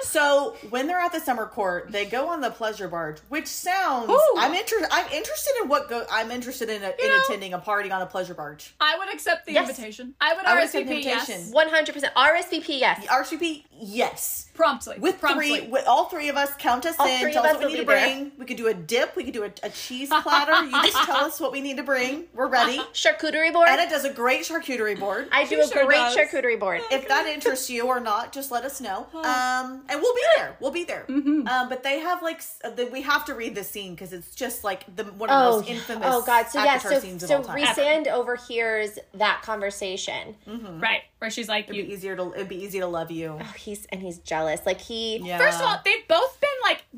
[0.03, 4.11] So when they're at the summer court, they go on the pleasure barge, which sounds.
[4.11, 4.35] Ooh.
[4.39, 4.89] I'm interested.
[4.93, 6.05] I'm interested in what go.
[6.11, 8.75] I'm interested in, a, in know- attending a party on a pleasure barge.
[8.81, 9.69] I would accept the Yes.
[9.69, 10.15] invitation.
[10.21, 11.05] I would I would accept the RSVP.
[11.05, 11.29] Yes.
[11.29, 11.53] invitation.
[11.53, 12.79] One hundred percent RSVP.
[12.81, 13.07] Yes.
[13.07, 14.47] RSVP, yes.
[14.55, 14.97] Promptly.
[14.99, 15.61] With Promptly.
[15.61, 17.33] three, with all three of us, count us All in.
[17.33, 18.01] Tell us us what we need to be there.
[18.15, 18.33] bring.
[18.39, 19.15] We could do a dip.
[19.17, 20.65] We could do a, a cheese platter.
[20.65, 22.25] you just tell us what we need to bring.
[22.35, 22.79] We're ready.
[22.93, 23.69] Charcuterie board.
[23.69, 25.29] Anna does a great charcuterie board.
[25.31, 26.17] I do She a sure great does.
[26.17, 26.81] charcuterie board.
[26.91, 29.07] if that interests you or not, just let us know.
[29.15, 30.57] Um, and we'll be there.
[30.61, 31.05] We'll be there.
[31.09, 31.47] Mm-hmm.
[31.49, 34.65] Um, but they have like the, we have to read this scene because it's just
[34.65, 36.09] like the one of the Oh, most infamous.
[36.11, 36.47] oh God!
[36.49, 37.59] So yeah, so scenes of so all time.
[37.65, 40.37] Rhysand overhears that conversation.
[40.47, 41.03] Right.
[41.19, 41.85] Where she's like, It'd you.
[41.85, 43.39] be easier to it'd be easy to love you.
[43.41, 44.61] Oh, he's and he's jealous.
[44.65, 45.39] Like he, Yeah.
[45.39, 46.38] First of all, they've both been like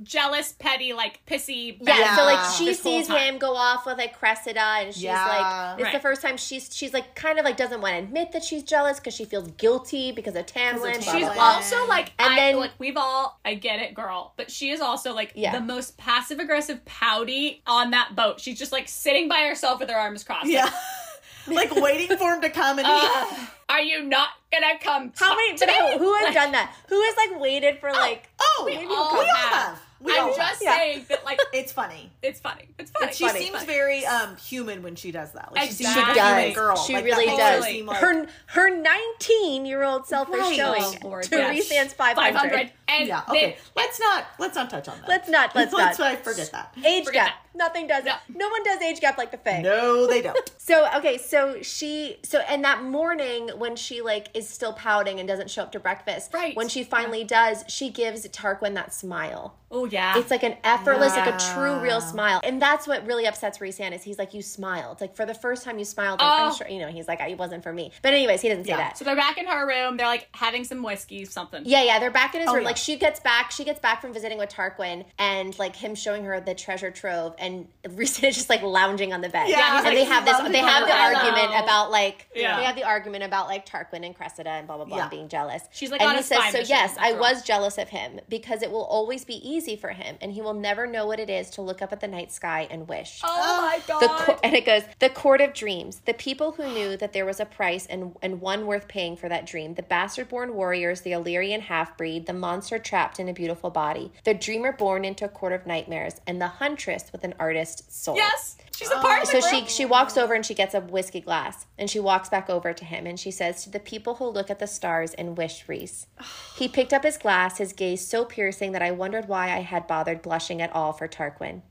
[0.03, 1.77] jealous, petty, like pissy.
[1.81, 5.03] Yeah, bad so like she this sees him go off with like Cressida, and she's
[5.05, 5.27] Yeah.
[5.27, 6.03] like, it's the Right.
[6.03, 8.99] first time she's she's like kind of like doesn't want to admit that she's jealous
[8.99, 10.81] because she feels guilty because of Tamlin.
[11.03, 11.43] blah, She's blah, blah.
[11.43, 14.81] also like, And I, then- like we've all, I get it, girl, but she is
[14.81, 15.53] also like Yeah.
[15.53, 18.41] the most passive aggressive, pouty on that boat.
[18.41, 20.45] She's just like sitting by herself with her arms crossed.
[20.47, 20.71] like, Yeah.
[21.47, 25.13] like waiting for him to come and uh, he, "Ugh, are you not gonna come?
[25.17, 25.57] How talk many?
[25.59, 26.75] to But who, me?" who has Like, done that?
[26.89, 28.29] Who has like waited for oh, like?
[28.41, 29.79] oh, We we all all have.
[30.01, 30.07] Have.
[30.07, 30.77] We I'm just have.
[30.77, 32.11] saying that like It's funny.
[32.23, 32.69] it's funny.
[32.79, 33.13] It's funny.
[33.13, 33.41] She funny.
[33.45, 35.53] seems very um human when she does that.
[35.53, 36.15] Like she seems Exactly.
[36.15, 36.55] like She a human does.
[36.57, 36.77] girl.
[36.77, 37.65] She Like, really does.
[37.67, 41.51] her like- her her nineteen year old self is showing Oh, Lord, to yes.
[41.71, 42.39] Rhysand's five 500.
[42.51, 42.73] hundred.
[42.89, 43.23] And yeah.
[43.29, 43.57] they- Okay.
[43.77, 45.09] let's not let's not touch on that.
[45.09, 45.55] Let's not.
[45.55, 46.13] Let's let's not.
[46.15, 46.75] not forget that.
[46.85, 47.35] Age Forget gap.
[47.55, 48.13] Nothing does No.
[48.13, 48.37] it.
[48.37, 49.61] No one does age gap like the Fae.
[49.63, 50.39] No, they don't.
[50.61, 55.27] So okay, so she so and that morning when she like is still pouting and
[55.29, 56.55] doesn't show up to breakfast, Right.
[56.55, 59.57] When she finally does, she gives Tarquin that smile.
[59.73, 60.17] Oh yeah.
[60.19, 63.93] It's like an effortless, like a true, real smile, and that's what really upsets Rhysand
[63.95, 66.21] is he's like, you smiled, like for the first time you smiled.
[66.21, 66.55] Like, I'm Oh.
[66.55, 67.91] sure you know he's like, it wasn't for me.
[68.03, 68.77] But anyways, he doesn't say Yeah.
[68.79, 68.99] that.
[68.99, 69.97] so they're back in her room.
[69.97, 71.63] They're like having some whiskey, something.
[71.67, 72.63] Yeah, yeah, they're back in his Oh, room.
[72.63, 72.69] yeah.
[72.69, 76.25] Like she gets back, she gets back from visiting with Tarquin, and like him showing
[76.25, 79.49] her the treasure trove, and Rhysand is just like lounging on the bed.
[79.49, 80.37] Yeah, and he's, they have this.
[80.51, 82.59] They have the the argument about like Yeah.
[82.59, 85.03] they have the argument about like Tarquin and Cressida and blah blah blah Yeah.
[85.05, 85.63] and being jealous.
[85.73, 87.89] She's, like, and on he a says, so yes, I after all." was jealous of
[87.89, 91.19] him because it will always be easy for him, and he will never know what
[91.21, 93.21] it is to look up at the night sky and wish.
[93.25, 94.01] Oh my god.
[94.01, 96.03] The co- and it goes the court of dreams.
[96.05, 99.29] The people who knew that there was a price and and one worth paying for
[99.29, 99.75] that dream.
[99.75, 104.73] The bastard-born warriors, the Illyrian half-breed, the monster trapped in a beautiful body, the dreamer
[104.73, 108.17] born into a court of nightmares, and the huntress with an artist's soul.
[108.17, 109.01] yes, she's a oh.
[109.01, 111.89] part of So the she she walks over and she gets a whiskey glass and
[111.89, 114.59] she walks back over to him and she says to the people who look at
[114.59, 116.07] the stars and wish Rhys.
[116.57, 119.87] He picked up his glass, his gaze so piercing that I wondered why I had
[119.87, 121.63] bothered blushing at all for Tarquin.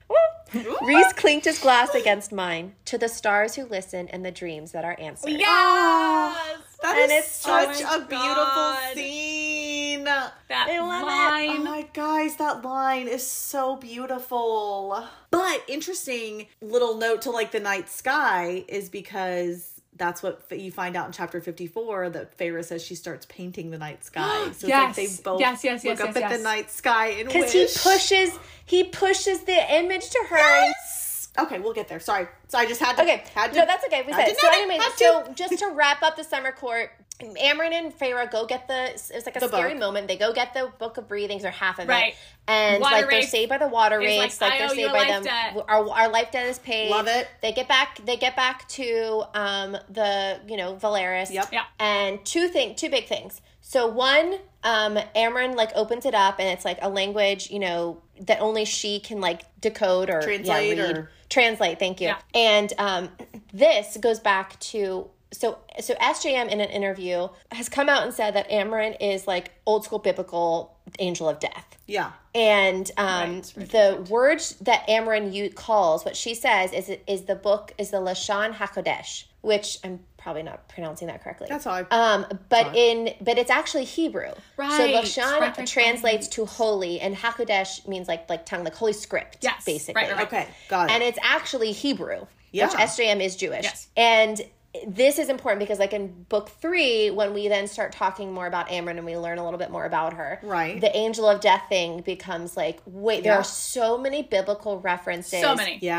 [0.81, 2.73] Rhys clinked his glass against mine.
[2.85, 5.31] To the stars who listen and the dreams that are answered.
[5.31, 6.57] Yes.
[6.81, 8.93] That And is it's such so- a beautiful God.
[8.93, 10.03] scene.
[10.05, 11.05] That I love it.
[11.05, 11.59] line.
[11.59, 15.03] Oh my guys, that line is so beautiful.
[15.31, 20.95] But interesting little note to like the night sky is because that's what you find
[20.95, 24.51] out in chapter 54 that Feyre says she starts painting the night sky.
[24.53, 24.97] So Yes.
[24.97, 27.27] it's like they both Yes, yes, look yes, up yes, at the night sky and
[27.27, 30.37] Because he pushes he pushes the image to her.
[30.37, 31.29] Yes!
[31.37, 31.99] Okay, we'll get there.
[31.99, 32.27] Sorry.
[32.47, 33.03] So I just had to.
[33.03, 34.03] Okay, Had to no, that's okay.
[34.05, 34.47] We said so.
[34.51, 38.91] Anyway, so just to wrap up the summer court, Amren and Feyre go get the.
[38.93, 39.79] It's like a The scary book.
[39.79, 40.07] moment.
[40.07, 42.13] They go get the book of breathings or half of Right.
[42.13, 42.15] it,
[42.47, 44.41] and Water like they're saved by the water is like.
[44.41, 45.23] Like, "I they're owe saved a by life them.
[45.23, 45.65] debt.
[45.67, 46.89] Our, our life debt is paid.
[46.89, 47.27] Love it.
[47.41, 47.99] They get back.
[48.05, 51.31] They get back to um the you know Velaris.
[51.31, 51.49] Yep.
[51.51, 51.63] Yeah.
[51.79, 53.41] And two thing, two big things.
[53.61, 58.01] So one, um, Amren like opens it up, and it's like a language, you know,
[58.21, 60.97] that only she can like decode or Translate yeah, read.
[60.97, 61.77] or- translate.
[61.77, 62.07] Thank you.
[62.07, 62.17] Yeah.
[62.33, 63.09] And um,
[63.53, 68.33] this goes back to so so SJM in an interview has come out and said
[68.35, 71.77] that Amren is like old school biblical angel of death.
[71.85, 72.11] Yeah.
[72.33, 77.23] And um, Right, right, the words that Amren you calls what she says is is
[77.23, 81.47] the book is the Lashon Hakodesh, which I'm probably not pronouncing that correctly.
[81.49, 82.89] That's how I- Um, but Sorry.
[82.89, 84.31] in but it's actually Hebrew.
[84.57, 84.71] Right.
[84.77, 84.95] So Right.
[84.95, 89.37] Lashon Right, right, translates to holy, and Hakodesh means like like tongue, like holy script.
[89.41, 89.63] Yes.
[89.63, 90.01] basically.
[90.01, 90.27] Right, right, right.
[90.27, 90.93] Okay, got it.
[90.93, 92.65] And it's actually Hebrew, Yeah.
[92.65, 93.63] which SJM is Jewish.
[93.63, 93.87] Yes.
[93.95, 94.41] And
[94.87, 98.67] this is important because, like in book three, when we then start talking more about
[98.69, 100.79] Amren and we learn a little bit more about her, Right.
[100.79, 103.39] The angel of death thing becomes like, wait, there Yeah.
[103.39, 105.79] are so many biblical references, So many.
[105.81, 105.97] Yeah.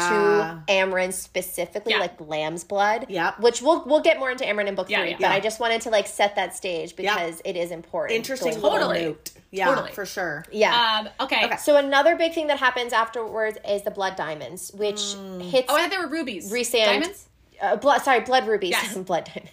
[0.66, 1.98] to Amren specifically, Yeah.
[1.98, 3.06] like lamb's blood.
[3.08, 5.16] yeah Which we'll we'll get more into Amren in book Yeah, three, yeah.
[5.16, 5.34] but Yeah.
[5.34, 8.16] I just wanted to like set that stage because it is important.
[8.16, 8.94] Interesting going little forward.
[8.94, 9.16] Totally.
[9.50, 9.90] Yeah, Totally.
[9.92, 10.44] for sure.
[10.52, 11.00] Yeah.
[11.18, 11.56] Um, okay.
[11.58, 15.00] so another big thing that happens afterwards is the blood diamonds, which
[15.40, 16.52] hits Oh, I thought they were rubies.
[16.52, 16.84] Rhysand.
[16.84, 17.26] Diamonds?
[17.60, 18.02] Uh, blood.
[18.02, 18.70] Sorry, blood rubies.
[18.70, 18.96] Yes.
[18.96, 19.30] blood.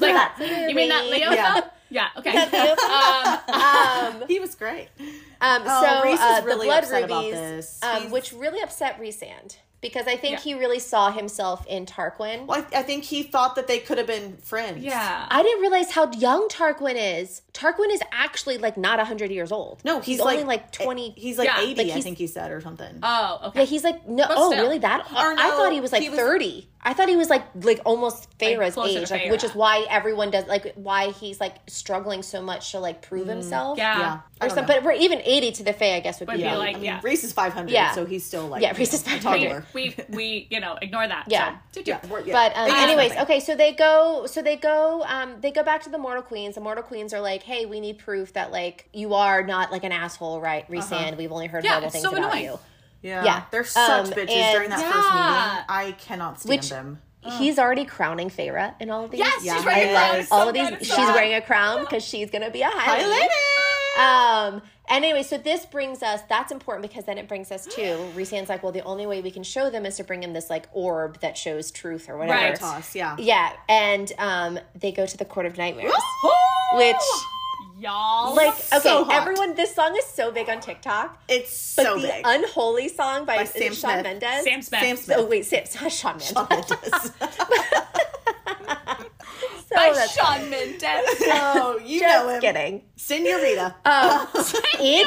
[0.00, 0.38] Like,
[0.68, 1.54] you mean that Leo Yeah.
[1.54, 1.64] felt?
[1.90, 2.30] Yeah, okay.
[2.86, 4.88] um, um, He was great.
[5.40, 7.80] um, Oh, so Rhys is uh, really the blood upset about rubies, this.
[7.82, 10.40] Um, which really upset Rhysand because I think Yeah.
[10.40, 12.46] he really saw himself in Tarquin.
[12.46, 14.82] Well, I, I think he thought that they could have been friends.
[14.84, 15.26] yeah.
[15.28, 17.42] I didn't realize how young Tarquin is.
[17.52, 19.82] Tarquin is actually like not hundred years old.
[19.84, 21.10] No, he's, only like, like twenty.
[21.16, 23.00] He's like Yeah, eighty, like I think he said, or something.
[23.02, 23.60] oh, okay.
[23.60, 24.24] yeah, he's like no.
[24.30, 24.78] Oh, really?
[24.78, 26.68] That Or I thought he was like he was- thirty.
[26.84, 29.30] I thought he was like like almost Feyre's closer to age, like Feyre.
[29.30, 33.28] which is why everyone does like why he's like struggling so much to like prove
[33.28, 33.78] himself.
[33.78, 33.98] yeah.
[33.98, 34.20] yeah.
[34.40, 34.66] I or don't know.
[34.66, 36.70] but we're even eighty to the Fae, I guess would Would be be yeah, like-
[36.70, 37.00] I mean, yeah.
[37.04, 37.92] Rhys is five hundred, Yeah.
[37.92, 39.38] so he's still like Yeah, Rhys is you know, 500.
[39.48, 39.66] toddler.
[39.72, 41.26] We, we, you know, ignore that.
[41.28, 41.58] Yeah.
[41.70, 42.32] So, Yeah, yeah.
[42.32, 45.82] But um, It anyways, okay, so they go, so they go, um, they go back
[45.84, 46.56] to the Mortal Queens.
[46.56, 49.84] The Mortal Queens are like, "Hey, we need proof that like you are not like
[49.84, 51.16] an asshole, right, Rhysand?
[51.16, 52.44] We've only heard Yeah, horrible things so about annoying.
[52.46, 52.58] you."
[53.02, 53.42] Yeah, Yeah.
[53.50, 55.50] they're such Um, bitches and- during that first Yeah.
[55.50, 55.64] meeting.
[55.68, 57.02] I cannot stand Which them.
[57.38, 59.20] he's already crowning Feyre in all of these.
[59.20, 60.18] Yes, Yeah, she's wearing I a crown.
[60.18, 60.78] like- all so of these.
[60.78, 61.14] She's so good.
[61.14, 63.08] wearing a crown because she's gonna be a Hi, Highlander.
[63.10, 63.28] lady.
[63.98, 64.62] Um.
[64.88, 66.20] Anyway, so this brings us.
[66.28, 69.30] That's important because then it brings us to Rhysand's like, well, the only way we
[69.30, 72.38] can show them is to bring him this like orb that shows truth or whatever.
[72.38, 72.54] Right.
[72.56, 73.16] Toss, yeah.
[73.18, 75.92] Yeah, and um, they go to the Court of Nightmares,
[76.24, 76.30] Woo!
[76.78, 76.96] which
[77.82, 78.36] Y'all.
[78.36, 79.54] like okay, So everyone.
[79.56, 81.20] This song is so big on TikTok.
[81.28, 82.22] It's But so the big.
[82.24, 84.02] unholy song by, By Sam Shawn Smith.
[84.04, 84.44] Mendes.
[84.44, 84.80] Sam Smith.
[84.80, 85.16] Sam oh, Smith.
[85.18, 86.18] Oh wait, Sam, it's not Shawn
[86.50, 87.10] Mendes.
[89.72, 90.82] So By that's Shawn Mendes.
[90.84, 92.40] oh, you know just him.
[92.40, 92.82] kidding.
[92.96, 93.74] Senorita.
[93.86, 94.26] Um,
[94.80, 95.06] it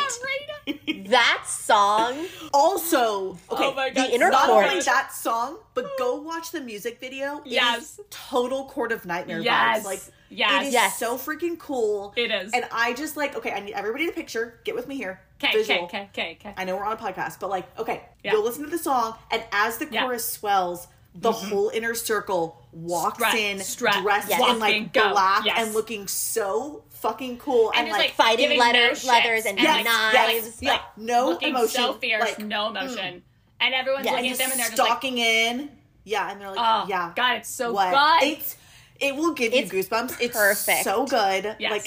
[0.68, 1.09] Rita.
[1.09, 2.26] that song.
[2.53, 4.66] also, okay, Oh my God, the inner not chord.
[4.66, 7.38] only that song, but go watch the music video.
[7.45, 7.99] It is Yes.
[8.09, 9.82] total Court of Nightmare Yes.
[9.82, 9.86] vibes.
[9.86, 10.63] Like, Yes.
[10.63, 10.97] it is Yes.
[10.97, 12.13] so freaking cool.
[12.18, 12.51] It is.
[12.53, 14.59] And I just like, okay, I need everybody to picture.
[14.63, 15.22] Get with me here.
[15.43, 16.53] Okay, okay, okay, okay, okay.
[16.57, 18.32] I know we're on a podcast, but like, okay, Yeah.
[18.34, 20.01] you'll listen to the song, and as the Yeah.
[20.03, 24.49] chorus swells, the whole inner circle walks Strut, in, strut, dressed yes.
[24.49, 25.11] in like go.
[25.11, 25.66] black Yes.
[25.66, 29.59] and looking so fucking cool, and, And like, like fighting letters- no leathers shits and
[29.59, 30.57] Yes, knives.
[30.61, 32.47] yeah, like no emotion, so fierce, like, mm.
[32.47, 33.24] no emotion,
[33.59, 35.70] and everyone's Yeah, looking and at them and they're just like, stalking in,
[36.03, 37.91] yeah, and they're like, "Oh, yeah, God, it's so what?
[38.22, 38.55] good." It's
[38.99, 40.18] it will give It's you goosebumps.
[40.22, 40.84] It's perfect.
[40.84, 41.55] so good.
[41.59, 41.72] Yes.
[41.72, 41.86] Like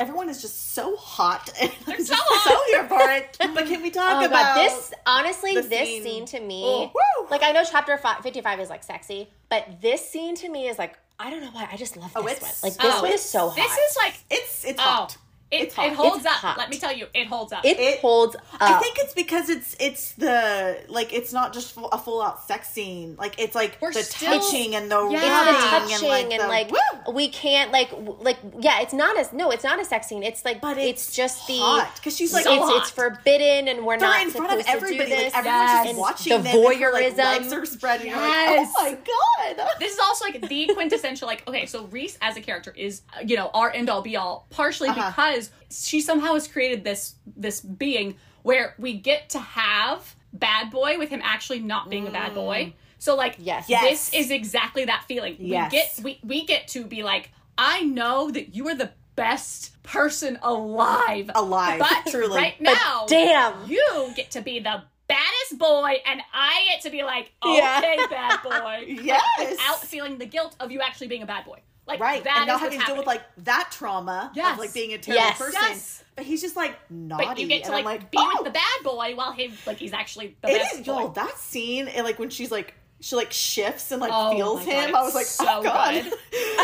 [0.00, 1.52] everyone is just so hot.
[1.60, 2.50] And I'm so just hot.
[2.50, 3.36] so here for it.
[3.54, 6.02] But can we oh talk Oh about god, this honestly, this scene.
[6.02, 10.08] scene, to me, oh, like I know chapter fi- fifty-five is like sexy, but this
[10.08, 12.50] scene to me is like I don't know why I just love Oh, this one.
[12.62, 13.56] Like this oh, one is so hot.
[13.56, 15.16] This is like, It's it's oh, hot.
[15.50, 15.86] It, It's hot.
[15.88, 16.32] it holds It's up.
[16.32, 16.58] hot.
[16.58, 17.64] Let me tell you, it holds up.
[17.64, 18.42] it, it- holds up.
[18.60, 22.70] I think it's because it's it's the like it's not just a full out sex
[22.70, 23.16] scene.
[23.18, 25.50] Like it's like We're the still- touching and the Yeah.
[25.50, 27.12] it's the touching and like, the- woo!
[27.14, 27.90] we can't like
[28.20, 31.08] like yeah it's not as no it's not a sex scene it's like But it's,
[31.08, 33.16] it's just the hot, 'cause she's, like, it's, so it's hot.
[33.16, 35.10] forbidden and we're They're not in front of supposed to do everybody.
[35.10, 35.86] this Like everyone's Yes.
[35.86, 36.46] just watching The them.
[36.46, 37.16] and her, like, voyeurism.
[37.18, 38.00] legs are spread.
[38.02, 38.72] And you're Yes.
[38.78, 39.68] like, oh my god.
[39.80, 43.20] this is also like the quintessential like okay so Rhys as a character is uh,
[43.26, 45.10] you know our end all be all partially Uh-huh.
[45.10, 45.39] because
[45.70, 51.08] she somehow has created this this being where we get to have bad boy with
[51.08, 52.72] him actually not being a bad boy mm.
[52.98, 53.68] so like Yes.
[53.68, 53.82] Yes.
[54.10, 55.70] this is exactly that feeling Yes.
[55.72, 59.80] we get we, we get to be like i know that you are the best
[59.82, 62.36] person alive Alive, but truly.
[62.36, 63.68] right But now damn.
[63.68, 68.06] you get to be the baddest boy and i get to be like okay Yeah.
[68.08, 69.22] bad boy Yes.
[69.38, 71.58] without feeling the guilt of you actually being a bad boy.
[71.90, 74.52] Like Right, that and not having to deal with like that trauma Yes.
[74.54, 75.38] of like being a terrible Yes.
[75.38, 75.60] person.
[75.62, 76.04] Yes.
[76.16, 78.30] But he's just like naughty, but you get to and like, I'm like be oh,
[78.42, 81.00] with the bad boy while he like he's actually the It best is, boy.
[81.00, 84.66] yo, that scene, and like when she's like, she like shifts and like Oh feels
[84.66, 84.96] my God, him.
[84.96, 85.94] I was like, it's oh so god.
[85.94, 86.12] good.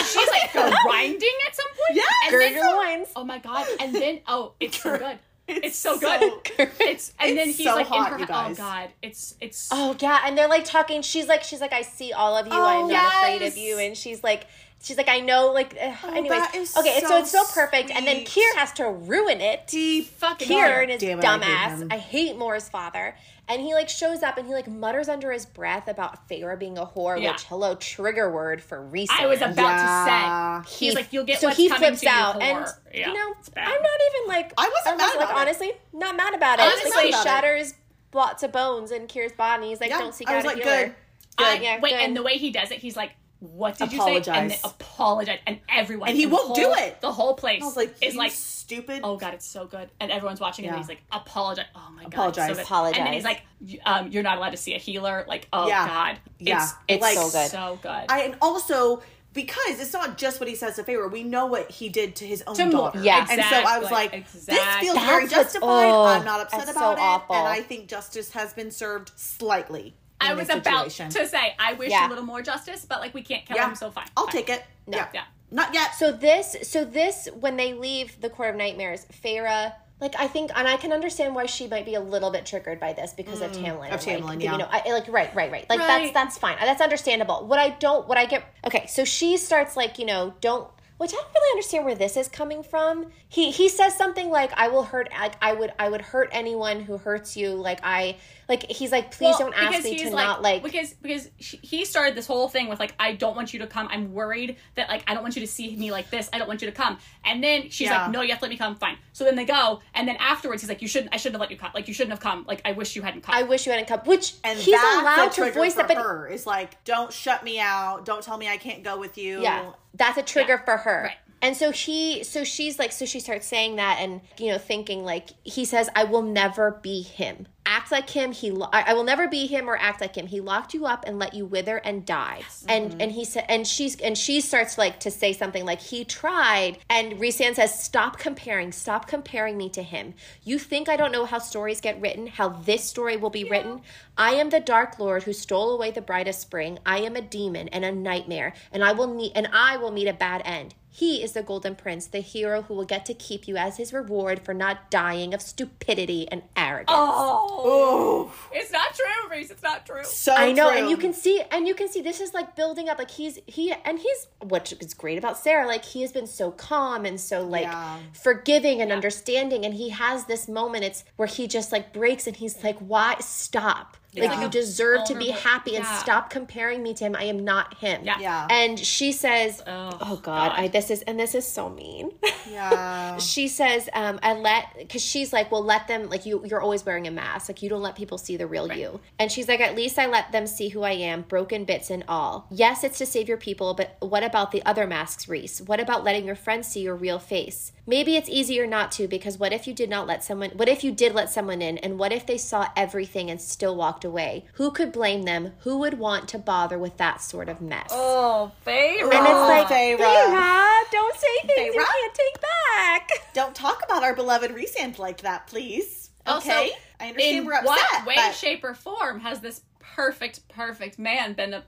[0.05, 0.53] She's like
[0.85, 1.95] grinding at some point.
[1.95, 5.19] Yeah, and gird then, your loins oh my god, and then oh, it's so good.
[5.49, 6.71] It's It's so so- good.
[6.81, 8.19] It's and then he's so like hot, in her.
[8.19, 9.69] you Oh god, it's it's.
[9.71, 11.03] Oh yeah, and they're like talking.
[11.03, 12.53] She's like, she's like, I see all of you.
[12.53, 13.79] Oh, I'm not oh, afraid of you.
[13.79, 14.49] And she's like,
[14.83, 15.53] she's like, I know.
[15.53, 16.17] Like, oh, ugh.
[16.17, 17.01] anyways, that is okay.
[17.01, 18.25] so so it's so perfect, and then.
[18.25, 19.67] Kier has to ruin it.
[19.67, 21.93] Deep fucking Kier and his Damn it, I hate dumbass.
[21.93, 23.15] I hate Mor's father.
[23.49, 26.79] And he like shows up and he like mutters under his breath about Feyre being
[26.79, 27.31] a whore, Yeah.
[27.31, 29.21] which hello trigger word for Rhysand.
[29.21, 30.63] I was about Yeah.
[30.65, 30.77] to say.
[30.85, 32.43] He's like, you'll get so what's he flips to out, whore.
[32.43, 33.35] and yeah, you know.
[33.57, 35.37] I'm not even like I wasn't mad like it.
[35.37, 36.63] honestly not mad about it.
[36.63, 37.29] Honestly, like, he about it.
[37.29, 37.75] shatters
[38.13, 39.69] lots of bones in Kier's body.
[39.69, 40.87] He's like, Yeah, don't seek I out was a like, healer.
[40.87, 40.95] good.
[41.39, 42.01] I- Yeah, wait, good.
[42.01, 43.13] and the way he does it, he's like,
[43.47, 44.61] "What did you say?" And Apologize.
[44.65, 47.01] apologize, and everyone And he won't do it.
[47.01, 49.01] The whole place I was like, is like, stupid.
[49.05, 52.13] "Oh god, it's so good," and everyone's watching, and he's like, "Apologize." Oh my god,
[52.13, 52.57] Apologize.
[52.57, 52.63] so.
[52.63, 52.99] Apologize.
[52.99, 53.43] And then he's like,
[53.85, 55.87] um, "You're not allowed to see a healer." Like, oh Yeah.
[55.87, 56.63] god, Yeah.
[56.63, 57.51] it's it's Like- So good.
[57.51, 58.05] so good.
[58.09, 61.71] I and also because it's not just what he says to Feyre, we know what
[61.71, 63.03] he did to his own To daughter.
[63.03, 63.27] Yeah.
[63.31, 64.55] and so I was like, Exactly.
[64.57, 65.85] this feels very That's what's- justified.
[65.91, 67.37] oh, I'm not upset that's about so it, awful.
[67.37, 69.95] and I think justice has been served slightly.
[70.21, 72.07] I was about to say, I wish Yeah.
[72.07, 74.07] a little more justice, but like we can't kill Yeah, him, so fine.
[74.17, 74.33] I'll fine.
[74.33, 74.65] take it.
[74.87, 74.99] No.
[74.99, 75.09] yeah.
[75.15, 75.25] Yeah.
[75.51, 75.95] not yet.
[75.95, 80.51] So this, so this, when they leave the Court of Nightmares, Feyre, like I think,
[80.55, 83.41] and I can understand why she might be a little bit triggered by this because
[83.41, 83.65] of mm.
[83.65, 83.93] Tamlin.
[83.93, 84.53] of Tamlin, like, yeah.
[84.53, 85.67] You know, I, like right, right, right.
[85.71, 85.87] Like Right.
[85.87, 86.57] that's that's fine.
[86.61, 87.47] That's understandable.
[87.47, 88.87] What I don't, what I get, okay.
[88.89, 90.69] So she starts like you know, don't.
[90.99, 93.09] Which I don't really understand where this is coming from.
[93.29, 95.11] He he says something like, "I will hurt.
[95.13, 97.51] Like I would I would hurt anyone who hurts you.
[97.51, 98.17] Like I
[98.49, 101.29] like he's like, please Well, don't ask because me he's to not like." because because
[101.41, 103.89] she, he started this whole thing with like I don't want you to come.
[103.91, 106.29] I'm worried that like I don't want you to see me like this.
[106.33, 106.99] I don't want you to come.
[107.25, 108.03] And then she's Yeah.
[108.03, 108.77] like, no, you have to let me come.
[108.77, 108.99] Fine.
[109.13, 111.13] So then they go, and then afterwards he's like, you shouldn't.
[111.13, 111.71] I shouldn't have let you come.
[111.75, 112.45] Like you shouldn't have come.
[112.47, 113.35] Like I wish you hadn't come.
[113.35, 114.01] I wish you hadn't come.
[114.01, 116.29] Which and he's that's allowed a to voice that, but her.
[116.29, 118.05] Is like, don't shut me out.
[118.05, 119.41] Don't tell me I can't go with you.
[119.43, 121.03] Yeah, that's a trigger for her.
[121.05, 121.17] Right.
[121.43, 125.05] And so he, so she's like, so she starts saying that, and you know, thinking
[125.05, 127.47] like he says, "I will never be him.
[127.67, 128.33] Act like him.
[128.33, 130.29] He, lo- I, I will never be him or act like him.
[130.29, 133.01] He locked you up and let you wither and die." And mm-hmm.
[133.03, 136.79] and he said, and she's and she starts like to say something like he tried,
[136.89, 138.73] and Rhysand says, "Stop comparing.
[138.73, 140.15] Stop comparing me to him.
[140.43, 142.29] You think I don't know how stories get written?
[142.29, 143.83] How this story will be written?
[144.17, 146.79] I am the Dark Lord who stole away the brightest spring.
[146.87, 150.09] I am a demon and a nightmare, and I will meet and I will meet
[150.09, 150.75] a bad end.
[150.97, 153.93] He is the Golden Prince, the hero who will get to keep you as his
[153.93, 156.89] reward for not dying of stupidity and arrogance.
[156.91, 159.51] oh, Oh, it's not true, Rhys.
[159.51, 160.05] It's not true.
[160.05, 160.79] so I know, true.
[160.81, 162.99] and you can see, and you can see this is like building up.
[162.99, 165.67] Like he's he, and he's what is great about Sarah.
[165.67, 167.99] Like he has been so calm and so like Yeah.
[168.15, 170.85] forgiving and understanding, and he has this moment.
[170.85, 173.99] It's where he just like breaks, and he's like, "Why stop?
[174.17, 174.43] Like Yeah.
[174.43, 175.41] you deserve to be Vulnerable.
[175.51, 175.99] happy and Yeah.
[175.99, 177.17] stop comparing me to him.
[177.17, 178.19] I am not him." Yeah.
[178.21, 178.47] Yeah.
[178.51, 182.13] And she says, Oh, "Oh God, I this is and this is so mean."
[182.51, 183.19] Yeah.
[183.19, 186.43] she says, um, "I let because she's like, well, let them like you.
[186.47, 187.49] You're always wearing a mask.
[187.49, 190.07] Like you don't let people see the real you." And she's like, "At least I
[190.07, 192.47] let them see who I am, broken bits and all.
[192.51, 195.61] Yes, it's to save your people, but what about the other masks, Rhys?
[195.61, 197.73] What about letting your friends see your real face?
[197.89, 200.51] Maybe it's easier not to because what if you did not let someone?
[200.51, 203.77] What if you did let someone in, and what if they saw everything and still
[203.77, 204.47] walked away?
[204.55, 205.53] Who could blame them?
[205.61, 209.03] Who would want to bother with that sort of mess?" Oh, Feyre.
[209.03, 209.99] and it's like, Feyre.
[209.99, 211.85] Feyre, don't say things you Feyre?
[211.87, 213.11] can't take back.
[213.35, 216.11] Don't talk about our beloved Rhysand like that, please.
[216.27, 216.71] Also, Okay,
[217.01, 217.67] I understand in we're upset.
[217.67, 221.63] what way, but shape, or form has this perfect, perfect man been a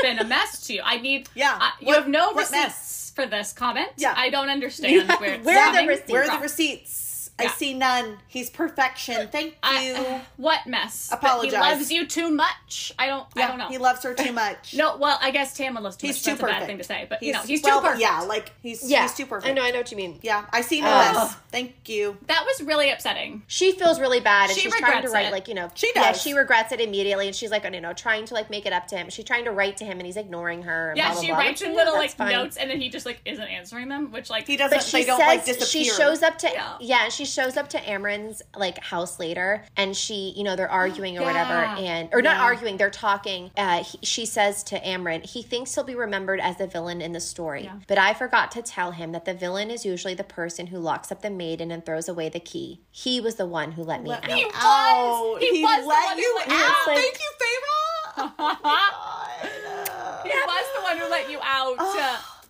[0.00, 0.82] been a mess to you?
[0.84, 1.28] I need.
[1.34, 1.58] Yeah.
[1.60, 3.12] uh, you What- have no receipts mess?
[3.14, 3.88] for this comment.
[3.96, 4.14] Yeah.
[4.16, 6.10] I don't understand where it's Where are the receipts?
[6.10, 7.04] where are the receipts?
[7.38, 7.52] I Yeah.
[7.52, 8.18] see none.
[8.26, 9.28] He's perfection.
[9.28, 9.58] Thank you.
[9.62, 11.08] I, what mess?
[11.08, 11.52] That Apologize.
[11.52, 12.92] He loves you too much.
[12.98, 13.26] I don't.
[13.36, 13.68] I don't know.
[13.68, 14.74] He loves her too much.
[14.74, 16.24] no, well, I guess Tamlin loves too he's much.
[16.24, 16.56] too That's perfect.
[16.56, 18.00] a bad thing to say, but he's, you know, he's well, too perfect.
[18.02, 19.50] Yeah, like he's Yeah, he's too perfect.
[19.50, 20.18] I know, I know what you mean.
[20.22, 21.14] Yeah, I see no Ugh.
[21.14, 21.34] less.
[21.50, 22.16] Thank you.
[22.26, 23.42] That was really upsetting.
[23.46, 25.32] She feels really bad, and She she's trying to write it.
[25.32, 25.68] like you know.
[25.74, 26.20] She Yeah, does.
[26.20, 28.86] she regrets it immediately, and she's like, you know, trying to like make it up
[28.88, 29.10] to him.
[29.10, 30.90] She's trying to write to him, and he's ignoring her.
[30.90, 32.32] and Yeah, blah, blah, she blah, writes which, him yeah, little like fine.
[32.32, 34.76] notes, and then he just like isn't answering them, which like He doesn't.
[34.76, 35.84] But she don't says like disappear.
[35.84, 36.76] she shows up to Yeah.
[36.80, 37.08] yeah.
[37.08, 41.22] she shows up to Amren's like house later, and she you know they're arguing or
[41.24, 42.42] whatever, and or not Yeah.
[42.42, 43.50] arguing, they're talking.
[43.56, 47.12] Uh, he, she says to Amron, he thinks he'll be remembered as the villain in
[47.12, 47.76] the story, Yeah.
[47.86, 51.12] but I forgot to tell him that the villain is usually the person who locks
[51.12, 52.80] up the maiden and throws away the key.
[52.90, 54.30] He was the one who let me Let out.
[54.30, 54.54] He was!
[54.56, 55.36] out.
[55.40, 56.52] He was the one who you let out.
[56.52, 56.96] you out.
[56.96, 57.74] Thank you, Feyre.
[58.20, 60.22] Oh my God.
[60.24, 61.76] he was the one who let you out.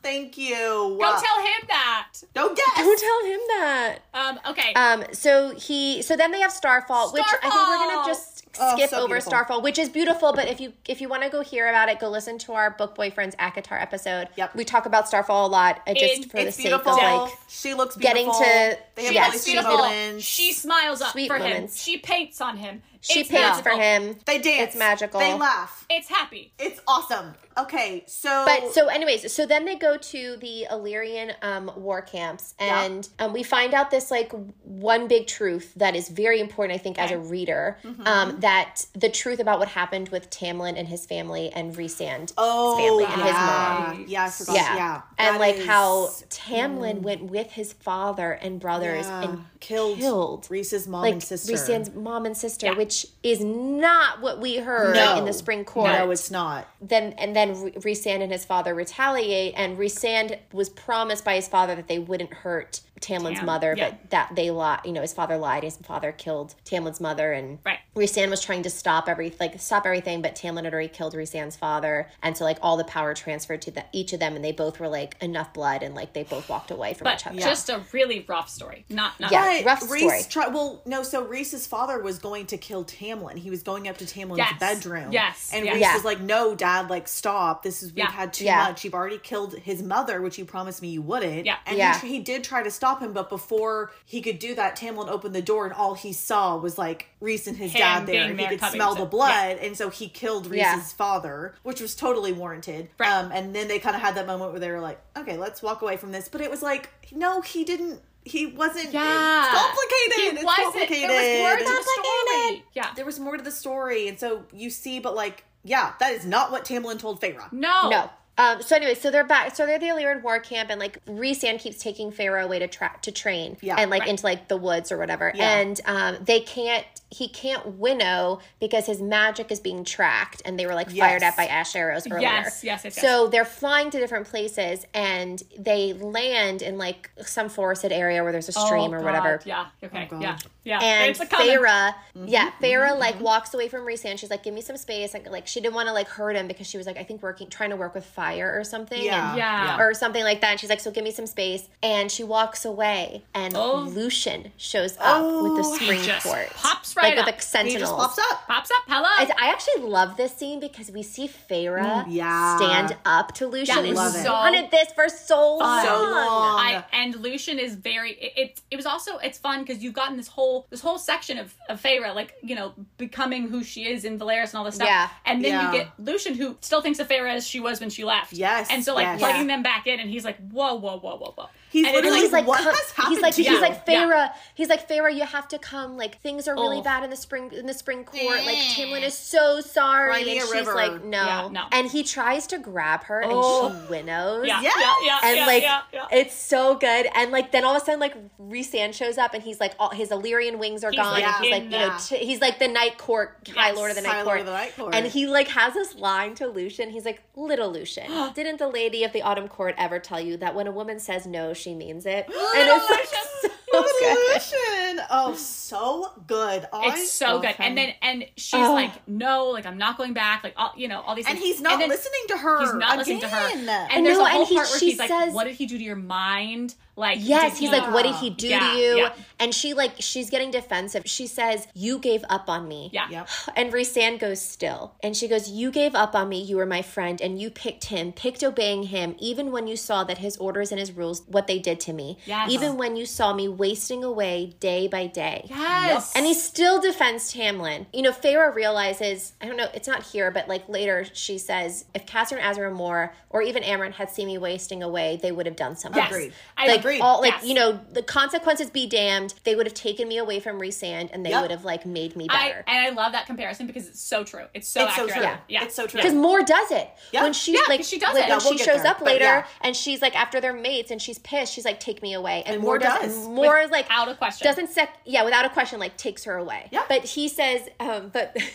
[0.02, 0.54] Thank you.
[0.56, 2.08] Go tell him that.
[2.34, 2.66] Don't guess.
[2.76, 3.98] Don't tell him that.
[4.14, 4.40] Um.
[4.50, 4.72] Okay.
[4.74, 5.04] Um.
[5.12, 6.02] So he.
[6.02, 9.06] So then they have Starfall, which I think we're gonna just Oh, skip so over
[9.08, 9.30] beautiful.
[9.30, 10.32] Starfall, which is beautiful.
[10.32, 12.70] But if you if you want to go hear about it, go listen to our
[12.70, 14.28] book boyfriends ACOTAR episode.
[14.36, 14.56] Yep.
[14.56, 16.92] We talk about Starfall a lot, uh, just It- for the sake beautiful.
[16.92, 16.98] of
[17.28, 17.32] like.
[17.48, 18.32] she looks beautiful.
[18.32, 19.76] getting to- They have yes, really sweet beautiful.
[19.78, 20.24] moments.
[20.24, 21.68] She smiles up Sweet for him.
[21.72, 22.82] She paints on him.
[23.00, 23.72] She It's pays magical.
[23.72, 24.16] for him.
[24.26, 24.68] They dance.
[24.68, 25.20] It's magical.
[25.20, 25.84] They laugh.
[25.88, 26.52] It's happy.
[26.58, 27.34] It's awesome.
[27.56, 32.54] Okay, so But so, anyways, so then they go to the Illyrian um, war camps,
[32.60, 36.82] and um, we find out this like one big truth that is very important, I
[36.82, 38.06] think, as a reader, Mm-hmm.
[38.06, 42.76] um, that the truth about what happened with Tamlin and his family and Rhysand oh,
[42.76, 43.84] family and his yeah.
[43.88, 44.04] mom.
[44.06, 44.76] Yeah, Yeah.
[44.76, 49.22] Yeah, and That like is- how Tamlin went with his father and brothers Yeah.
[49.22, 51.52] and killed, killed Rhys's mom like and sister.
[51.52, 52.74] Rhysand's mom and sister, Yeah.
[52.74, 55.16] which is not what we heard No.
[55.18, 56.68] in the spring court No, it's not.
[56.80, 61.74] then and then Re- and his father retaliate, and Rhysand was promised by his father
[61.74, 63.90] that they wouldn't hurt Tamlin's Tam, mother, yeah.
[63.90, 64.80] but that they lied.
[64.84, 65.62] You know, his father lied.
[65.62, 67.78] His father killed Tamlin's mother, and Right.
[67.94, 71.54] Rhysand was trying to stop every like stop everything, but Tamlin had already killed Rhysand's
[71.54, 74.50] father, and so like all the power transferred to the, each of them, and they
[74.50, 77.38] both were like enough blood, and like they both walked away from But each other.
[77.38, 78.84] just a really rough story.
[78.88, 79.44] Not not Yeah.
[79.56, 80.22] But rough Rhys story.
[80.28, 81.02] Tri- well, no.
[81.02, 83.36] So Rhys's father was going to kill Tamlin.
[83.38, 84.54] He was going up to Tamlin's Yes.
[84.60, 85.12] bedroom.
[85.12, 85.50] Yes.
[85.52, 85.74] and Yes.
[85.74, 85.94] Rhys Yeah.
[85.94, 87.62] was like, "No, Dad, like stop.
[87.62, 88.10] This is we've Yeah.
[88.10, 88.64] had too Yeah.
[88.64, 88.84] much.
[88.84, 91.56] You've already killed his mother, which you promised me you wouldn't." Yeah.
[91.66, 91.98] and Yeah.
[92.00, 95.34] He, he did try to stop him, but before he could do that, Tamlin opened
[95.34, 98.22] the door, and all he saw was like Rhys and his Him dad there.
[98.22, 101.94] and he there could smell the blood, and so he killed Rhys's father, which was
[101.94, 102.88] totally warranted.
[102.98, 103.10] Right.
[103.10, 105.62] Um, and then they kind of had that moment where they were like, "Okay, let's
[105.62, 108.00] walk away from this," but it was like, no, he didn't.
[108.28, 108.92] He wasn't.
[108.92, 109.44] Yeah.
[109.44, 110.14] It's complicated.
[110.16, 110.64] He it's wasn't.
[110.64, 111.10] complicated.
[111.10, 112.64] There was more to the story.
[112.74, 112.94] Yeah.
[112.94, 116.24] There was more to the story, and so you see, but like, yeah, that is
[116.26, 117.50] not what Tamlin told Feyre.
[117.52, 117.88] No.
[117.88, 118.10] No.
[118.40, 119.56] Um, so anyway, so they're back.
[119.56, 122.68] So they're at the Illyrian war camp, and like Rhysand keeps taking Feyre away to
[122.68, 124.10] tra- to train, Yeah, and like right.
[124.10, 125.32] into like the woods or whatever.
[125.34, 125.58] Yeah.
[125.58, 126.86] And um, they can't.
[127.10, 131.36] He can't winnow because his magic is being tracked, and they were like fired at
[131.36, 132.20] by ash arrows earlier.
[132.20, 133.00] Yes, yes, yes, yes.
[133.00, 138.32] So they're flying to different places, and they land in like some forested area where
[138.32, 139.04] there's a stream Oh, or God.
[139.04, 139.40] whatever.
[139.44, 139.66] Yeah.
[139.82, 140.06] Okay.
[140.10, 140.22] God.
[140.22, 140.36] yeah.
[140.64, 140.80] Yeah.
[140.82, 141.48] And it's a coming.
[141.48, 141.94] Feyre,
[142.26, 144.18] yeah, Mm-hmm, like walks away from Rhysand.
[144.18, 146.46] She's like, "Give me some space." And, like she didn't want to like hurt him
[146.46, 149.02] because she was like, I think working, trying to work with fire or something.
[149.02, 149.30] Yeah.
[149.30, 149.78] and- Yeah.
[149.80, 150.50] or something like that.
[150.50, 153.76] And she's like, "So give me some space." And she walks away, and Oh.
[153.80, 157.34] Lucien shows up with the Oh, he spring just court, pops right like up.
[157.34, 158.46] with the He just pops up.
[158.46, 158.82] Pops up.
[158.86, 159.06] Hello.
[159.06, 162.56] I, I actually love this scene because we see Feyre mm, yeah.
[162.56, 165.84] stand up to Lucien, Yeah, and love wanted this for so long.
[165.84, 166.58] So long.
[166.60, 170.16] I and Lucien is very it it, it was also it's fun because you've gotten
[170.16, 174.04] this whole this whole section of, of Feyre like you know becoming who she is
[174.04, 175.08] in Velaris and all this stuff Yeah.
[175.24, 175.72] and then Yeah.
[175.72, 178.68] you get Lucien who still thinks of Feyre as she was when she left Yes,
[178.70, 179.18] and so like yes.
[179.18, 182.20] plugging them back in and he's like whoa whoa whoa whoa whoa He's and literally
[182.20, 183.60] he's like, what come- has happened he's like, to he's you?
[183.60, 184.32] like Yeah.
[184.54, 185.14] He's like Feyre.
[185.14, 185.96] You have to come.
[185.96, 186.82] Like things are really Oh.
[186.82, 188.44] bad in the spring in the spring court.
[188.44, 190.74] Like Tamlin is so sorry, Cry me and she's river.
[190.74, 191.24] like, no.
[191.24, 191.64] Yeah, no.
[191.72, 193.66] And he tries to grab her, Oh.
[193.68, 194.46] and she winnows.
[194.46, 194.70] yeah Yeah.
[194.80, 196.06] yeah yeah And yeah, like yeah, yeah.
[196.10, 199.42] it's so good, and like then all of a sudden like Rhysand shows up, and
[199.42, 201.96] he's like all his Illyrian wings are He's, gone, like, and he's like you know
[202.06, 204.40] t- he's like the Night Court High Yes, Lord of the Night High Court, Lord
[204.40, 204.94] of the Night Court.
[204.94, 206.90] and he like has this line to Lucien.
[206.90, 210.54] He's like, "Little Lucien, didn't the Lady of the Autumn Court ever tell you that
[210.54, 213.48] when a woman says no, she means it?" and it's like so.
[213.82, 215.06] Revolution.
[215.10, 216.66] Oh, so good.
[216.72, 217.56] I it's so good him.
[217.66, 218.72] and then and she's Oh.
[218.74, 221.54] like no like I'm not going back like all you know all these and things.
[221.54, 222.60] he's not then- listening to her.
[222.60, 223.48] He's not listening to her.
[223.48, 223.68] again.
[223.90, 225.54] And there's know, a whole and he- part where she he's like, says- "What did
[225.56, 228.58] he do to your mind?" Like, Yes, he's he- like, "What did he do Yeah,
[228.72, 229.12] to you?" yeah.
[229.38, 231.04] And she like she's getting defensive.
[231.06, 233.08] She says, "You gave up on me." Yeah.
[233.10, 233.28] Yep.
[233.56, 234.94] And Rhysand goes still.
[235.02, 236.40] And she goes, You gave up on me.
[236.42, 237.20] You were my friend.
[237.20, 240.78] And you picked him, picked obeying him, even when you saw that his orders and
[240.80, 242.18] his rules, what they did to me.
[242.26, 242.50] Yes.
[242.50, 245.44] Even when you saw me wasting away day by day.
[245.48, 246.12] Yes.
[246.16, 247.84] And he still defends Tamlin.
[247.92, 251.84] You know, Feyre realizes, I don't know, it's not here, but like later she says,
[251.94, 255.56] if Cassian Azra Mor or even Amren had seen me wasting away, they would have
[255.56, 256.00] done something.
[256.02, 256.10] Yes.
[256.10, 256.32] Agreed.
[256.56, 257.00] I Like Agreed.
[257.02, 257.44] all like Yes.
[257.46, 259.34] you know, the consequences be damned.
[259.44, 261.42] They would have taken me away from Rhysand and they Yep.
[261.42, 262.64] would have like made me I better.
[262.66, 264.46] and I love that comparison because it's so true.
[264.54, 265.20] It's so It's so true.
[265.20, 265.36] Yeah.
[265.48, 265.64] yeah.
[265.64, 265.98] It's so true.
[266.00, 267.22] Because Mor does it Yeah.
[267.22, 268.28] when she's Yeah, like 'cause she does when, it.
[268.30, 269.44] when Yeah, we'll she shows there, up later yeah.
[269.60, 271.52] and she's like after their mates and she's pissed.
[271.52, 273.00] She's like, "Take me away," and, And Mor Mor does.
[273.16, 273.26] does.
[273.26, 274.44] Mor is like Without a question.
[274.46, 276.68] doesn't sec yeah without a question like takes her away.
[276.70, 276.84] Yeah.
[276.88, 278.36] But he says, um, but.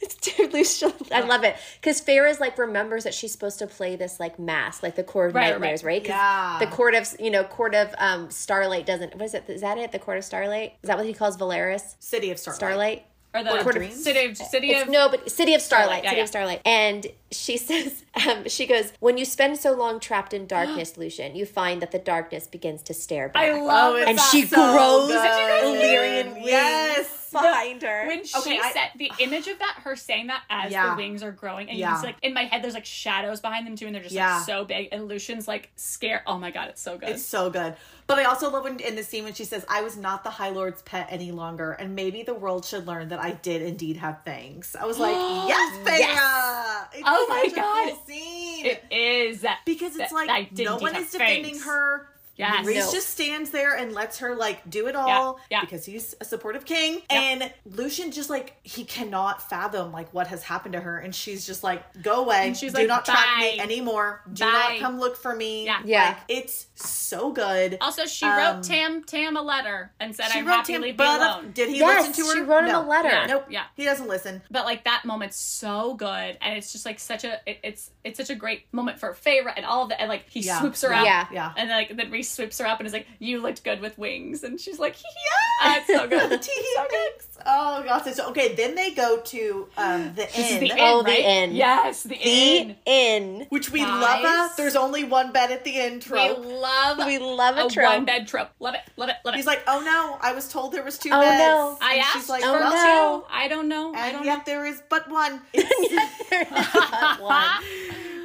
[0.00, 3.94] It's dude, Lucia, I love it because Feyre's like remembers that she's supposed to play
[3.94, 6.02] this like mask, like the court of Right, nightmares, right?
[6.02, 6.56] Yeah.
[6.58, 9.14] The court of you know court of um Starlight doesn't.
[9.16, 9.44] What is it?
[9.48, 9.92] Is that it?
[9.92, 10.76] The court of Starlight?
[10.82, 11.94] Is that what he calls Velaris?
[11.98, 12.56] City of Starlight.
[12.56, 13.06] Starlight.
[13.36, 14.02] Or the Court of Dreams?
[14.04, 16.02] city of city It's of no, but City of Starlight.
[16.02, 16.22] Starlight, yeah, City yeah.
[16.22, 16.60] of Starlight.
[16.64, 21.34] And she says, um, she goes, when you spend so long trapped in darkness, Lucien,
[21.36, 23.42] you find that the darkness begins to stare back.
[23.44, 24.08] I love it.
[24.08, 25.64] and she so grows good.
[25.64, 26.46] Illyrian wings.
[26.46, 27.25] Yes.
[27.42, 28.06] Behind her.
[28.06, 30.90] When she Okay, I- said the image of that, her saying that as Yeah.
[30.90, 32.00] the wings are growing, and you Yeah.
[32.00, 34.36] see like in my head, there's like shadows behind them too, and they're just Yeah.
[34.36, 34.88] like so big.
[34.92, 36.22] And Lucien's like scared.
[36.26, 37.08] Oh my god, it's so good.
[37.10, 37.76] It's so good.
[38.06, 40.30] But I also love when in the scene when she says, I was not the
[40.30, 43.96] High Lord's pet any longer, and maybe the world should learn that I did indeed
[43.96, 44.76] have fangs.
[44.80, 45.14] I was like,
[45.48, 46.86] yes, Feyre!
[46.92, 47.88] It's Oh my God.
[47.88, 48.66] cool scene.
[48.66, 51.64] it is because it's that like no one is defending fangs.
[51.64, 52.08] her.
[52.36, 52.66] Yes.
[52.66, 52.92] Rhys No.
[52.92, 55.60] just stands there and lets her like do it all yeah.
[55.62, 57.00] because he's a supportive king.
[57.10, 61.46] And Lucien just like he cannot fathom like what has happened to her, and she's
[61.46, 62.46] just like, "Go away!
[62.46, 64.22] And she's do like, not track me anymore.
[64.32, 65.80] Do Bye." not come look for me." Yeah.
[65.84, 66.08] Yeah.
[66.08, 67.78] Like, it's so good.
[67.80, 70.82] Also, she Um, wrote Tam Tam a letter and said, She "I'm wrote happy him,
[70.82, 72.36] to leave but alone." did he Yes, listen to her?
[72.36, 72.82] she wrote him No.
[72.82, 73.08] a letter.
[73.08, 73.26] Yeah.
[73.26, 73.46] Nope.
[73.48, 73.64] Yeah.
[73.74, 74.42] He doesn't listen.
[74.50, 78.18] But like that moment's so good, and it's just like such a it, it's it's
[78.18, 80.00] such a great moment for Feyre and all of that.
[80.00, 80.60] And like he Yeah.
[80.60, 81.00] swoops her Yeah.
[81.00, 81.26] up, Yeah.
[81.32, 81.52] Yeah.
[81.56, 83.96] and then, like then Rhys swoops her up and is like, "You looked good with
[83.98, 84.96] wings," and she's like,
[85.62, 87.10] "Yeah, it's so good." so good.
[87.46, 88.12] Oh gosh.
[88.14, 90.60] So okay, then they go to um the This is inn.
[90.60, 91.20] the inn, Oh, the right?
[91.20, 91.54] inn.
[91.54, 92.76] Yes, the, the inn.
[92.86, 93.46] inn.
[93.50, 94.22] which we Guys.
[94.24, 96.38] love a there's only one bed at the inn Trope.
[96.38, 96.60] We trope.
[96.62, 97.86] love We love a a trope.
[97.92, 98.48] one bed trope.
[98.58, 99.36] Love it, love it, love it.
[99.36, 101.38] He's like, oh no, I was told there was two Oh, beds.
[101.40, 101.78] no.
[101.80, 103.20] I And asked she's like, for oh, well, no.
[103.20, 103.26] two.
[103.30, 103.94] I don't know.
[103.94, 104.42] I and don't yet know.
[104.46, 105.40] there is but one.
[105.52, 107.46] It's, There is but one.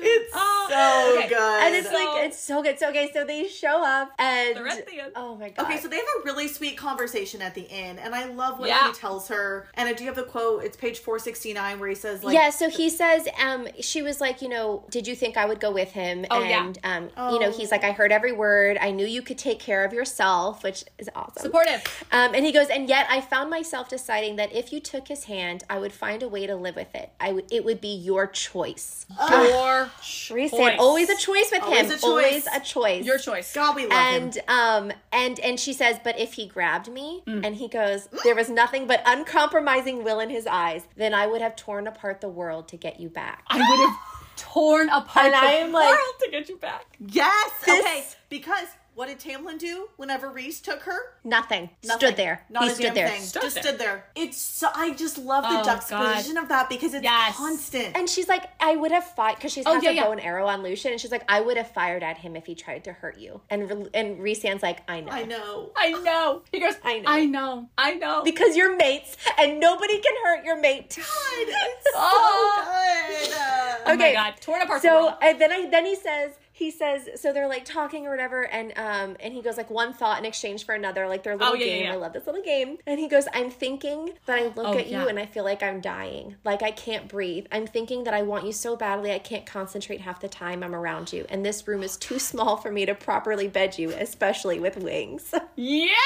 [0.02, 1.30] It's Oh, so okay.
[1.30, 1.64] good.
[1.64, 2.80] And it's So- like it's so good.
[2.80, 5.12] So okay, so they show up and They're at the inn.
[5.16, 5.66] oh my god.
[5.66, 8.70] Okay, so they have a really sweet conversation at the end, and I love what
[8.70, 8.88] Yeah.
[8.88, 9.68] he tells her.
[9.76, 10.64] And I do have the quote.
[10.64, 14.02] It's page four sixty nine where he says, "Like, yeah, so he says, um, she
[14.02, 16.26] was like, you know, did you think I would go with him?
[16.32, 16.66] Oh, yeah.
[16.66, 16.80] and
[17.16, 18.78] um, you know, he's like, I heard every word.
[18.80, 21.42] I knew you could take care of yourself, which is awesome.
[21.44, 21.82] Supportive.
[22.12, 25.26] Um, and he goes, and yet I found myself deciding that if you took his
[25.26, 27.10] hand, I would find a way to live with it.
[27.20, 29.06] I would, it would be your choice.
[29.30, 29.91] Your
[30.32, 30.76] Rhys choice.
[30.80, 31.92] always a choice with Always him.
[31.92, 32.04] a choice.
[32.04, 33.06] Always a choice.
[33.06, 33.54] Your choice.
[33.54, 37.24] God, we love and him." um and and she says but if he grabbed me
[37.28, 37.46] Mm.
[37.46, 41.42] and he goes there was nothing but uncompromising will in his eyes then i would
[41.42, 43.98] have torn apart the world to get you back I would have
[44.38, 46.86] torn apart And the I am like- world to get you back.
[47.00, 47.52] Yes.
[47.66, 48.04] This- Okay.
[48.30, 50.98] Because what did Tamlin do whenever Rhys took her?
[51.24, 51.98] nothing, Nothing.
[52.08, 53.22] stood there Not he a stood damn there thing.
[53.22, 53.64] Stood just there.
[53.64, 54.06] stood there.
[54.16, 54.70] It's so.
[54.76, 57.36] I just love the Oh, juxtaposition of that because it's Yes.
[57.38, 57.96] constant.
[57.98, 60.04] and she's like i would have fired because she's Oh, has yeah, a yeah.
[60.06, 62.46] bow and arrow on Lucien and she's like i would have fired at him if
[62.46, 65.72] he tried to hurt you and Re- and Rhysand's like i know I know.
[65.76, 66.42] I know.
[66.52, 67.04] He goes, I know.
[67.08, 67.70] I know.
[67.78, 68.22] I know.
[68.24, 73.20] because you're mates and nobody can hurt your mate God, it's Oh.
[73.22, 73.38] so good.
[73.38, 74.14] Uh, oh okay.
[74.14, 74.34] my god.
[74.42, 75.14] Torn apart the so world.
[75.22, 76.32] and then I then he says
[76.62, 79.92] he says so they're like talking or whatever and um and he goes like one
[79.94, 81.94] thought in exchange for another like their little Oh, yeah, yeah, game yeah.
[81.94, 84.88] I love this little game and he goes I'm thinking that I look Oh, at
[84.88, 85.02] yeah.
[85.04, 88.22] you and I feel like I'm dying like I can't breathe I'm thinking that I
[88.22, 91.68] want you so badly I can't concentrate half the time I'm around you and this
[91.68, 95.98] room is too small for me to properly bed you especially with wings Yes.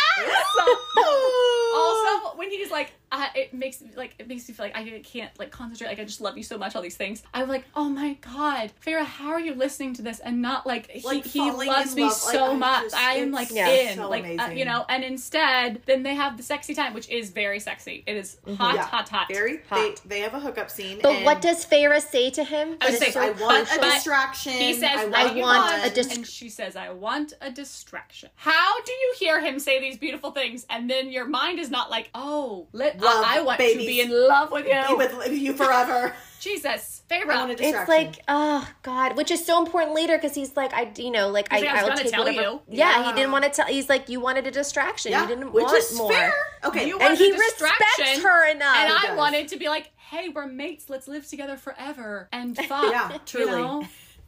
[1.75, 5.31] also, when he's like, uh, it makes like it makes me feel like I can't
[5.39, 5.87] like concentrate.
[5.87, 6.75] Like I just love you so much.
[6.75, 7.23] All these things.
[7.33, 10.89] I'm like, oh my god, Feyre, how are you listening to this and not like
[10.89, 12.13] he, Like, he falling loves me love.
[12.13, 12.83] so Like, I much.
[12.83, 13.69] just- I am like Yeah.
[13.69, 14.85] in so like uh, you know.
[14.89, 18.03] And instead, then they have the sexy time, which is very sexy.
[18.07, 18.85] It is hot, Yeah.
[18.85, 19.27] hot, hot.
[19.29, 19.61] Very.
[19.69, 20.01] Hot.
[20.05, 20.99] They, they have a hookup scene.
[21.01, 23.79] but and what does Feyre say to him I would say so I want a
[23.79, 24.53] distraction.
[24.53, 28.29] He says, I I want, want a dis- and she says, I want a distraction.
[28.35, 31.89] How do you hear him say these beautiful things and then your mind is not
[31.89, 33.81] like, oh, let, Love I, I want babies.
[33.83, 34.81] to be in love with you.
[34.87, 36.13] Be with you forever.
[36.39, 37.79] Jesus, I want a Feyre.
[37.81, 41.29] It's like, oh God, which is so important later because he's like, I, you know,
[41.29, 42.41] like I, like, I was I'll gonna take tell whatever.
[42.41, 42.61] you.
[42.69, 43.07] Yeah, Yeah.
[43.09, 43.65] he didn't want to tell.
[43.65, 45.11] He's like, you wanted a distraction.
[45.11, 46.11] yeah, You didn't which want is more.
[46.11, 46.33] fair.
[46.63, 46.87] Okay.
[46.87, 48.75] You And he a respects her enough.
[48.75, 50.87] And I wanted to be like, hey, we're mates.
[50.87, 52.91] Let's live together forever and fuck.
[52.91, 53.83] Yeah, you know?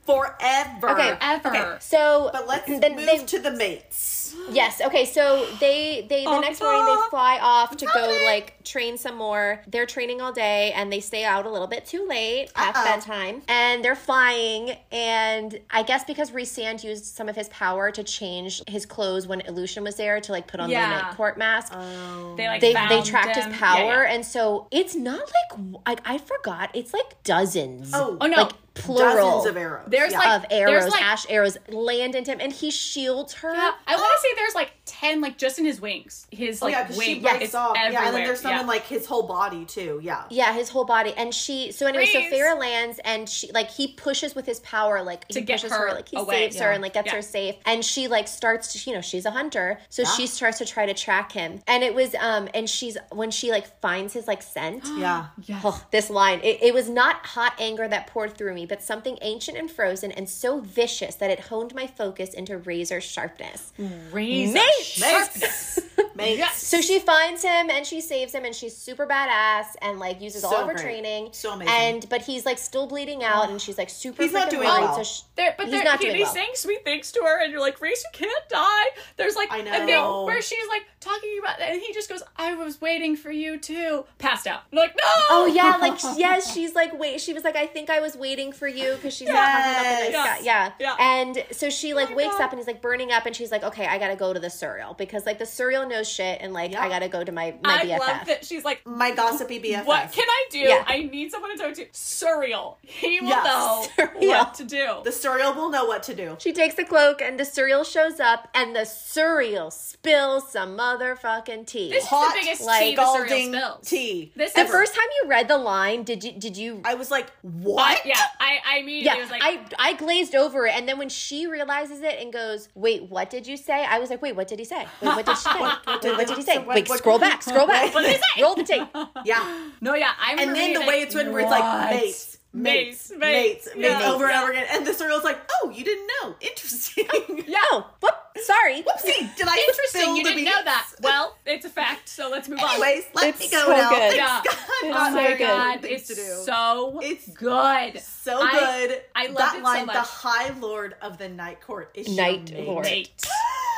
[0.06, 0.89] Forever.
[0.89, 1.15] Okay.
[1.19, 1.48] Forever.
[1.49, 1.76] Okay.
[1.81, 4.27] so, But let's then move they, to the mates.
[4.49, 4.82] Yes.
[4.82, 5.06] Okay.
[5.06, 8.98] So they they the Oh, next morning they oh, fly off to go like train
[8.98, 9.62] some more.
[9.68, 12.84] They're training all day and they stay out a little bit too late past Uh-oh.
[12.86, 13.41] bedtime.
[13.48, 14.76] And they're flying.
[14.91, 19.41] And I guess because Rhysand used some of his power to change his clothes when
[19.41, 20.90] Illusion was there to like put on Yeah.
[20.98, 21.72] the night court mask.
[21.76, 22.36] Oh.
[22.36, 24.14] They like they they found tracked his power, Yeah, yeah.
[24.14, 26.72] and so it's not like like I forgot.
[26.74, 27.91] It's like dozens.
[27.94, 28.18] Oh.
[28.20, 28.44] Oh, no.
[28.44, 29.86] like plural Dozens of arrows.
[29.88, 30.20] There's Yeah.
[30.20, 33.52] like- of arrows, There's, like- ash arrows land into him, and he shields her.
[33.52, 36.26] Yeah, I want say there's like ten, like just in his wings.
[36.31, 37.76] His Oh like yeah, because she wing, breaks it's off.
[37.77, 37.91] everywhere.
[38.01, 38.61] Yeah, and then there's some yeah.
[38.61, 39.99] in like his whole body too.
[40.01, 40.23] Yeah.
[40.30, 41.72] Yeah, his whole body, and she.
[41.72, 42.34] So anyway, so Freeze.
[42.34, 45.72] Feyre lands, and she like he pushes with his power, like To he get pushes
[45.77, 46.35] her like he away.
[46.49, 47.15] saves her and like gets Yeah.
[47.15, 50.09] her safe, and she like starts to, you know, she's a hunter, so Yeah.
[50.11, 53.51] she starts to try to track him, and it was um, and she's when she
[53.51, 54.84] like finds his like scent.
[54.97, 55.27] Yeah.
[55.43, 55.61] Yes.
[55.64, 56.39] Oh, this line.
[56.43, 60.11] It, it was not hot anger that poured through me, but something ancient and frozen
[60.11, 63.73] and so vicious that it honed my focus into razor sharpness.
[64.11, 64.88] razor Mace!
[64.88, 65.80] sharpness.
[66.16, 66.38] Mates.
[66.40, 66.64] Yes.
[66.68, 70.44] So she finds him and she saves him and she's super badass and like uses
[70.44, 70.84] all of her great.
[70.84, 71.30] training.
[71.32, 71.74] So amazing.
[71.76, 74.68] And but he's like still bleeding out and she's like super He's not freaking doing
[74.68, 74.82] worried.
[74.82, 74.95] well.
[74.95, 76.34] So she, There, but He's there, not he, doing he's well.
[76.34, 78.86] saying sweet things to her, and you're like, Rhys, you can't die.
[79.18, 79.86] There's like I a know.
[79.86, 83.58] thing where she's like talking about, and he just goes, "I was waiting for you
[83.60, 84.64] too." Passed out.
[84.72, 85.04] I'm like, no.
[85.30, 87.22] Oh yeah, like yes, she's like wait.
[87.22, 89.84] She was like, I think I was waiting for you because she's not talking about
[89.84, 90.40] the nice Yes.
[90.40, 90.45] guy.
[90.45, 90.95] Yeah, Yeah.
[90.99, 92.45] And so she like oh my wakes God.
[92.45, 94.49] up and he's like burning up, and she's like, okay, I gotta go to the
[94.68, 96.81] Suriel because like the Suriel knows shit, and like Yeah.
[96.84, 97.99] I gotta go to my my I BFF.
[97.99, 99.85] love that she's like, My gossipy BFF.
[99.85, 100.60] what can I do?
[100.60, 100.84] Yeah.
[100.88, 101.85] I need someone to talk to.
[101.88, 102.76] Suriel.
[102.81, 103.45] He will Yes.
[103.45, 104.27] know Suriel.
[104.27, 105.02] what to do.
[105.03, 106.35] The Suriel will know what to do.
[106.39, 111.65] She takes the cloak, and the Suriel shows up, and the Suriel spills some motherfucking
[111.68, 111.89] tea.
[111.89, 113.88] this Hot, is the biggest like, tea the Suriel Scalding spills.
[113.88, 114.31] tea.
[114.35, 117.11] This the is first time you read the line, did you did you I was
[117.11, 118.06] like, I, what?
[118.06, 121.10] yeah, I, I immediately Yeah, was like, I I glazed over it, and then when
[121.10, 124.48] she realizes it and goes, "Wait, what did you say?" I was like, "Wait, what
[124.48, 124.85] did he say?
[125.01, 125.59] Wait, what did she say?
[125.61, 126.53] Wait, what did he say?
[126.55, 128.41] So what- Wait, what- scroll back, scroll back, What did he say?
[128.43, 128.88] roll the tape."
[129.25, 129.69] Yeah.
[129.81, 131.89] no, yeah, I And then the way like, it's written where it's like what?
[131.91, 134.11] mates, mates, Mates, mates, mates, mates, yeah.
[134.11, 134.41] over and Yeah.
[134.41, 134.65] over again.
[134.71, 136.35] And the Suriel's like, oh, you didn't know.
[136.41, 137.05] Interesting.
[137.47, 137.57] Yeah.
[137.71, 138.13] Oh, whoop,
[138.43, 138.81] sorry.
[138.84, 139.35] Whoopsie.
[139.35, 140.88] Did I Interesting, you didn't know that.
[141.01, 142.69] Well, it's a fact, so let's move on.
[142.71, 143.89] Anyways, let It's me go so now.
[143.89, 143.97] good.
[143.99, 144.41] Thanks, Yeah.
[144.43, 144.57] God.
[144.84, 145.39] It's Oh so my good.
[145.39, 146.21] god, it's to do.
[146.21, 147.99] so It's good.
[148.01, 149.01] So good.
[149.15, 149.85] I love that it so line.
[149.88, 149.95] much.
[149.95, 153.25] the High Lord of the Night Court is Night your mate.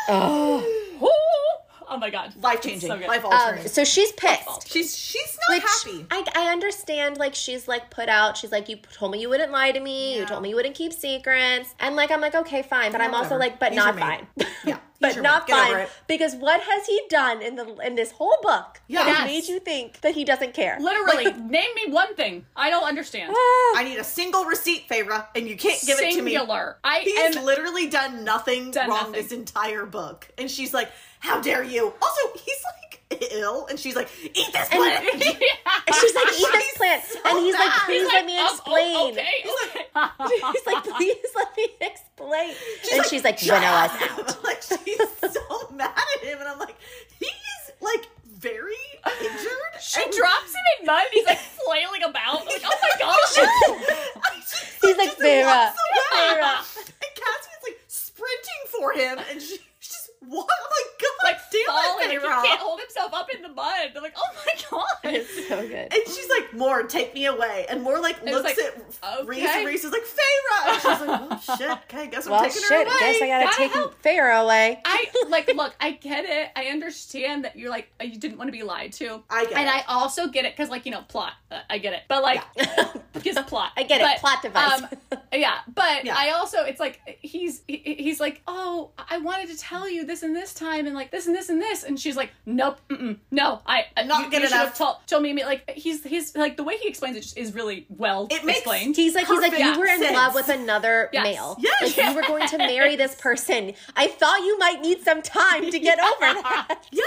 [0.09, 0.61] Lord.
[0.63, 0.69] Nate.
[0.71, 0.75] Oh.
[1.91, 2.33] Oh my god.
[2.43, 2.87] Life changing.
[2.87, 3.07] So good.
[3.07, 3.67] Life Um, altering.
[3.67, 4.71] so she's pissed.
[4.71, 6.05] she's she's not Which happy.
[6.11, 8.37] I, I understand, like she's like put out.
[8.37, 10.15] She's like, you told me you wouldn't lie to me.
[10.15, 11.73] You told me you wouldn't keep secrets.
[11.79, 12.91] And like, I'm like, okay, fine.
[12.91, 14.27] But I'm also like, but He's not fine.
[14.37, 15.55] Yeah, he's but your not mate.
[15.55, 19.03] Fine because what has he done in the in this whole book Yeah.
[19.05, 19.25] that Yes.
[19.27, 20.77] made you think that he doesn't care?
[20.79, 22.45] Literally, name me one thing.
[22.55, 23.33] I don't understand.
[23.35, 23.77] Ah.
[23.77, 26.31] I need a single receipt, Feyre, and you can't give it to me.
[26.33, 26.77] Singular.
[26.83, 29.13] I He am has literally done nothing Done wrong nothing.
[29.13, 30.27] this entire book.
[30.37, 30.89] And she's like,
[31.19, 31.93] How dare you?
[32.01, 32.98] Also, he's like
[33.31, 35.05] ill, and she's like, Eat this And- plant.
[35.87, 37.03] And she's like, eat this plant.
[37.03, 39.11] so and he's like, please He's let like, me "Oh, oh, explain.
[39.11, 39.33] okay,
[39.97, 40.51] okay.
[40.53, 42.53] He's like, please let me explain.
[42.83, 44.43] She's and like, she's like, "Shut Vanilla's up." out.
[44.43, 44.97] like she's
[45.33, 46.75] so mad at him, and I'm like,
[47.17, 48.73] he's like very
[49.19, 49.81] injured.
[49.81, 52.45] She and- drops him in mud and he's like flailing about.
[52.45, 53.35] Like, oh my gosh.
[53.35, 55.73] Just, He's like, just "Vera.
[56.13, 59.57] Vera." And Cassie's like sprinting for him, and she,
[60.29, 60.47] what?
[60.49, 62.11] I'm like, God like damn falling.
[62.11, 63.89] it, Like, he can't hold himself up in the mud.
[63.93, 64.85] They're like, oh my god.
[65.15, 65.73] It's so good.
[65.93, 67.65] And she's like, Mor, take me away.
[67.69, 68.57] And Mor like was looks like,
[69.03, 70.01] at Rhys, and Rhys is like!
[70.67, 72.69] And she's like, Oh shit, okay, guess I'm taking shit.
[72.69, 72.93] her away.
[72.99, 74.01] Guess I gotta Gotta take help.
[74.03, 74.81] Farrah away.
[74.85, 76.49] I like look, I get it.
[76.55, 79.23] I understand that you're like you didn't want to be lied to.
[79.29, 79.61] I get and it.
[79.61, 81.33] And I also get it because like you know plot.
[81.51, 82.43] Uh, I get it, but like
[83.13, 83.71] because a plot.
[83.77, 84.19] I get it.
[84.19, 84.81] Plot device.
[84.81, 84.87] Um,
[85.33, 86.15] yeah, but Yeah.
[86.17, 90.18] I also it's like he's he, he's like oh I wanted to tell you this
[90.23, 93.17] and this time and like this and this and this and she's like nope mm-mm,
[93.31, 94.77] no I am Not you, good you should have enough.
[94.77, 97.85] told told me like he's he's like the way he explains it just is really
[97.89, 98.95] well It makes- explained.
[98.95, 100.15] He's like, he's like, you were in sense.
[100.15, 101.23] love with another Yes.
[101.23, 101.55] male.
[101.59, 101.97] Yes.
[101.97, 103.73] Like, you were going to marry this person.
[103.95, 106.85] I thought you might need some time to get over that.
[106.91, 107.03] Yeah.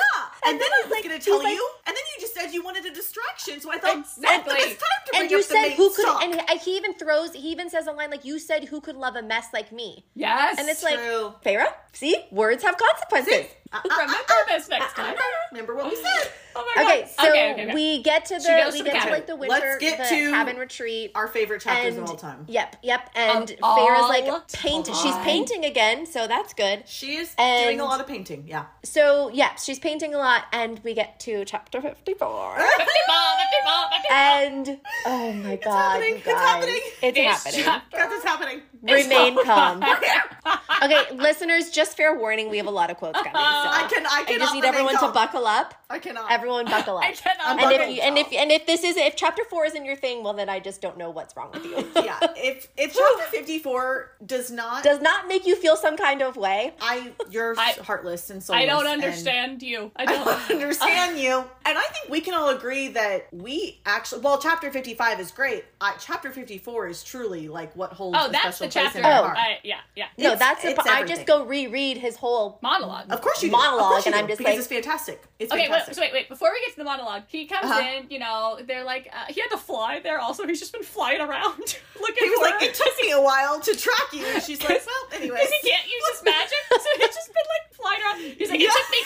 [0.47, 2.63] And, then I was like- gonna tell like- you, and then you just said you
[2.65, 4.55] wanted a distraction, so I thought Exactly.
[4.59, 6.23] it's time to bring And you up the said main who could, stock.
[6.23, 8.97] and he- he even throws, he even says a line like, you said who could
[8.97, 10.05] love a mess like me.
[10.15, 11.35] yes, And it's like, True.
[11.45, 13.02] Feyre, see, words have consequences.
[13.11, 15.15] Uh, uh, remember this next uh, time.
[15.51, 16.31] Remember what we said.
[16.55, 17.09] Oh my Okay, God.
[17.09, 17.75] so okay, okay, okay.
[17.75, 19.99] we get to the goes we to the get to like the winter Let's get
[19.99, 21.13] the to cabin retreat.
[21.15, 22.45] Our favorite chapters and of all time.
[22.47, 24.87] yep, yep, and fair is like all paint.
[24.87, 26.83] She's painting again, so that's good.
[26.87, 28.45] She is And- doing a lot of painting.
[28.47, 28.67] Yeah.
[28.85, 32.57] So yeah, she's painting a lot, and we get to chapter fifty-four.
[32.57, 34.11] Fifty-ball, fifty-ball, fifty-ball.
[34.13, 35.73] And oh my god,
[36.03, 36.81] happening, you it's happening.
[37.03, 37.65] it's This happening.
[37.65, 38.63] chapter- Got this happening.
[38.83, 39.83] Remain calm.
[40.83, 43.33] Okay, listeners, just fair warning: we have a lot of quotes coming.
[43.63, 44.07] So I can.
[44.07, 45.75] I I just need everyone to buckle up.
[45.91, 46.31] I cannot.
[46.33, 47.05] Everyone buckle up.
[47.05, 47.61] I cannot.
[47.63, 50.23] And if you, and if and if this is if chapter four isn't your thing,
[50.25, 51.77] well then I just don't know what's wrong with you.
[52.03, 52.19] yeah.
[52.37, 56.37] If if chapter fifty four does not, Does not make you feel some kind of
[56.37, 56.73] way.
[56.81, 58.63] I you're I- heartless and soulless.
[58.63, 59.91] I don't understand you.
[59.97, 61.45] I I don't don't understand you.
[61.65, 65.65] And I think we can all agree that we actually, well, chapter 55 is great.
[65.81, 68.99] I, chapter 54 is truly like what holds Oh, a that's special the place chapter.
[68.99, 69.25] in Oh.
[69.37, 70.07] I, yeah, yeah.
[70.19, 70.91] No, It's- that's the.
[70.91, 72.59] I just go reread his whole.
[72.63, 73.13] Monologue.
[73.13, 73.52] Of course you do.
[73.53, 75.23] Monologue, of you and I'm just because like- it's fantastic.
[75.39, 76.29] It's Okay, wait, so wait, wait.
[76.29, 77.81] Before we get to the monologue, he comes Uh-huh.
[77.81, 78.11] in.
[78.11, 80.19] You know, they're like, uh, he had to fly there.
[80.19, 81.59] Also, he's just been flying around
[82.01, 82.67] looking he was for like, her.
[82.67, 84.25] it took me a while to track you.
[84.27, 87.49] And she's like, well, anyway, Because he can't use his magic, so he's just been
[87.55, 88.37] like flying around.
[88.39, 88.71] He's like, it Yeah.
[88.71, 88.99] took me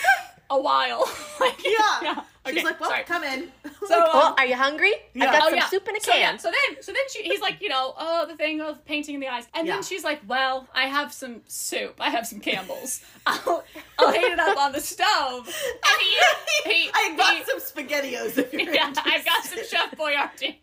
[0.50, 1.04] a while.
[1.40, 2.22] like, Yeah.
[2.46, 3.02] Okay, She's like, well, sorry.
[3.04, 3.48] come in.
[3.86, 4.92] So, um, well, are you hungry?
[5.14, 5.26] Yeah.
[5.26, 5.68] I've got Oh, some yeah.
[5.68, 6.38] soup in a So, yeah, can.
[6.40, 9.20] So then, so then she, he's like, you know, oh, the thing of painting in
[9.20, 9.74] the eyes, and Yeah.
[9.74, 11.94] then she's like, well, I have some soup.
[12.00, 13.00] I have some Campbell's.
[13.26, 13.62] I'll,
[13.98, 15.46] I'll heat it up on the stove.
[15.86, 19.12] And he, he, I got he- some spaghettios if you're yeah, interested.
[19.14, 20.56] I've got some Chef Boyardee.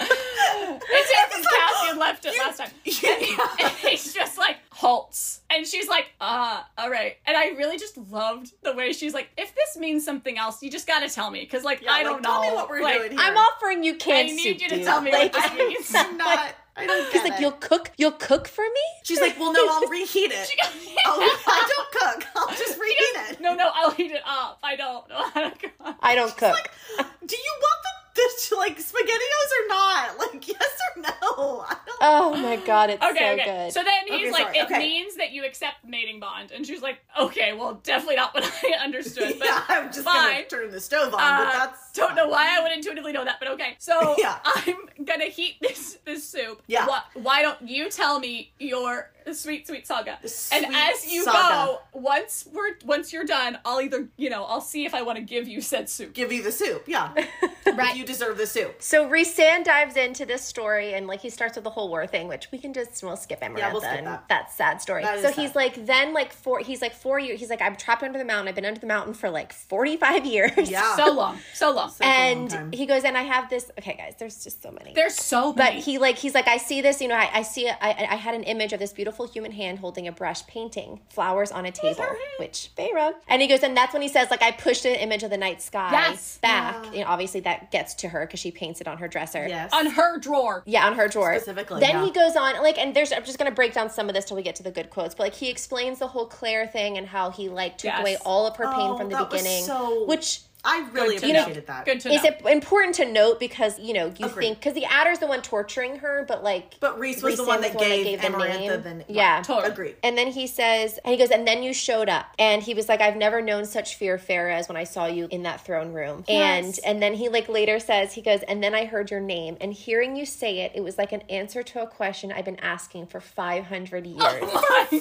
[0.00, 2.70] it's him from Cassian left it last time.
[2.84, 3.46] Yeah.
[3.60, 7.96] And he's just like halts, and she's like, "Ah, all right." And I really just
[7.98, 11.40] loved the way she's like, "If this means something else, you just gotta tell me,
[11.40, 13.20] because like Yeah, I like, don't tell know me what we're like, doing here.
[13.22, 14.84] I'm offering you I need soup, you to dude.
[14.84, 16.54] tell me Like, what this means." I'm not.
[16.76, 17.40] I don't he's get like, it.
[17.40, 18.80] you'll cook, you'll cook for me.
[19.02, 20.48] She's like, well, no, I'll reheat it.
[21.06, 22.28] oh, I don't cook.
[22.36, 23.40] I'll just reheat it.
[23.40, 24.60] No, no, I'll heat it up.
[24.62, 25.72] I don't know how to cook.
[26.00, 26.70] I don't cook.
[26.96, 27.90] Do you want the,
[28.50, 30.18] the like spaghettios or not?
[30.18, 31.64] Like, yes or no?
[32.00, 33.44] Oh my god, it's Okay, so okay.
[33.44, 33.72] good.
[33.72, 34.78] So then he's Okay, like, sorry, it okay.
[34.78, 36.50] means that you accept mating bond.
[36.52, 39.38] And she's like, okay, well, definitely not what I understood.
[39.38, 40.32] But yeah, I'm just fine.
[40.32, 43.24] gonna turn the stove on, Uh, but that's don't know why I would intuitively know
[43.24, 43.74] that, but okay.
[43.78, 44.38] So Yeah.
[44.44, 46.62] I'm gonna heat this this soup.
[46.66, 46.86] Yeah.
[46.86, 50.18] Why, why don't you tell me your sweet sweet saga?
[50.22, 51.38] The and as you saga.
[51.66, 55.16] go, once we're once you're done, I'll either you know I'll see if I want
[55.18, 56.14] to give you said soup.
[56.14, 56.84] give you the soup.
[56.86, 57.12] Yeah,
[57.74, 57.96] Right.
[57.96, 58.76] You deserve the soup.
[58.82, 62.28] So Rhysand dives into this story and like he starts with the whole war thing,
[62.28, 64.28] which we can just we'll skip Amarantha Yeah, we'll skip that.
[64.28, 65.02] that sad story.
[65.02, 65.40] That is so sad.
[65.40, 68.24] he's like then like four he's like four years he's like I'm trapped under the
[68.24, 68.48] mountain.
[68.48, 70.70] I've been under the mountain for like forty five years.
[70.70, 70.96] Yeah.
[70.96, 71.90] So long, so long.
[71.90, 73.70] Such a long And he goes, and I have this.
[73.78, 74.92] Okay, guys, there's just so many.
[74.94, 77.00] There's so but he like he's like I see this.
[77.00, 77.68] You know, I, I see.
[77.68, 77.76] I,
[78.10, 81.66] I had an image of this beautiful human hand holding a brush, painting flowers on
[81.66, 82.06] a table,
[82.38, 83.12] which Feyre.
[83.28, 85.36] And he goes, and that's when he says like I pushed an image of the
[85.36, 86.38] night sky Yes.
[86.40, 86.84] back.
[86.86, 86.92] Yeah.
[86.92, 89.46] You know, obviously that gets to her because she paints it on her dresser.
[89.48, 89.72] yes.
[89.72, 90.62] on her drawer.
[90.66, 91.34] Yeah, on her drawer.
[91.36, 92.04] Specifically, Then yeah.
[92.04, 94.24] he goes on, like, and there's, I'm just going to break down some of this
[94.26, 96.96] till we get to the good quotes, but like, he explains the whole Clare thing
[96.98, 98.00] and how he, like, took Yes.
[98.00, 99.64] away all of her pain Oh, from the that was beginning.
[99.64, 101.40] so- Which I really Good to know.
[101.42, 101.84] appreciated that.
[101.84, 102.30] Good to is know.
[102.30, 104.44] it important to note because, you know, you Agreed.
[104.44, 107.46] think, because the Attor's the one torturing her, but like, But Rhys was the Rhysand
[107.46, 108.98] one that the one that gave, gave the Amarantha name.
[109.06, 109.40] the Yeah.
[109.42, 109.72] Totally.
[109.72, 109.96] Agreed.
[110.02, 112.88] And then he says, and he goes, and then you showed up, and he was
[112.88, 115.64] like, "I've never known such fear of Feyre as when I saw you in that
[115.64, 116.78] throne room." Yes.
[116.78, 119.56] And and then he like later says, he goes, and then I heard your name,
[119.60, 122.58] and hearing you say it, it was like an answer to a question I've been
[122.60, 124.18] asking for five hundred years.
[124.20, 124.98] Oh my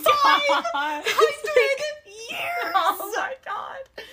[0.73, 1.03] god.
[2.29, 2.73] Years.
[2.75, 3.77] Oh my god.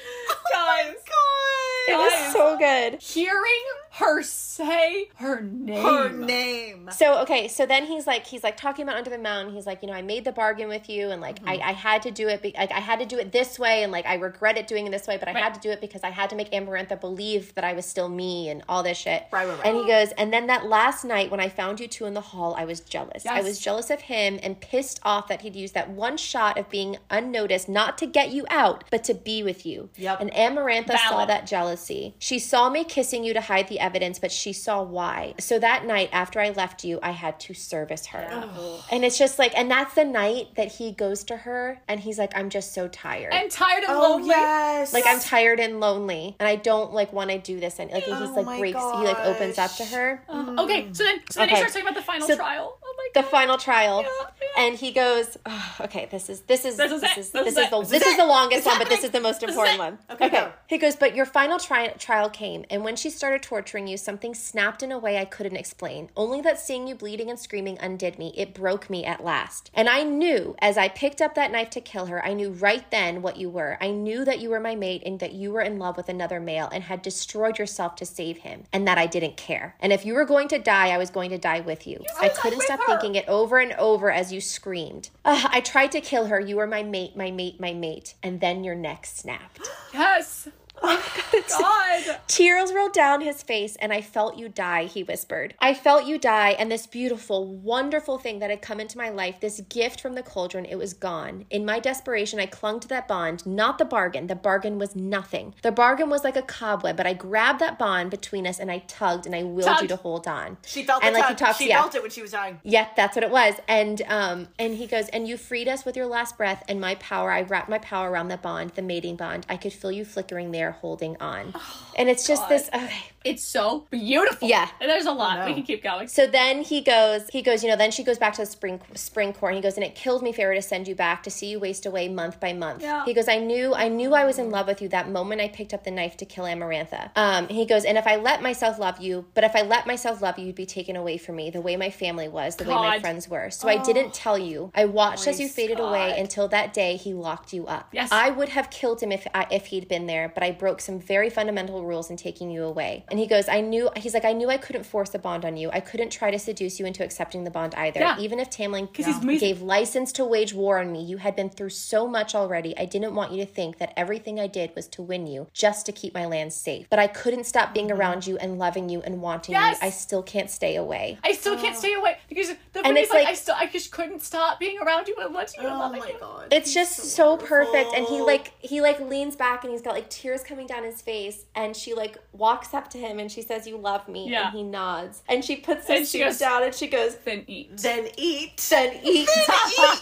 [0.52, 0.94] Guys.
[0.96, 1.94] Oh it God.
[1.94, 3.00] It was so good.
[3.02, 5.82] Hearing her say her name.
[5.82, 6.90] Her name.
[6.92, 9.54] So okay, so then he's like he's like talking about under the mountain.
[9.54, 11.68] He's like, you know, I made the bargain with you, and like I, mm-hmm.
[11.68, 12.42] I had to do it.
[12.42, 14.86] Be- like I had to do it this way, and like I regret it doing
[14.86, 15.42] it this way, but I Right.
[15.42, 18.08] had to do it because I had to make Amarantha believe that I was still
[18.08, 19.24] me and all this shit.
[19.32, 19.66] Right, right, right.
[19.66, 22.20] And he goes, and then that last night when I found you two in the
[22.20, 23.26] hall, I was jealous.
[23.26, 26.68] I was jealous of him and pissed off that he'd used that one shot of
[26.70, 29.88] being unnoticed, not to get you out, but to be with you.
[29.96, 30.20] Yep.
[30.20, 32.14] And Amarantha saw that jealousy.
[32.18, 35.34] She saw me kissing you to hide the evidence, but she saw why.
[35.38, 38.24] So that night after I left you, I had to service her.
[38.90, 42.18] And it's just like, and that's the night that he goes to her and he's
[42.18, 43.32] like, I'm just so tired.
[43.32, 44.28] And tired and Oh lonely.
[44.28, 44.92] yes.
[44.92, 47.78] like I'm tired and lonely, and I don't like want to do this.
[47.78, 50.22] And like he just Oh like my breaks, he like opens up to her.
[50.28, 51.60] Uh, okay, so then so then he Okay.
[51.62, 52.78] starts talking about the final So- trial.
[52.84, 53.24] Oh my God.
[53.24, 54.08] The final trial, Yeah,
[54.56, 54.64] yeah.
[54.66, 57.18] and he goes, "Ugh, "Okay, this is this is This is this it.
[57.18, 59.04] is This this is is the This is is the longest It's one, but this
[59.04, 60.52] is the most important one." Okay, go.
[60.66, 64.34] He goes, "But your final tri- trial came, and when she started torturing you, something
[64.34, 66.10] snapped in a way I couldn't explain.
[66.16, 68.32] Only that seeing you bleeding and screaming undid me.
[68.36, 69.70] It broke me at last.
[69.74, 72.88] And I knew as I picked up that knife to kill her, I knew right
[72.90, 73.78] then what you were.
[73.80, 76.40] I knew that you were my mate and that you were in love with another
[76.40, 79.76] male and had destroyed yourself to save him, and that I didn't care.
[79.80, 82.04] And if you were going to die, I was going to die with you.
[82.20, 82.86] I couldn't stop her.
[82.86, 85.10] thinking it over and over as you screamed.
[85.24, 86.40] "Ugh, I tried to kill her.
[86.40, 87.83] You were my mate, my mate, my mate.
[88.22, 89.68] And then your neck snapped.
[89.92, 90.48] Yes.
[90.82, 92.18] God.
[92.26, 95.54] Tears rolled down his face, and I felt you die, he whispered.
[95.58, 99.40] I felt you die, and this beautiful, wonderful thing that had come into my life,
[99.40, 101.46] this gift from the cauldron, it was gone.
[101.50, 104.26] In my desperation, I clung to that bond, not the bargain.
[104.26, 105.54] The bargain was nothing.
[105.62, 108.78] The bargain was like a cobweb, but I grabbed that bond between us and I
[108.86, 110.56] tugged and I willed you to hold on.
[110.66, 111.46] She felt and the like he tug.
[111.48, 111.80] talks, She yeah.
[111.80, 112.60] felt it when she was dying.
[112.64, 113.54] Yeah, that's what it was.
[113.68, 116.94] And um and he goes, and you freed us with your last breath and my
[116.96, 117.30] power.
[117.30, 119.46] I wrapped my power around the bond, the mating bond.
[119.48, 121.52] I could feel you flickering there, holding on.
[121.54, 123.04] Oh, and it's just this okay.
[123.24, 124.48] It's so beautiful.
[124.48, 124.68] Yeah.
[124.80, 125.46] And there's a lot.
[125.46, 126.08] We can keep going.
[126.08, 128.80] So then he goes, he goes, you know, then she goes back to the spring
[128.94, 131.30] spring court and he goes, and it killed me, Feyre, to send you back, to
[131.30, 132.82] see you waste away month by month.
[132.82, 133.04] Yeah.
[133.04, 135.48] He goes, I knew, I knew I was in love with you that moment I
[135.48, 137.10] picked up the knife to kill Amarantha.
[137.16, 140.20] Um, he goes, and if I let myself love you, but if I let myself
[140.20, 142.74] love you, you'd be taken away from me, the way my family was, the way
[142.74, 143.50] my friends were.
[143.50, 144.70] So I didn't tell you.
[144.74, 145.88] I watched as you faded God.
[145.88, 147.88] away until that day he locked you up.
[147.92, 148.10] Yes.
[148.12, 151.00] I would have killed him if I, if he'd been there, but I broke some
[151.00, 153.04] very fundamental rules in taking you away.
[153.14, 155.56] And he goes, I knew, he's like, I knew I couldn't force a bond on
[155.56, 155.70] you.
[155.70, 158.00] I couldn't try to seduce you into accepting the bond either.
[158.00, 158.18] Yeah.
[158.18, 159.48] Even if Tamlin he's amazing.
[159.48, 162.76] gave license to wage war on me, you had been through so much already.
[162.76, 165.86] I didn't want you to think that everything I did was to win you just
[165.86, 166.88] to keep my land safe.
[166.90, 168.00] But I couldn't stop being mm-hmm.
[168.00, 169.80] around you and loving you and wanting Yes.
[169.80, 169.86] you.
[169.86, 171.16] I still can't stay away.
[171.22, 171.78] I still can't oh.
[171.78, 174.58] stay away because the And and it's like, like- I still I just couldn't stop
[174.58, 176.16] being around you and wanting you and Oh loving my you.
[176.20, 176.48] god.
[176.52, 179.94] It's he's just so, perfect and he like he like leans back and he's got
[179.94, 183.42] like tears coming down his face and she like walks up to him and she
[183.42, 184.48] says you love me Yeah.
[184.48, 187.44] and he nods and she puts And his she goes- down and she goes Then
[187.46, 187.76] eat.
[187.78, 188.56] then eat.
[188.70, 189.28] then eat eat
[189.78, 189.94] your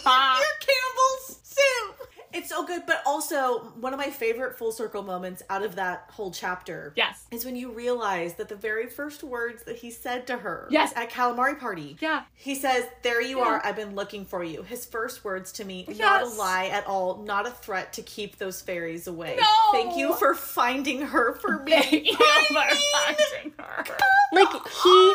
[0.59, 2.09] Campbell's soup.
[2.33, 6.05] It's so good, but also one of my favorite full circle moments out of that
[6.11, 6.93] whole chapter.
[6.95, 7.25] Yes.
[7.31, 10.91] Is when you realize that the very first words that he said to her Yes.
[10.95, 11.97] at Calanmai party.
[11.99, 12.23] Yeah.
[12.35, 13.45] He says, There you Yeah.
[13.45, 14.63] are, I've been looking for you.
[14.63, 18.37] His first words to me, not a lie at all, not a threat to keep
[18.37, 19.37] those fairies away.
[19.39, 19.47] No.
[19.71, 21.71] Thank you for finding her for me.
[21.81, 23.85] Thank you for I mean, finding her.
[24.33, 25.13] like he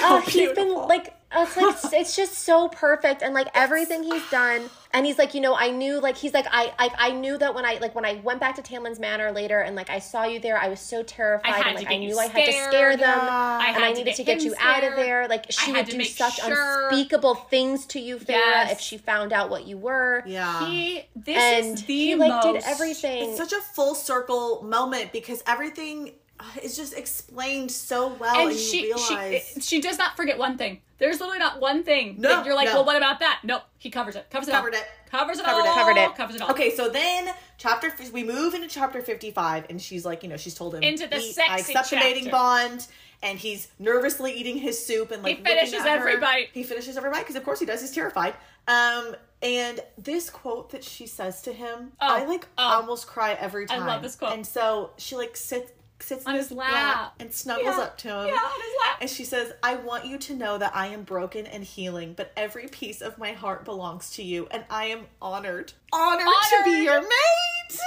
[0.00, 0.02] God.
[0.02, 4.28] uh, he's been like uh, it's like it's just so perfect and like everything he's
[4.30, 4.62] done
[4.92, 7.54] and he's like you know i knew like he's like i i, I knew that
[7.54, 10.24] when i like when i went back to tamlin's manor later and like i saw
[10.24, 12.18] you there i was so terrified I had and to like i get you knew
[12.18, 14.46] i had to scare them I and had i to needed get to get him
[14.46, 15.28] you out of there.
[15.28, 18.72] Like she I would do such sure- unspeakable things to you Feyre, Yes.
[18.72, 20.22] if she found out what you were.
[20.26, 20.66] Yeah.
[20.68, 23.30] He this and is the he like most did everything.
[23.30, 26.12] It's such a full circle moment because everything
[26.62, 29.52] is just explained so well, and, and you she, realize.
[29.54, 30.80] she she does not forget one thing.
[30.98, 32.74] There's literally not one thing No, that you're like, no.
[32.74, 33.40] well, what about that?
[33.42, 34.26] Nope, he covers it.
[34.30, 34.80] Covers it Covered all.
[34.80, 34.86] it.
[35.10, 35.68] Covers it Covered it.
[35.68, 35.74] all.
[35.74, 36.14] Covered it.
[36.14, 36.50] Covers it all.
[36.50, 40.36] Okay, so then chapter we move into chapter fifty five, and she's like, you know,
[40.36, 42.86] she's told him Into the "Eat, sexy I accept the mating bond,
[43.22, 45.90] and he's nervously eating his soup and like He finishes at her.
[46.08, 46.48] every bite.
[46.52, 47.80] He finishes every bite because of course he does.
[47.80, 48.34] He's terrified.
[48.68, 52.62] Um, and this quote that she says to him, Oh, I like oh.
[52.76, 53.82] almost cry every time.
[53.82, 54.34] I love this quote.
[54.34, 57.14] And so she like sits sits On his lap.
[57.18, 57.82] and snuggles Yeah.
[57.82, 58.26] up to him.
[58.28, 58.96] Yeah, on his lap.
[59.00, 62.32] And she says, I want you to know that I am broken and healing, but
[62.36, 65.72] every piece of my heart belongs to you, and I am honored.
[65.92, 67.80] Honored, to be your mate!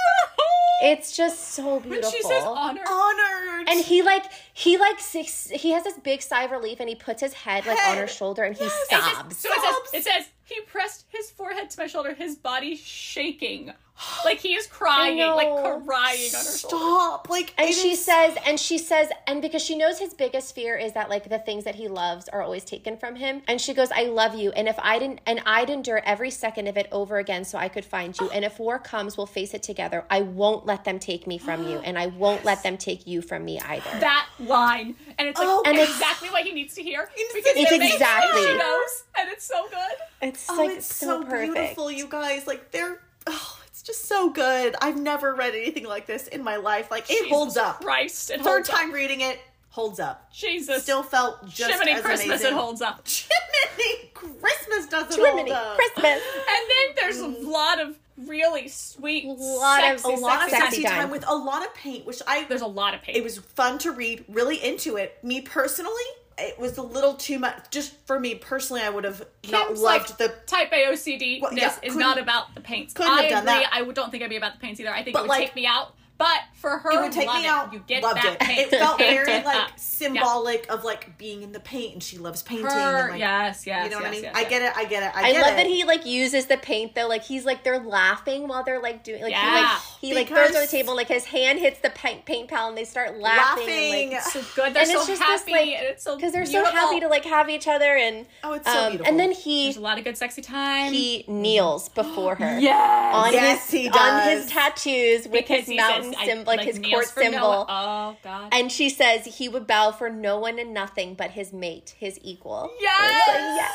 [0.82, 3.68] it's just so When beautiful she says honor, honored!
[3.68, 4.24] And he like
[4.56, 7.66] he like six he has this big sigh of relief and he puts his head
[7.66, 8.72] like on her shoulder and he Yes.
[8.72, 9.36] It says- sobs.
[9.36, 13.72] so it says, it says he pressed his forehead to my shoulder, his body shaking,
[14.26, 16.76] like he is crying, like crying on her shoulder.
[16.76, 17.30] Stop!
[17.30, 20.54] Like, And it she is- says, and she says, and because she knows his biggest
[20.54, 23.40] fear is that like the things that he loves are always taken from him.
[23.48, 24.50] And she goes, I love you.
[24.52, 27.68] And if I didn't, and I'd endure every second of it over again so I
[27.70, 28.28] could find you.
[28.28, 30.04] And if war comes, we'll face it together.
[30.10, 31.78] I won't let them take me from you.
[31.78, 33.88] And I won't let them take you from me either.
[34.00, 37.08] That line, and it's like Oh, And it's- exactly what he needs to hear.
[37.14, 39.96] Because It's they're mates, exactly- and she knows, and it's so good.
[40.28, 42.46] it's Oh, like it's so, so, beautiful, you guys.
[42.46, 43.00] Like, they're.
[43.26, 44.76] Oh, it's just so good.
[44.82, 46.90] I've never read anything like this in my life.
[46.90, 47.80] Like, it Jesus holds up.
[47.80, 48.76] Christ, it Third holds up.
[48.76, 49.38] time reading it,
[49.70, 50.30] holds up.
[50.32, 52.46] Jesus, Still felt just Jiminy as Christmas, amazing.
[52.48, 53.06] it holds up.
[53.08, 55.76] Jiminy Christmas doesn't Jiminy hold up.
[55.76, 56.04] Christmas.
[56.48, 60.82] And then there's a lot of really sweet, Lot of- a lot of Sexy sexy
[60.84, 60.92] time.
[60.94, 61.10] time.
[61.10, 63.16] with a lot of paint, which I There's a lot of paint.
[63.18, 65.18] it was fun to read, really into it.
[65.22, 65.90] Me personally,
[66.38, 67.70] it was a little too much.
[67.70, 70.34] Just for me personally, I would have not loved like, the.
[70.46, 72.92] type A OCD Well, yeah, is couldn't- about the paints.
[72.94, 73.60] couldn't I have done agree.
[73.64, 73.70] that.
[73.72, 74.90] I don't think I'd be about the paints either.
[74.92, 75.94] I think But, it would like- take me out.
[76.16, 77.48] But for her, It would take love me it.
[77.48, 77.72] out.
[77.72, 78.40] You get loved that it.
[78.40, 78.72] paint.
[78.72, 79.78] It felt very like up.
[79.78, 82.66] symbolic of like being in the paint, and she loves painting.
[82.66, 84.22] Her, and, like, yes, yes, You know what yes, I mean?
[84.24, 84.72] yes, I get it.
[84.76, 85.16] I get it.
[85.16, 85.56] I, I get love it.
[85.56, 87.08] that he like uses the paint though.
[87.08, 89.50] Like he's like they're laughing while they're like doing like Yeah.
[89.50, 92.24] he like he like throws it on the table like his hand hits the paint
[92.24, 93.66] paint pal and they start laughing.
[93.66, 94.02] Laughing.
[94.04, 94.72] And, like, So good.
[94.74, 95.44] They're and so it's just happy.
[95.46, 96.70] this like and it's so because they're beautiful.
[96.70, 99.10] so happy to like have each other and Oh, it's so um, beautiful.
[99.10, 100.92] and then There's he a lot of good sexy time.
[100.92, 102.58] he kneels before her.
[102.60, 103.14] yes.
[103.14, 106.60] On Yes, his he on his tattoos with because his he mountain I- symbol, like,
[106.66, 107.38] his court symbol.
[107.40, 107.66] Noah.
[107.68, 108.48] Oh God.
[108.52, 112.18] And she says he would bow for no one and nothing but his mate, his
[112.22, 112.70] equal.
[112.80, 113.28] yes.
[113.28, 113.72] Like, yes.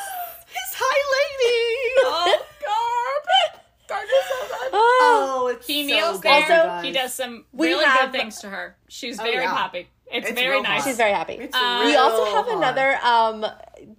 [0.47, 1.93] his high lady.
[1.99, 3.61] oh God.
[3.87, 4.69] God so.
[4.71, 4.95] Oh,
[5.41, 6.41] Oh, it's He so kneels good, there.
[6.41, 6.83] you guys.
[6.85, 8.75] he does some We really have- good things to her.
[8.87, 9.55] She's Oh, very yeah.
[9.55, 9.87] happy.
[10.11, 10.81] It's, It's very nice.
[10.81, 10.87] hot.
[10.89, 11.33] she's very happy.
[11.33, 12.57] It's Uh, we also have hot.
[12.57, 13.45] another um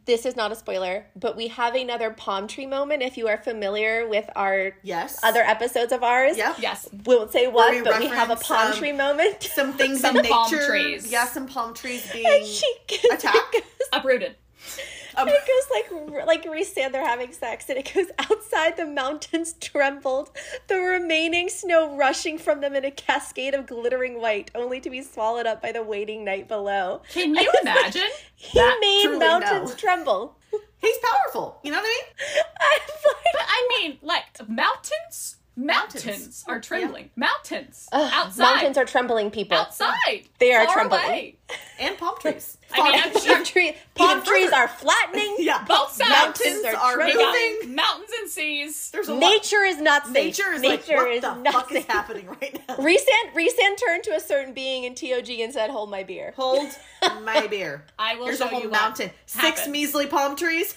[0.04, 3.38] this is not a spoiler but we have another palm tree moment if you are
[3.38, 5.18] familiar with our Yes.
[5.22, 6.56] other episodes of ours Yep.
[6.58, 6.88] Yes.
[7.06, 10.00] we won't say what we but we have a palm um, tree moment Some things
[10.00, 10.66] Some in palm nature.
[10.66, 11.10] trees.
[11.10, 13.54] Yeah, some palm trees being and she goes, attack.
[13.92, 14.36] Uprooted.
[15.16, 18.76] Um, it goes like r- like Rhys said they're having sex and it goes outside
[18.76, 20.30] the mountains trembled
[20.68, 25.02] the remaining snow rushing from them in a cascade of glittering white only to be
[25.02, 28.02] swallowed up by the waiting night below Can you imagine?
[28.36, 29.76] he That made mountains no.
[29.76, 30.36] tremble
[30.80, 31.60] He's powerful.
[31.62, 32.42] You know what I mean?
[32.60, 37.10] I'm like But I mean, like mountains Mountains, are trembling.
[37.16, 38.38] Mountains outside.
[38.42, 39.56] Mountains are trembling people.
[39.58, 40.22] outside.
[40.38, 41.04] They are far trembling.
[41.04, 41.36] away.
[41.78, 42.56] and palm trees.
[42.72, 45.36] I mean, I'm sure Palm, tree, palm trees are flattening.
[45.38, 46.10] yeah, both sides.
[46.10, 47.16] mountains are are We trembling.
[47.26, 47.74] got moving.
[47.74, 48.90] mountains and seas.
[48.90, 49.20] There's a lot.
[49.20, 50.14] Nature is not safe.
[50.38, 52.76] Nature is like, Nature what is the not fuck is happening right now?
[52.76, 56.68] Rhysand, Rhysand turned to a certain being in TOG and said, "Hold my beer." Hold
[57.22, 57.84] my beer.
[57.98, 59.10] I will Here's show a whole you what mountain.
[59.26, 60.74] Six measly palm trees.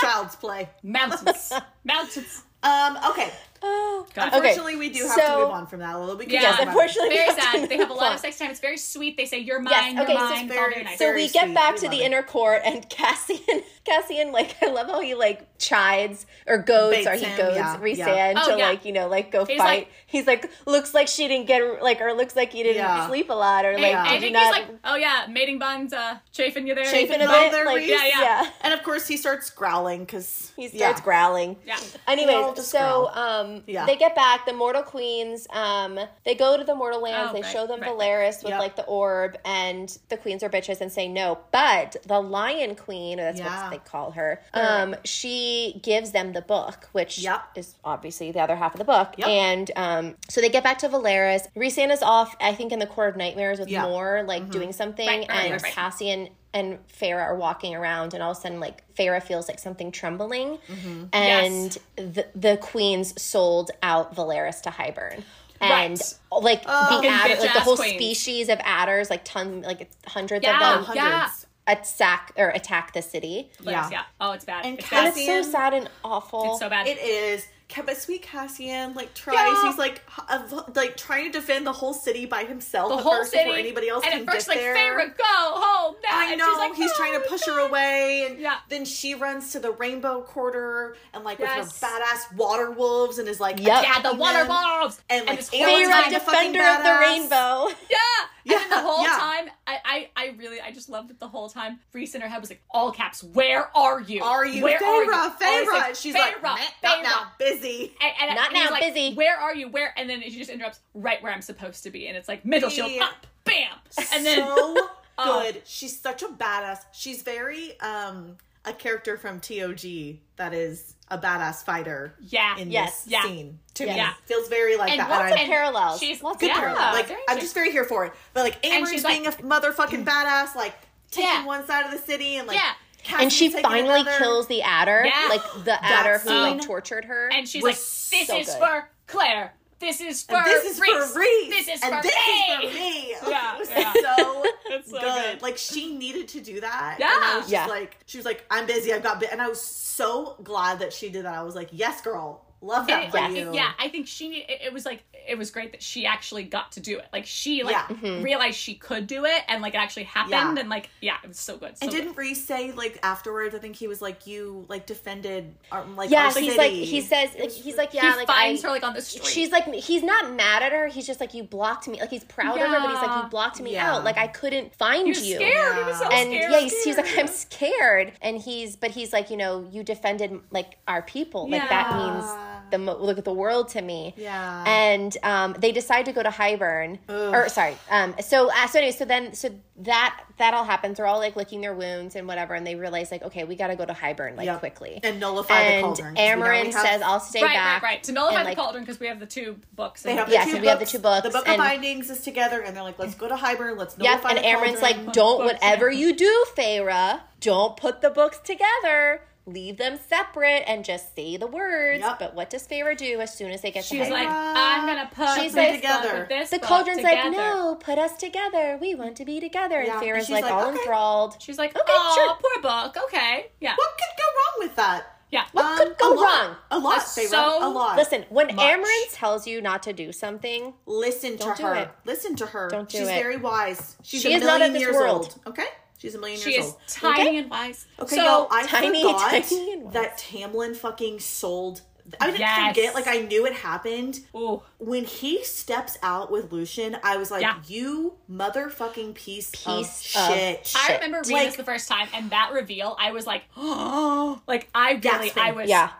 [0.00, 0.68] Child's play.
[0.82, 1.52] Mountains.
[1.84, 2.42] Mountains.
[2.62, 2.98] Um.
[3.10, 3.30] Okay.
[3.62, 4.28] Uh, oh, God.
[4.28, 6.28] Okay, Unfortunately, we do have to move on from that a little bit.
[6.30, 7.68] Yeah, Yes, unfortunately, Very sad.
[7.68, 8.14] They have a lot on.
[8.14, 8.50] of sex time.
[8.50, 9.16] It's very sweet.
[9.16, 10.32] They say, You're Yes, mine, okay, you're so mine.
[10.32, 10.98] it's It's all very- very nice.
[10.98, 11.54] So Very we get sweet.
[11.54, 12.06] back We to the it.
[12.06, 13.38] inner court, and Cassian,
[13.84, 17.56] Cassian, like I love how he like chides or goads, Baits or he him, goads
[17.56, 17.96] yeah, Rhysand
[18.34, 18.34] yeah.
[18.36, 18.68] Oh, to yeah.
[18.68, 19.64] like you know like go He's fight.
[19.78, 23.06] like- he's like looks like she didn't get like or looks like he didn't Yeah.
[23.06, 25.92] sleep a lot or like And, I think not he's like, Oh, yeah, mating bonds
[25.94, 26.84] uh, chafing you there.
[26.84, 27.88] chafing a bit there, like Rhys.
[27.90, 28.50] Yeah, yeah.
[28.62, 31.56] And of course, he starts growling because he starts growling.
[31.64, 31.78] Yeah.
[32.06, 33.06] Anyways, so growl.
[33.18, 33.86] um, Yeah.
[33.86, 34.44] they get back.
[34.44, 37.30] The mortal queens, um, they go to the mortal lands.
[37.30, 37.98] Oh, they right, show them right, right.
[37.98, 38.60] Velaris with Yep.
[38.60, 41.38] like the orb, and the queens are bitches and say no.
[41.52, 43.62] But the Lion Queen, or that's Yeah.
[43.62, 45.51] what they call her, um, she
[45.82, 47.42] gives them the book, which Yep.
[47.56, 49.14] is obviously the other half of the book.
[49.16, 49.28] Yep.
[49.28, 51.46] And um, so they get back to Velaris.
[51.56, 53.82] Rhysand is off, I think, in the Court of Nightmares with Yeah.
[53.82, 53.90] Mm-hmm.
[53.90, 55.72] more like doing something, Right, right, and right, right.
[55.72, 59.58] Cassian and Feyre are walking around, and all of a sudden, like Feyre feels like
[59.58, 61.04] something trembling, Mm-hmm.
[61.14, 65.22] and the the queens sold out Velaris to Hybern.
[65.60, 65.98] And
[66.32, 66.42] Right.
[66.42, 67.94] like the Attor, like the whole queens.
[67.94, 70.54] species of adders, like tons, like hundreds Yeah.
[70.56, 71.28] of them, Oh, Yeah.
[71.66, 71.90] Hundreds.
[71.94, 73.50] attack or attack the city.
[73.62, 73.88] Yeah.
[73.90, 74.02] Yeah.
[74.20, 74.64] Oh, it's bad.
[74.66, 75.16] And it's And bad.
[75.16, 76.52] it's so sad and awful.
[76.52, 76.86] It's so bad.
[76.86, 77.46] It is.
[77.86, 79.34] But sweet Cassian like tries.
[79.34, 79.66] Yeah.
[79.70, 82.90] He's like h- like trying to defend the whole city by himself.
[82.90, 83.44] the at whole first city.
[83.44, 84.74] before anybody else and can at first, get like, there.
[84.76, 86.10] Feyre, go home now.
[86.18, 88.56] I And know she's, like, he's "No, trying to push her away, and Yeah.
[88.68, 91.64] then she runs to the rainbow quarter and like Yes.
[91.64, 93.82] with her badass water wolves and is like Yep.
[93.82, 95.00] Yeah, the water wolves.
[95.08, 97.68] And, like, this Aaron's Feyre, like time, a fucking defender of the rainbow.
[97.88, 97.96] Yeah.
[98.44, 99.16] And then the whole yeah.
[99.18, 101.78] time, I, I, I really, I just loved it the whole time.
[101.92, 104.22] Rhys in her head was like, all caps, where are you?
[104.22, 105.10] Are you Where are you?
[105.10, 105.14] Feyre?
[105.14, 105.72] Always Feyre.
[105.72, 107.94] like, she's Feyre, like, "Meh, not now, busy.
[108.02, 109.14] And, and, Not and now, like, busy.
[109.14, 109.68] Where are you?
[109.68, 109.92] Where?
[109.96, 112.70] And then she just interrupts right where I'm supposed to be, and it's like middle
[112.70, 113.04] shield Yeah.
[113.04, 113.76] up, bam,
[114.12, 114.88] and then so
[115.18, 115.42] Oh.
[115.42, 115.62] good.
[115.66, 116.78] She's such a badass.
[116.92, 123.04] She's very um a character from TOG that is a badass fighter yeah, in Yes.
[123.04, 123.22] this Yeah.
[123.24, 123.58] scene.
[123.74, 123.92] To Yes.
[123.92, 124.12] me, Yeah.
[124.26, 125.10] feels very like And that.
[125.10, 126.00] lots and Lots I'm- of parallels.
[126.00, 126.60] she's- Lots good of Yeah.
[126.60, 126.94] parallels.
[126.94, 128.12] Like I'm just very here for it.
[128.32, 130.04] But like Amber's she's being like- a motherfucking mm.
[130.04, 130.74] badass, like
[131.10, 131.44] taking Yeah.
[131.44, 132.72] one side of the city and like Yeah.
[133.02, 134.16] Cassie's and she finally another.
[134.18, 135.26] kills the Attor, Yeah.
[135.28, 137.28] like the Attor who scene like tortured her.
[137.32, 138.58] and she's like, this so is good.
[138.58, 139.54] for Clare.
[139.82, 141.12] This is for And this is Rhys.
[141.12, 141.48] for Rhys.
[141.50, 142.54] This is and for this me.
[142.54, 143.16] is for me.
[143.32, 143.92] Yeah, it was yeah.
[143.92, 145.32] so, It's so good.
[145.32, 145.42] good.
[145.42, 146.96] Like she needed to do that.
[146.98, 147.14] Yeah.
[147.16, 147.66] and I was just Yeah.
[147.66, 148.92] like, she was like, I'm busy.
[148.92, 149.28] I've got, bi-.
[149.30, 151.34] and I was so glad that she did that.
[151.34, 153.52] I was like, yes, girl, love that And for it- like, you.
[153.54, 156.72] yeah, I think she it, it was like it was great that she actually got
[156.72, 157.06] to do it.
[157.12, 157.86] Like she like Yeah.
[157.86, 158.22] Mm-hmm.
[158.22, 160.60] realized she could do it and like it actually happened Yeah.
[160.60, 161.76] and like yeah, it was so good.
[161.78, 163.54] So And didn't Rhys say like afterwards?
[163.54, 166.56] I think he was like, you like defended our like yeah, our he's city.
[166.58, 169.00] like he says like, he's like yeah, he like finds I, her like on the
[169.02, 169.26] street.
[169.26, 170.88] She's like he's not mad at her.
[170.88, 172.00] He's just like you blocked me.
[172.00, 173.92] Like he's proud of her, but he's like you blocked me Yeah.
[173.94, 174.04] out.
[174.04, 175.36] Like I couldn't find he was you.
[175.36, 175.76] scared.
[175.76, 176.52] He was so and scared.
[176.52, 180.38] yeah, he's, he's like I'm scared, and he's but he's like you know you defended
[180.50, 181.48] like our people.
[181.48, 182.24] Like that means
[182.72, 184.14] the look at the world to me.
[184.16, 184.64] Yeah.
[184.66, 187.76] And um, they decide to go to Hybern, or sorry.
[187.90, 190.96] Um, so uh, so anyway, so then so that that all happens.
[190.96, 193.68] They're all like licking their wounds and whatever, and they realize like okay, we got
[193.68, 194.58] to go to Hybern like Yep.
[194.60, 195.00] quickly.
[195.02, 196.16] and nullify the cauldron.
[196.16, 196.16] And cauldron.
[196.16, 198.02] 'cause we know we Amren have- says, "I'll stay right, back." right, right.
[198.04, 200.02] To nullify and, the like, cauldron because we have the two books.
[200.02, 200.62] They have the Yeah, two so books.
[200.62, 202.98] we have the two books, The book and- of bindings is together, and they're like,
[202.98, 203.76] let's go to Hybern.
[203.78, 205.98] Let's Yep, nullify and the Amren's like, don't Books, whatever yeah.
[206.06, 209.22] you do, Feyre, don't put the books together.
[209.44, 212.00] Leave them separate and just say the words.
[212.00, 212.18] Yep.
[212.20, 214.10] But what does Feyre do as soon as they get to She's Hybern?
[214.10, 216.20] like, I'm gonna put She's this together.
[216.20, 218.78] with this the book cauldron's like, no, put us together.
[218.80, 219.82] We want to be together.
[219.82, 220.78] Yeah, And and Feyre's she's like, like, all okay.
[220.78, 221.36] enthralled.
[221.40, 222.36] She's like, Okay, oh, sure.
[222.40, 222.96] poor book.
[223.06, 225.06] Okay, yeah, what could go wrong with that?
[225.32, 225.44] yeah.
[225.52, 226.24] What could Um, go a lot.
[226.46, 226.56] wrong?
[226.70, 227.26] A lot, That's Feyre.
[227.28, 227.96] so- a lot.
[227.96, 228.64] Listen, when Much.
[228.64, 231.74] Amren tells you not to do something, Listen Don't to do her.
[231.74, 231.90] it.
[232.04, 232.68] Listen to her.
[232.68, 233.14] Don't do She's it.
[233.20, 233.96] very wise.
[234.02, 235.36] She's She a is not million of this years world.
[235.44, 235.48] old.
[235.48, 235.66] Okay,
[236.02, 236.80] she's a million She years is old.
[236.88, 237.38] tiny Okay.
[237.38, 237.86] and wise.
[238.00, 239.92] Okay, so y'all, I tiny, forgot tiny and wise.
[239.94, 241.80] that Tamlin fucking sold.
[242.20, 242.74] I didn't Yes.
[242.76, 242.94] forget.
[242.96, 246.96] Like I knew it happened ooh, when he steps out with Lucien.
[247.04, 247.54] I was like, Yeah.
[247.68, 252.08] "You motherfucking piece, Piece of of shit." I remember reading Like- this the first time,
[252.12, 255.42] and that reveal, I was like, oh, like I really, Gasping.
[255.42, 255.90] I was, yeah.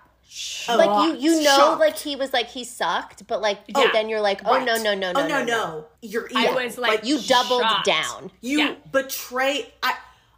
[0.69, 1.81] Oh, Like you, you know, shocked.
[1.81, 3.91] like he was like he sucked, but like oh, Yeah.
[3.93, 4.65] then you're like, oh Right.
[4.65, 6.55] no, no, no, oh, no, oh no, no, You're I evil.
[6.63, 7.87] was like, You doubled shocked.
[7.87, 8.31] down.
[8.41, 8.75] you Yeah.
[8.91, 9.73] betray.
[9.83, 9.95] I.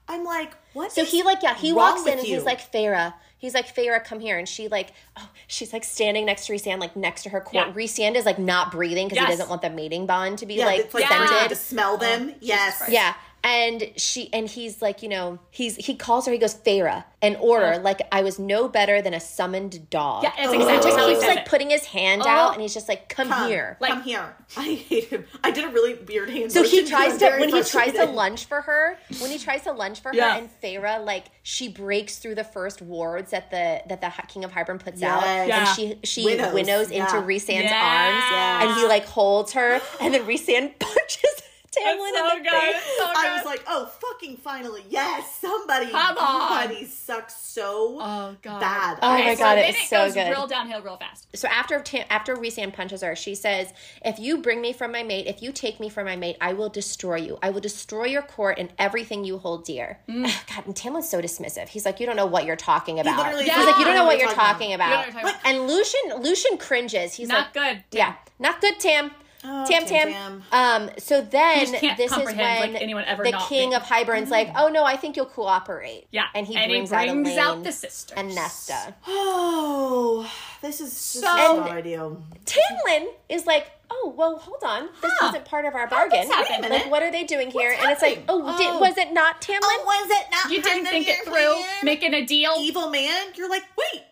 [0.09, 0.93] I'm like, what?
[0.93, 2.35] So is he like yeah he walks in and you?
[2.35, 4.39] he's like Feyre, He's like, Feyre, come here.
[4.39, 7.55] And she like, oh, she's like standing next to Rhysand, like next to her court.
[7.69, 7.73] Yeah.
[7.75, 10.65] Rhysand is like not breathing because he doesn't want the mating bond to be Yeah,
[10.67, 11.27] like, it's like Yeah.
[11.27, 11.49] scented.
[11.51, 12.31] to smell them.
[12.35, 12.83] Oh, yes.
[12.89, 13.13] Yeah.
[13.47, 17.37] And she and he's like, you know, he's he calls her, he goes, Feyre, an
[17.37, 17.81] order, uh-huh.
[17.83, 20.23] like I was no better than a summoned dog.
[20.23, 20.55] Yeah, it's Oh.
[20.55, 21.45] exactly Just how he keeps like it.
[21.47, 22.29] putting his hand Oh.
[22.31, 23.77] out and he's just like, come, Come, here.
[23.81, 24.35] Like- come here.
[24.57, 25.27] I hate him.
[25.45, 26.53] I did a really weird hand.
[26.53, 28.15] So he tries to when he tries to frustrated.
[28.15, 30.33] lunge for her, when he tries to lunge for Yeah.
[30.33, 34.45] her and Feyre like she breaks through the first wards that the that the King
[34.45, 35.59] of Hybern puts out Yeah.
[35.59, 37.05] and she she Winnows, winnows, yeah.
[37.05, 38.61] into Rhysand's Yeah.
[38.63, 41.43] arms and he like holds her and then Rhysand punches
[41.79, 42.61] Tamlin It's so in the good.
[42.61, 42.75] face.
[42.77, 43.17] It's so good.
[43.17, 44.83] I was like, oh, fucking finally.
[44.89, 45.91] Yes, somebody.
[45.91, 46.61] Come on.
[46.63, 48.61] Somebody sucks so oh god.
[48.61, 48.99] bad.
[49.03, 50.31] Oh Okay, my so God, then it's it so goes good.
[50.31, 51.27] real downhill real fast.
[51.37, 53.73] So after Tam- after Rhysand punches her, she says,
[54.05, 56.53] "If you bring me from my mate, if you take me from my mate, I
[56.53, 57.39] will destroy you.
[57.43, 60.25] I will destroy your court and everything you hold dear." Mm.
[60.55, 61.69] God, and Tamlin's so dismissive.
[61.69, 64.05] He's like, "You don't know what you're talking about." literally He's like, "You don't know
[64.05, 67.15] what "You you're don't know what talking You about." you're talking And Lucien Lucien cringes.
[67.15, 67.99] He's Not like, good.
[67.99, 69.11] "Yeah, not good, Tam."
[69.45, 70.09] Oh, Tam, Tam.
[70.13, 70.91] Tam, Um.
[70.99, 74.69] So then this is when like, anyone ever the king being- of Hybern's like, "Oh
[74.69, 76.25] no, I think you'll cooperate." Yeah.
[76.35, 78.17] and he and brings, he brings out out, the sisters.
[78.17, 78.95] and Nesta.
[79.07, 80.31] Oh,
[80.63, 81.25] this is this So- is
[81.61, 82.23] not ideal.
[82.47, 85.27] Tamlin is like, oh well, hold on, this Huh.
[85.27, 86.21] wasn't part of our bargain.
[86.27, 86.63] this happen?
[86.63, 86.89] Like, Minute.
[86.91, 87.71] what are they doing here?
[87.71, 88.43] What's and it's like, happening?
[88.47, 88.79] oh, Did, Oh.
[88.79, 89.61] was it not Tamlin?
[89.85, 91.65] was it not You didn't think it through, plan?
[91.83, 92.55] making a deal.
[92.59, 93.29] evil man.
[93.35, 94.03] You're like, wait,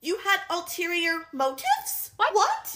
[0.00, 2.01] you had ulterior motives?
[2.30, 2.34] What?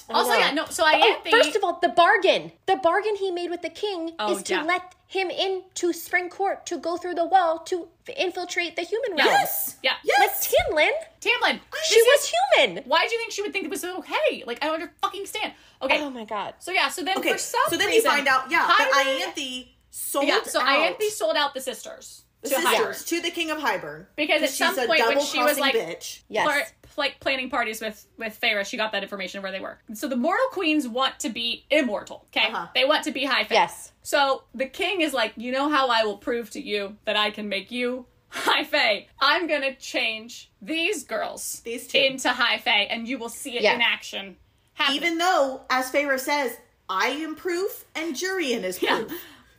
[0.08, 0.16] What?
[0.16, 0.64] Also, yeah, no.
[0.66, 1.30] So I Oh, Ianthe.
[1.30, 2.52] first of all, the bargain.
[2.66, 4.62] The bargain he made with the king Oh, is to yeah.
[4.62, 9.12] let him into Spring Court to go through the wall to f- infiltrate the human
[9.16, 9.28] realm.
[9.28, 9.76] Yes.
[9.82, 9.92] yeah.
[10.02, 10.18] Yes.
[10.20, 10.90] Like Tamlin,
[11.20, 11.60] Tamlin.
[11.88, 12.84] she this was is- human.
[12.86, 14.42] Why do you think she would think it was okay?
[14.46, 15.52] Like I don't under fucking stand.
[15.82, 16.00] Okay.
[16.02, 16.54] Oh my god.
[16.58, 16.88] So yeah.
[16.88, 19.68] So then Okay, for some so then reason, you find out, yeah, Hybern- that Ianthe
[19.90, 20.42] sold Yeah.
[20.44, 20.66] So out
[20.98, 23.06] Ianthe sold out the sisters the to sisters Hybern.
[23.08, 25.60] to the king of Hybern Because at she's some a point when she was double-crossing
[25.60, 26.20] like- bitch.
[26.28, 26.46] Yes.
[26.48, 29.78] Plar- like planning parties with with Feyre, she got that information where they were.
[29.94, 32.26] So the mortal queens want to be immortal.
[32.28, 32.66] Okay, Uh-huh.
[32.74, 33.54] they want to be high fae.
[33.54, 33.92] Yes.
[34.02, 37.30] So the king is like, you know how I will prove to you that I
[37.30, 39.06] can make you high fae.
[39.20, 41.98] I'm gonna change these girls These two.
[41.98, 43.74] into high fae, and you will see it Yeah.
[43.74, 44.36] in action.
[44.74, 44.94] Happen.
[44.96, 46.56] Even though, as Feyre says,
[46.88, 49.04] I am proof and Jurian is Yeah.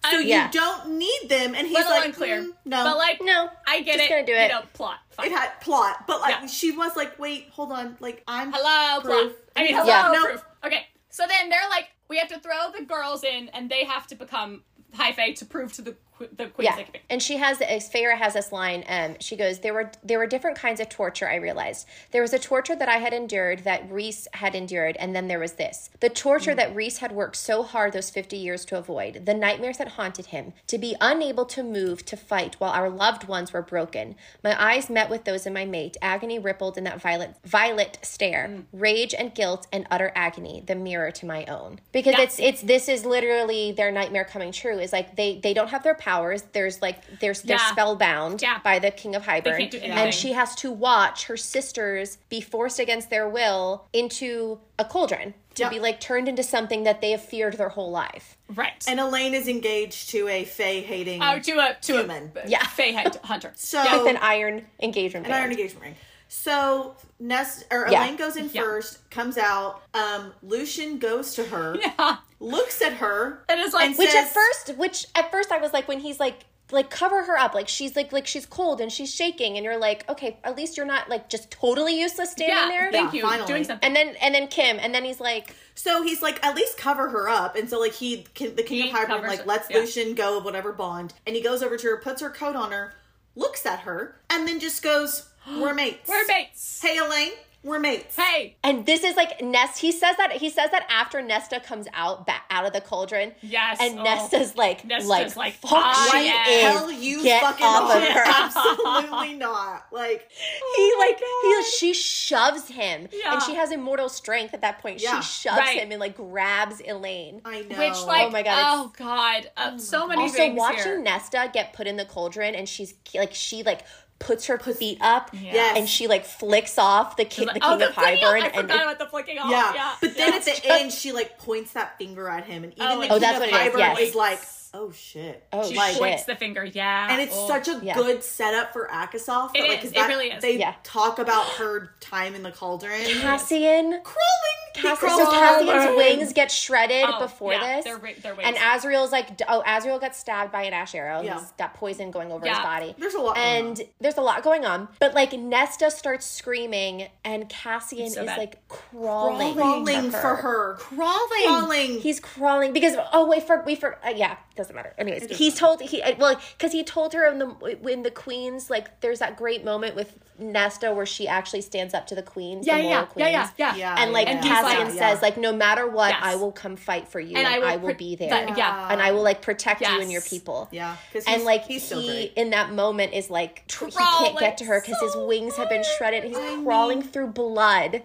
[0.04, 0.14] Proof.
[0.14, 1.56] So I- you don't need them.
[1.56, 2.42] And he's little like, unclear.
[2.44, 2.84] "Mm, no.
[2.84, 4.10] but like, No, I get just it.
[4.10, 4.48] gonna do You it.
[4.50, 5.00] know, plot.
[5.12, 5.28] Fine.
[5.28, 6.46] it had plot, but like Yeah.
[6.48, 9.14] she was like, wait, hold on, like I'm Hello, proof.
[9.34, 9.38] plot.
[9.56, 10.46] I mean, And hello, he's like, proof.
[10.66, 14.08] Okay, so then they're like, we have to throw the girls in, and they have
[14.08, 14.64] to become
[14.94, 17.90] high fae to prove to the que- the queens Yeah, and she has uh, as
[17.90, 18.84] Feyre has this line.
[18.88, 21.30] Um, she goes, "There were there were different kinds of torture.
[21.30, 25.16] I realized there was a torture that I had endured that Rhys had endured, and
[25.16, 26.58] then there was this: the torture mm.
[26.58, 30.28] that Rhys had worked so hard those fifty years to avoid, the nightmares that haunted
[30.28, 34.16] him, to be unable to move to fight while our loved ones were broken.
[34.44, 35.98] My eyes met with those of my mate.
[36.02, 38.64] Agony rippled in that violet violet stare, mm.
[38.74, 41.80] rage and guilt and utter agony, the mirror to my own.
[41.92, 44.80] Because it's it's this is literally their nightmare coming true.
[44.80, 46.44] Is like they they don't have their powers.
[46.54, 47.72] There's like there's they're Yeah.
[47.72, 48.60] spellbound Yeah.
[48.64, 52.40] by the king of Hybern, can't do and she has to watch her sisters be
[52.40, 55.70] forced against their will into a cauldron to Yeah.
[55.70, 58.38] be like turned into something that they have feared their whole life.
[58.48, 58.82] Right.
[58.88, 62.32] And Elain is engaged to a Fae hating oh, to a to Human.
[62.42, 62.64] a Yeah.
[62.78, 62.94] fae
[63.24, 63.52] hunter.
[63.58, 65.42] so With an iron engagement an band.
[65.44, 65.96] iron engagement ring.
[66.30, 68.04] So Nest or Yeah.
[68.04, 68.62] Elain goes in Yeah.
[68.62, 69.82] first, comes out.
[69.94, 72.18] Um, Lucien goes to her, Yeah.
[72.40, 75.74] Looks at her, And it's like And which at first which at first i was
[75.74, 78.92] like when he's like like cover her up like she's like like she's cold and
[78.92, 82.56] she's shaking and you're like okay at least you're not like just totally useless standing
[82.58, 83.48] yeah, there thank Yeah, you, finally.
[83.48, 83.88] doing something.
[83.88, 87.10] and then and then kim and then he's like So he's like, at least cover
[87.10, 87.56] her up.
[87.56, 89.78] And so like he, the king He of Hybern, covers like it, lets yeah.
[89.78, 92.72] Lucien go of whatever bond, and he goes over to her, puts her coat on
[92.72, 92.94] her,
[93.36, 96.10] looks at her, and then just goes, "We're mates.
[96.10, 96.82] We're mates.
[96.82, 97.32] Hey Elain,
[97.64, 98.16] we're mates.
[98.16, 98.56] Hey.
[98.64, 102.26] and this is like nest he says that he says that after nesta comes out
[102.26, 103.78] back out of the cauldron Yes.
[103.82, 104.04] and oh.
[104.04, 107.96] nesta's like Nesta's like, like, fuck "Ah, she yeah." is Hell, you get fucking off
[107.96, 109.88] of her Absolutely not.
[109.92, 110.30] Like
[110.76, 113.34] he my like he she shoves him Yeah.
[113.34, 115.20] and she has immortal strength at that point Yeah.
[115.20, 115.80] she shoves Right.
[115.80, 117.78] him and like grabs elain I know.
[117.78, 121.02] Which like Oh my God, oh god, uh, so many also things watching here.
[121.02, 123.82] nesta get put in the cauldron and she's like she like
[124.20, 125.78] puts her feet up Yes.
[125.78, 128.38] and she like flicks off the, ki- Like, the king oh, the of flicking Hybern
[128.40, 128.44] off.
[128.44, 129.52] I and forgot about the flicking off.
[129.52, 129.74] yeah.
[129.76, 129.94] Yeah.
[130.02, 130.38] But then yeah.
[130.38, 133.10] at the end, she like points that finger at him, and even Oh, the like-
[133.10, 134.00] king Oh, that's of what it is, Hybern yes.
[134.00, 134.40] is like,
[134.78, 135.98] "Oh shit." Oh, she shit.
[135.98, 136.64] points the finger.
[136.64, 137.08] Yeah.
[137.12, 137.48] And it's Oh.
[137.48, 137.96] such a Yeah.
[137.96, 139.52] good setup for ACOSF.
[139.56, 139.92] It that, like, is.
[139.92, 140.42] 'cause It really is.
[140.42, 140.76] They Yeah.
[140.84, 143.04] talk about her time in the cauldron.
[143.22, 145.96] Cassian Crawling Cass- so Cassian's over.
[145.96, 147.86] wings get shredded Oh, before yeah, this.
[147.86, 148.48] their wi- their wings.
[148.48, 151.22] and Azriel's like, oh, Azriel got stabbed by an ash arrow.
[151.22, 151.40] Yeah.
[151.40, 152.94] He's got poison going over his body.
[153.00, 154.88] There's a lot going And there's a lot going on.
[155.00, 158.38] But like Nesta starts screaming, and Cassian so is bad.
[158.38, 160.76] like crawling, Crawling to for her.
[160.78, 161.44] Crawling.
[161.48, 162.00] Crawling.
[162.02, 164.94] He's crawling because oh wait for we for uh, yeah doesn't matter.
[164.98, 167.46] Anyways, he's told he uh, well because he told her in the
[167.82, 172.06] when the queens like there's that great moment with Nesta where she actually stands up
[172.08, 172.68] to the queens.
[172.68, 173.54] yeah, the yeah, moral yeah, yeah, queens.
[173.58, 173.96] yeah, Yeah.
[173.98, 176.20] And like And Cassian like- says, like no matter what, Yes.
[176.22, 178.30] I will come fight for you, And and, I will I will pr- be there,
[178.30, 178.88] that- yeah.
[178.92, 180.30] and I will like protect you and your Yes.
[180.30, 180.68] people.
[180.72, 184.38] Yeah, 'cause and like he's still he in that moment is like tr- he can't
[184.38, 186.24] get to her because his so wings have been shredded.
[186.26, 188.04] He's I crawling mean- through blood.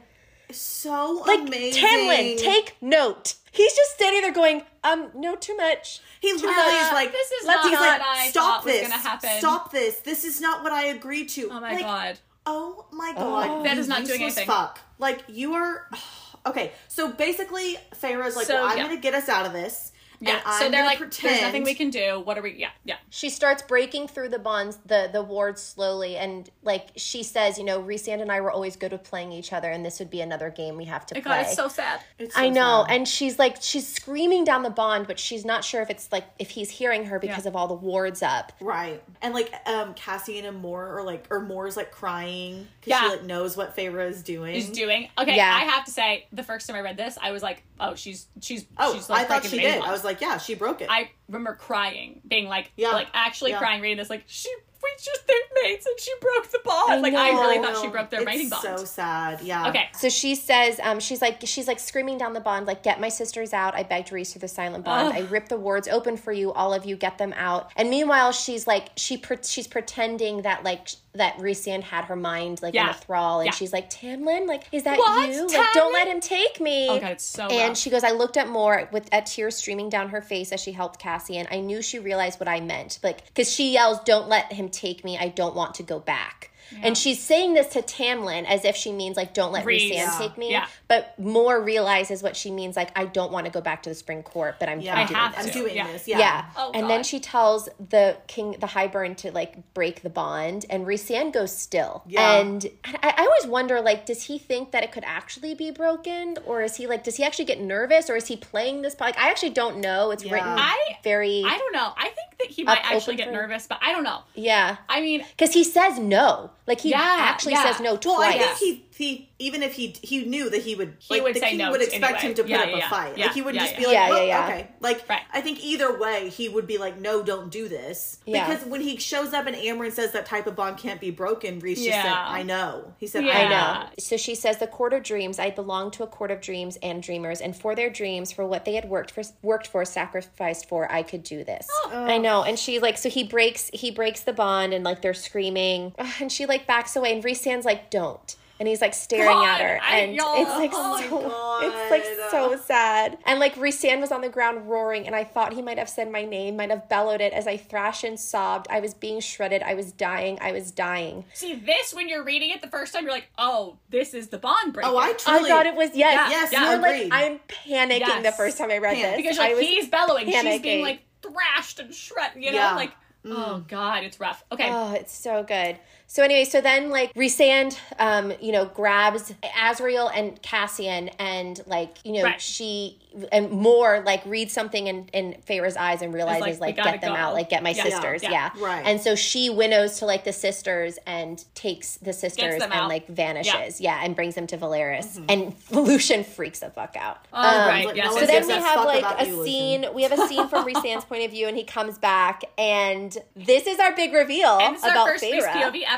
[0.53, 1.83] So Like amazing.
[1.83, 3.35] Tamlin, take note.
[3.51, 6.01] He's just standing there going, um, no, too much.
[6.21, 8.75] He literally is like, this is let's- not he's what like, I stop thought was
[8.75, 9.97] this, happen." stop this.
[10.01, 11.49] This is not what I agreed to.
[11.51, 12.19] Oh my Like, god.
[12.47, 13.65] Oh my god.
[13.67, 14.47] That you is not doing useless anything.
[14.47, 14.81] Fuck.
[14.99, 15.89] Like you are.
[16.45, 18.89] Okay, so basically, Feyre's like, So, well, I'm yeah.
[18.89, 19.92] gonna get us out of this.
[20.23, 20.35] Yeah.
[20.37, 21.31] And I'm so they're like, pretend.
[21.35, 22.21] there's nothing we can do.
[22.25, 22.53] What are we?
[22.55, 22.97] Yeah, yeah.
[23.11, 27.65] She starts breaking through the bonds, the the wards slowly, and like she says, you
[27.65, 30.21] know, Rhysand and I were always good with playing each other, and this would be
[30.21, 31.23] another game we have to play.
[31.23, 32.01] God, it's so sad.
[32.19, 32.95] It's so I know, sad.
[32.97, 36.25] and she's like she's screaming down the bond, but she's not sure if it's like
[36.39, 37.49] if he's hearing her because Yeah.
[37.51, 38.53] of all the wards up.
[38.61, 39.03] Right.
[39.21, 43.01] And like um Cassian and Mor are like or Mor's like crying because Yeah.
[43.03, 44.55] she like knows what Feyre is doing.
[44.55, 45.37] She's doing okay.
[45.37, 45.53] Yeah.
[45.53, 48.27] I have to say, the first time I read this, I was like, oh, she's
[48.41, 49.79] she's oh, she's like I thought she did.
[49.81, 49.89] bond.
[49.89, 50.89] I was like, yeah, she broke it.
[50.91, 52.91] I remember crying, being like, Yeah.
[52.91, 53.59] like actually Yeah.
[53.59, 54.49] crying, reading this, like she
[54.85, 57.03] we just they're mates and she broke the bond.
[57.03, 57.41] like I know.
[57.43, 58.63] really thought she broke their it's mating bond.
[58.65, 59.41] So sad.
[59.41, 59.69] Yeah.
[59.69, 63.01] okay, So she says, um, she's like, she's like screaming down the bond, like, get
[63.01, 63.77] my sisters out.
[63.77, 65.11] I begged Rhys through the silent bond.
[65.11, 65.15] Ugh.
[65.15, 66.53] I ripped the wards open for you.
[66.53, 67.71] All of you, get them out.
[67.77, 72.17] And meanwhile, she's like, she pre- she's pretending that like sh- that Rhysand had her
[72.17, 72.91] mind like in Yeah.
[72.91, 73.53] a thrall, and Yeah.
[73.53, 75.29] she's like, Tamlin, like, is that What?
[75.29, 75.47] you?
[75.47, 76.89] Like, don't let him take me.
[76.89, 77.77] Oh, God, it's so And rough.
[77.79, 80.73] she goes, I looked at Mor with a tear streaming down her face as she
[80.73, 81.47] helped Cassian.
[81.47, 84.69] And i knew she realized what I meant, like, because she yells, "Don't let him
[84.71, 85.19] take me.
[85.19, 86.51] I don't want to go back."
[86.83, 89.83] And she's saying this to Tamlin as if she means like, "Don't let Rhys.
[89.91, 90.19] Rhysand Yeah.
[90.19, 90.67] take me." Yeah.
[90.89, 93.95] But Mor realizes what she means, like, "I don't want to go back to the
[93.95, 94.95] Spring Court, but I'm, Yeah.
[94.95, 95.87] I'm I doing have this." I'm doing Yeah.
[95.93, 96.09] this.
[96.09, 96.19] Yeah.
[96.19, 96.45] Yeah.
[96.57, 100.87] Oh, and then she tells the king, the Hybern, to like break the bond, and
[100.87, 102.03] Rhysand goes still.
[102.07, 102.39] Yeah.
[102.39, 106.39] And I, I always wonder, like, does he think that it could actually be broken,
[106.47, 108.95] or is he like, does he actually get nervous, or is he playing this?
[108.95, 109.15] Part?
[109.17, 110.11] Like, I actually don't know.
[110.11, 110.35] It's Yeah.
[110.35, 111.93] written I very, I don't know.
[111.97, 114.21] I think that he might actually get for- nervous, but I don't know.
[114.35, 116.51] yeah, I mean, because he says no.
[116.67, 117.65] Like he Yeah, actually yeah.
[117.73, 118.59] says no Well, I twice.
[118.59, 121.41] think he he even if he he knew that he would He like would the
[121.41, 122.21] say king no would expect anyway.
[122.21, 123.19] him to put Yeah, up yeah, a fight.
[123.19, 123.79] Yeah, like he would yeah, just yeah.
[123.81, 124.55] be like, Yeah, well, yeah, yeah.
[124.55, 124.69] okay.
[124.81, 125.23] Like Right.
[125.33, 128.19] I think either way he would be like, no, don't do this.
[128.27, 128.47] Yeah.
[128.49, 131.59] Because when he shows up and Amren says that type of bond can't be broken,
[131.59, 132.93] Rhys just said, I know.
[132.99, 133.33] He said, Yeah.
[133.33, 133.81] I I know.
[133.85, 133.89] know.
[133.99, 135.39] So she says the court of dreams.
[135.39, 138.65] I belong to a court of dreams and dreamers, and for their dreams, for what
[138.65, 141.67] they had worked for, worked for, sacrificed for, I could do this.
[141.87, 141.91] Oh.
[142.05, 142.43] I know.
[142.43, 146.31] And she like, so he breaks, he breaks the bond, and like they're screaming, and
[146.31, 148.37] she like backs away, and Rhysand's like, don't.
[148.61, 151.65] And he's like staring God, at her, and it's like oh so, God.
[151.65, 153.19] it's like so sad.
[153.25, 156.13] And like Rhysand was on the ground roaring, and I thought he might have said
[156.13, 158.69] my name, might have bellowed it as I thrashed and sobbed.
[158.71, 159.63] I was being shredded.
[159.63, 160.39] I was dying.
[160.41, 161.25] I was dying.
[161.33, 164.39] see this when you're reading it the first time, you're like, oh, this is the
[164.39, 164.89] bond breaker.
[164.89, 166.15] Oh, I truly I thought it was yes.
[166.15, 167.09] Yeah, yes, you yeah, were like.
[167.11, 169.17] I'm panicking the first time I read Panic.
[169.17, 172.59] this because I like was he's bellowing, she's being like thrashed and shredded You know,
[172.59, 172.75] Yeah.
[172.75, 172.93] like
[173.25, 173.69] oh mm.
[173.69, 174.45] god, it's rough.
[174.53, 175.79] Okay, Oh, it's so good.
[176.13, 181.97] So anyway, so then like Rhysand, um, you know, grabs Azriel and Cassian, and like
[182.05, 182.39] you know, Right.
[182.39, 182.99] she
[183.31, 187.13] and Mor like reads something in in Feyre's eyes and realizes like, like, get them
[187.15, 187.19] go.
[187.19, 187.85] out, like get my Yeah.
[187.85, 188.31] sisters, Yeah.
[188.31, 188.51] yeah.
[188.59, 188.83] Right.
[188.87, 192.89] And so she winnows to like the sisters and takes the sisters and out.
[192.91, 194.01] like vanishes, yeah.
[194.05, 195.25] and brings them to Velaris, Mm-hmm.
[195.31, 197.27] and Lucien freaks the fuck out.
[197.33, 198.65] oh Um, right, yes, so yes, then gives we yes.
[198.65, 199.45] have like a you, Lucien.
[199.83, 199.95] scene.
[199.95, 203.67] We have a scene from Rhysand's point of view, and he comes back, and this
[203.67, 205.53] is our big reveal And this is our about first face Feyre.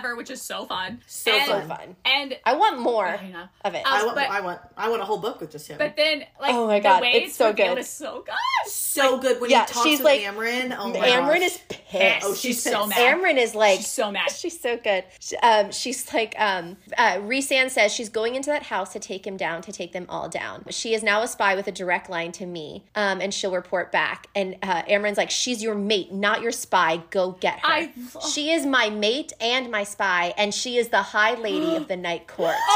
[0.05, 1.01] POV ever, which is so fun.
[1.07, 1.97] So and, So fun.
[2.05, 3.45] And I want more I know.
[3.65, 3.79] of it.
[3.79, 5.79] Um, I want, but- I want, I want a whole book with just him.
[5.79, 7.79] but then like Oh my God, the way it's it's, so good.
[7.79, 8.71] is so good.
[8.71, 10.77] so good when yeah, he talks she's with like- Amren.
[10.79, 11.43] Oh my Amren gosh.
[11.43, 12.27] is pissed.
[12.27, 12.99] Oh, she's, she's so mad.
[12.99, 14.31] Amren is like she's so mad.
[14.45, 15.05] She's so good.
[15.21, 19.27] She- Um, she's like, um, uh, Rhysand says she's going into that house to take
[19.27, 20.65] him down, to take them all down.
[20.71, 23.91] She is now a spy with a direct line to me, um, and she'll report
[23.93, 24.27] back.
[24.35, 26.99] And uh, Amren's like, she's your mate, not your spy.
[27.11, 27.67] Go get her.
[27.67, 27.93] I-
[28.31, 31.97] she is my mate and my spy, and she is the high lady of the
[31.97, 32.57] night court.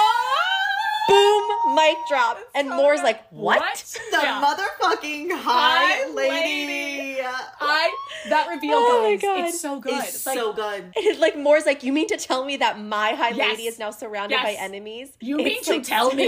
[1.11, 1.45] Oh!
[1.67, 2.37] Boom, mic drop.
[2.55, 3.05] And so Mor's good.
[3.05, 3.63] like, what?
[4.11, 4.43] the Yeah.
[4.45, 7.21] motherfucking high, High lady.
[7.23, 7.95] Uh, I
[8.29, 9.49] that reveal, Oh my guys, God.
[9.49, 9.95] it's so good.
[10.05, 10.93] It's It's like, so good.
[10.97, 13.53] And like Mor's like, you mean to tell me that my high Yes.
[13.53, 15.13] lady is now surrounded by enemies?
[15.21, 16.27] You mean It's to tell me?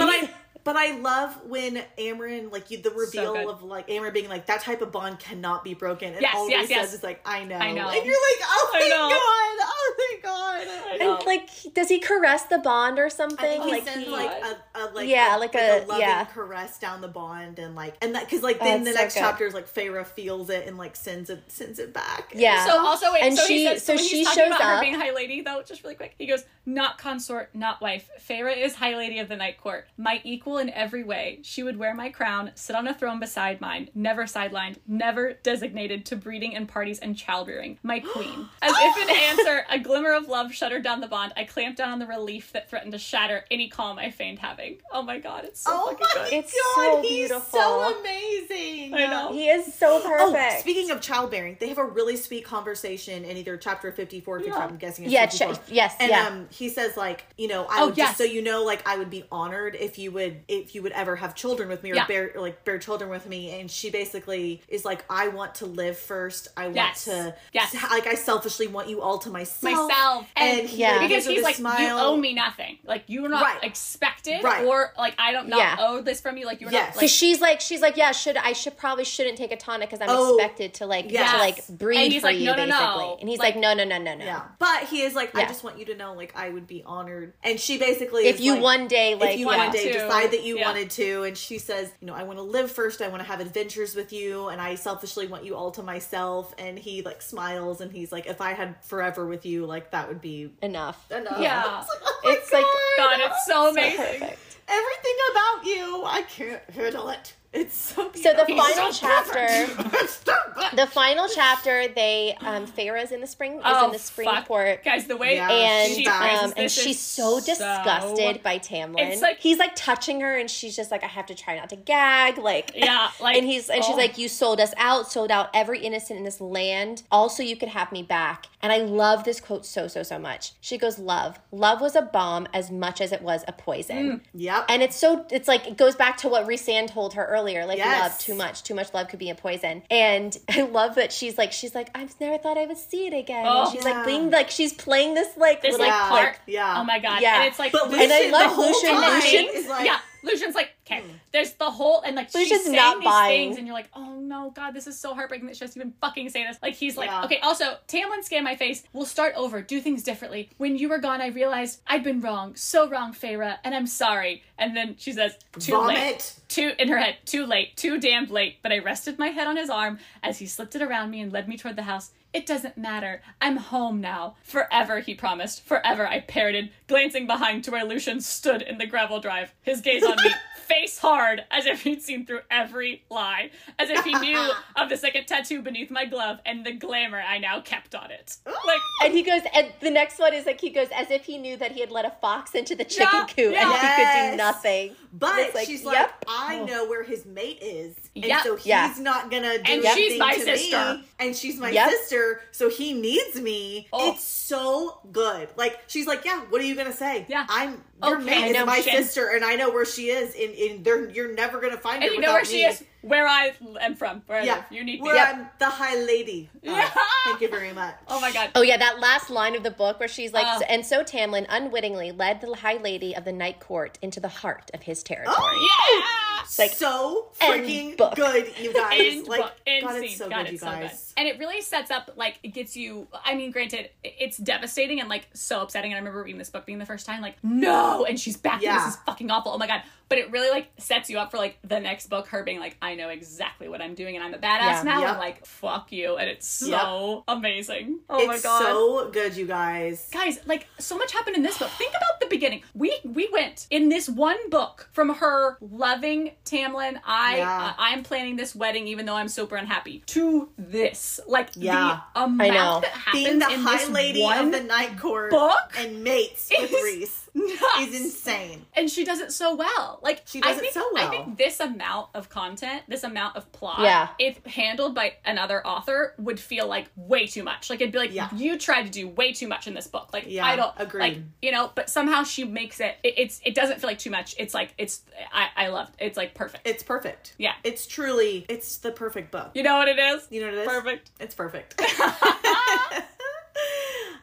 [0.63, 3.47] But I, love when Amren, like you, the reveal good.
[3.47, 6.51] of like Amren being like that type of bond cannot be broken, and Yes, all
[6.51, 6.85] yes, he yes.
[6.87, 7.89] says is like, "I know," I know.
[7.89, 9.09] and you're like, "Oh I my know.
[9.09, 13.37] god, oh my god." And like, does he caress the bond or I something?
[13.39, 16.01] think he like sends he, like a, a like Yeah, a, like a, a- loving
[16.01, 16.25] yeah.
[16.25, 19.15] caress down the bond and like and that because like Oh, then it's the next
[19.15, 19.21] good.
[19.21, 22.33] chapter is like Feyre feels it and like sends it sends it back.
[22.35, 22.67] Yeah.
[22.67, 24.81] So also wait, And so she- he says, so so, she he's shows about her
[24.81, 28.09] being High Lady though, just really quick, he goes, "Not consort, not wife.
[28.29, 31.41] Feyre is High Lady of the Night Court, my equal in every way.
[31.43, 36.07] She would wear my crown, sit on a throne beside mine, never sidelined, never designated
[36.07, 37.79] to breeding and parties and childbearing.
[37.83, 41.33] My queen." As if in answer, a glimmer of love shuttered down the bond.
[41.37, 44.79] I clamped down on the relief that threatened to shatter any calm I feigned having.
[44.93, 46.33] Oh my god, it's so Oh fucking my good.
[46.35, 47.59] It's god, so he's beautiful.
[47.59, 48.95] so amazing.
[48.95, 49.33] I know.
[49.33, 50.21] he is so perfect.
[50.21, 50.61] Oh, perfect.
[50.61, 54.67] speaking of childbearing, they have a really sweet conversation in either chapter fifty-four, 55, Yeah.
[54.67, 55.05] I'm guessing.
[55.07, 55.55] It's Yeah, 54.
[55.55, 56.27] ch- yes, and yeah.
[56.27, 58.09] um, he says like, you know, I Oh, would yes.
[58.11, 60.93] just so you know, like, I would be honored if you would if you would
[60.93, 62.07] ever have children with me or Yeah.
[62.07, 63.59] bear or, like bear children with me.
[63.61, 66.49] And she basically is like, I want to live first.
[66.57, 67.05] I want Yes.
[67.05, 67.75] to, Yes.
[67.91, 69.89] like, I selfishly want you all to myself.
[69.89, 70.95] myself and, and, he, Yeah.
[70.99, 71.81] because gives her he's like smile.
[71.81, 73.65] you owe me nothing like you're not Right.
[73.65, 74.65] expected Right.
[74.65, 75.77] or like i don't not Yeah.
[75.79, 76.81] owe this from you like you're Yes.
[76.81, 79.57] not Because like she's like, she's like, yeah, should I should probably shouldn't take a
[79.57, 81.31] tonic because I'm Oh, expected to like yes.
[81.33, 82.77] to like breed And he's for like, you no, no, basically.
[82.77, 83.17] no.
[83.21, 84.25] And he's Like- like, no, no, no, no, no.
[84.25, 86.83] Yeah, but he is like, I just want you to know, like, I would be
[86.87, 87.33] honored.
[87.43, 89.99] And she basically, If is you like, one day like if you one day to.
[89.99, 90.67] decide that you Yeah.
[90.67, 93.27] wanted to and she says you know i want to live first i want to
[93.29, 97.23] have adventures with you and i selfishly want you all to myself and he like
[97.23, 101.11] smiles and he's like if i had forever with you like that would be enough.
[101.11, 101.85] enough Yeah.
[101.85, 102.65] it's like, oh my It's like-
[102.97, 104.39] god it's so amazing Perfect.
[104.69, 108.59] everything about you i can't handle it it's so So the beautiful.
[108.73, 109.47] final so chapter,
[110.03, 110.79] It's so good.
[110.79, 114.47] the final chapter, they um Feyre's in the spring is oh in the spring fuck.
[114.47, 114.85] court.
[114.85, 115.51] guys the way Yeah.
[115.51, 116.19] and she dies.
[116.21, 119.11] phrases um, and she's so disgusted by Tamlin.
[119.11, 121.71] It's like- he's like touching her, and she's just like, I have to try not
[121.71, 123.99] to gag, like yeah like and he's and she's oh.
[123.99, 127.03] like, you sold us out, sold out every innocent in this land.
[127.11, 128.47] Also, you could have me back.
[128.63, 130.53] And I love this quote so so so much.
[130.61, 134.67] She goes, "Love, love was a bomb as much as it was a poison." yep
[134.69, 137.79] And it's so it's like it goes back to what Rhysand told her earlier, like
[137.79, 138.11] Yes.
[138.11, 139.83] love too much, too much love could be a poison.
[139.91, 143.15] And I love that she's like she's like I've never thought I would see it
[143.15, 143.45] again.
[143.49, 143.63] Oh.
[143.65, 143.97] and she's oh, Yeah.
[143.97, 146.09] like being like she's playing this like this little like Yeah.
[146.09, 146.75] part Like, yeah.
[146.81, 147.37] oh my god Yeah.
[147.41, 148.95] and it's like but Lucien- And I love the whole Lucien.
[148.95, 151.13] time Lucien is like yeah Lucien's like, okay, hmm.
[151.33, 153.49] there's the whole, and like she's saying not these buying.
[153.49, 155.81] things, and you're like, oh no, God, this is so heartbreaking that she has to
[155.81, 156.57] even fucking say this.
[156.63, 157.25] Like he's like, Yeah.
[157.25, 158.83] okay, also Tamlin scan my face.
[158.93, 160.51] We'll start over, do things differently.
[160.59, 164.43] When you were gone, I realized I'd been wrong, so wrong, Feyre, and I'm sorry.
[164.59, 166.35] And then she says, too late.
[166.49, 168.59] Too in her head, too late, too damned late.
[168.63, 171.33] But I rested my head on his arm as he slipped it around me and
[171.33, 172.11] led me toward the house.
[172.33, 173.23] It doesn't matter.
[173.41, 174.37] I'm home now.
[174.45, 175.65] Forever, he promised.
[175.65, 180.05] Forever, I parroted, glancing behind to where Lucien stood in the gravel drive, his gaze
[180.05, 180.31] on me,
[180.71, 184.39] face hard, as if he'd seen through every lie, as if he knew
[184.77, 188.37] of the second tattoo beneath my glove and the glamour I now kept on it.
[188.71, 191.39] Like, and he goes and the next one is like he goes as if he
[191.39, 193.73] knew that he had let a fox into the chicken Yeah, coop yeah.
[193.73, 194.97] and he could do nothing.
[195.13, 195.93] But like, she's yep.
[195.93, 196.65] like, I Oh.
[196.67, 198.43] know where his mate is, and Yep.
[198.45, 198.95] so he's Yeah.
[198.99, 200.95] not gonna do And anything she's my to sister.
[200.95, 201.05] me.
[201.19, 201.91] And she's my Yep.
[201.91, 203.89] sister, so he needs me.
[203.93, 204.13] Oh.
[204.13, 205.49] It's so good.
[205.57, 206.41] Like she's like, yeah.
[206.51, 207.25] What are you gonna say?
[207.29, 207.47] Yeah.
[207.49, 210.35] I'm your Okay, mate is my sister, and I know where she is.
[210.35, 212.09] In in there, you're never gonna find her.
[212.09, 212.83] and you know where without she is?
[213.03, 214.23] Where I am from.
[214.27, 214.65] Where I Yeah, live.
[214.71, 215.07] You need me.
[215.07, 216.49] where I'm the High Lady.
[216.57, 216.91] Uh, Yeah.
[217.25, 217.95] Thank you very much.
[218.09, 218.51] Oh my god.
[218.55, 220.63] Oh yeah, that last line of the book where she's like, Oh.
[220.69, 224.71] and so Tamlin unwittingly led the High Lady of the Night Court into the heart
[224.75, 225.37] of his territory.
[225.39, 225.69] Oh,
[225.99, 226.47] Yeah!
[226.65, 228.15] like, so freaking book.
[228.17, 228.99] good, you guys.
[229.01, 229.53] End like, book.
[229.67, 230.05] End God, scene.
[230.05, 230.81] it's so God, good, you it's so good.
[230.81, 231.15] guys.
[231.17, 233.07] And it really sets up like it gets you.
[233.25, 235.93] I mean, granted, it's devastating and like so upsetting.
[235.93, 238.63] And I remember reading this book being the first time, like no, and she's back.
[238.63, 238.77] Yeah.
[238.77, 239.53] And this is fucking awful.
[239.53, 239.83] Oh my god.
[240.09, 242.27] But it really like sets you up for like the next book.
[242.29, 244.83] Her being like, I know exactly what I'm doing, and I'm a badass Yeah.
[244.85, 245.01] now.
[245.01, 245.09] Yep.
[245.11, 246.17] And like, fuck you.
[246.17, 248.01] And it's so amazing.
[248.09, 248.63] Oh my it's god.
[248.63, 250.09] so good, you guys.
[250.13, 253.67] guys like so much happened in this book think about the beginning we we went
[253.71, 257.67] in this one book from her loving tamlin i Yeah.
[257.67, 262.01] uh, i'm planning this wedding even though i'm super unhappy to this like Yeah.
[262.15, 262.81] the amount know.
[262.83, 266.03] that happens Being the in High this Lady one of the Night Court book and
[266.03, 267.61] mates with is Rhys nuts.
[267.81, 268.67] is insane.
[268.75, 270.01] and she does it so well.
[270.03, 271.11] Like She does I it think, so I well.
[271.11, 274.09] think this amount of content, this amount of plot, Yeah.
[274.19, 277.71] if handled by another author, would feel like way too much.
[277.71, 278.29] Like it'd be like Yeah.
[278.35, 280.11] you tried to do way too much in this book.
[280.13, 281.01] Like Yeah, I don't agree.
[281.01, 282.97] Like you know, but somehow she makes it.
[283.03, 284.35] it it's it doesn't feel like too much.
[284.39, 285.03] It's like it's
[285.33, 285.91] I I love.
[285.99, 286.67] It's like perfect.
[286.67, 287.35] It's perfect.
[287.39, 287.53] Yeah.
[287.65, 289.51] It's truly it's the perfect book.
[289.55, 290.27] you know what it is?
[290.31, 290.67] You know what it is?
[290.69, 291.11] Perfect.
[291.21, 291.81] It's perfect.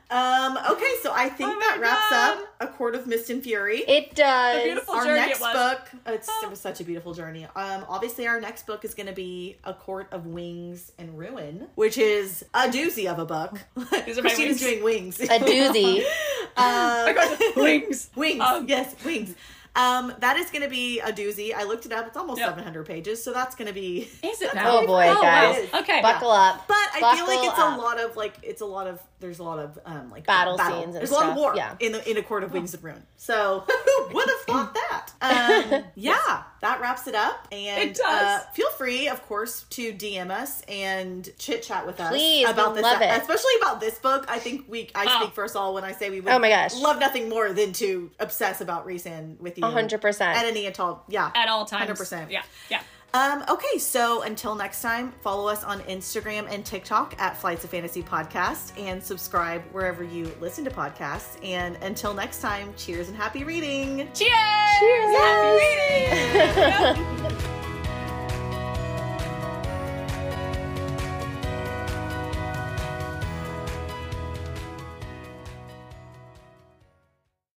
[0.10, 2.38] Um, okay, so I think Oh that wraps God.
[2.38, 3.80] up A Court of Mist and Fury.
[3.80, 4.80] It does.
[4.88, 5.54] our next it was.
[5.54, 7.46] book, it's, it was such a beautiful journey.
[7.58, 11.68] Um, obviously, our next book is going to be A Court of Wings and Ruin,
[11.76, 13.60] which is a doozy of a book.
[14.06, 14.62] These are my Christina's wings.
[14.62, 15.20] doing wings.
[15.20, 16.06] a doozy.
[16.58, 17.16] um,
[17.62, 18.10] Wings.
[18.16, 19.36] Wings, Um, yes, wings.
[19.76, 21.54] Um, that is going to be a doozy.
[21.54, 22.08] I looked it up.
[22.08, 22.50] It's almost Yep.
[22.50, 24.10] 700 pages, so that's going to be.
[24.24, 24.80] Is it now?
[24.80, 25.22] Oh boy, wow.
[25.22, 25.70] guys.
[25.72, 26.02] Okay.
[26.02, 26.68] Buckle up.
[26.68, 27.78] But I feel like it's up.
[27.78, 30.58] a lot of like it's a lot of there's a lot of um like Battle
[30.58, 31.76] scenes and there's a lot of war yeah.
[31.80, 33.04] in the in a court of wings of ruin.
[33.16, 35.12] So who would have thought that?
[35.20, 37.48] Um, yeah, that wraps it up.
[37.52, 38.06] And It does.
[38.06, 42.76] Uh, feel free, of course, to DM us and chit chat with us Please, about
[42.76, 43.10] this, love it.
[43.22, 44.26] especially about this book.
[44.28, 45.22] I think we I Oh.
[45.22, 46.32] speak for us all when I say we would.
[46.32, 46.76] Oh my gosh.
[46.76, 49.66] love nothing more than to obsess about Rhysand with you.
[49.66, 50.38] A hundred percent.
[50.38, 51.90] At any at all, yeah, At all times.
[52.00, 52.30] 100%.
[52.30, 52.44] Yeah.
[52.70, 52.82] Yeah.
[53.14, 57.70] Um, okay, so until next time, follow us on Instagram and TikTok at Flights of
[57.70, 61.44] Fantasy Podcast and subscribe wherever you listen to podcasts.
[61.44, 64.10] And until next time, cheers and happy reading.
[64.14, 64.34] Cheers.
[64.80, 65.16] Cheers.
[65.18, 67.38] Happy reading.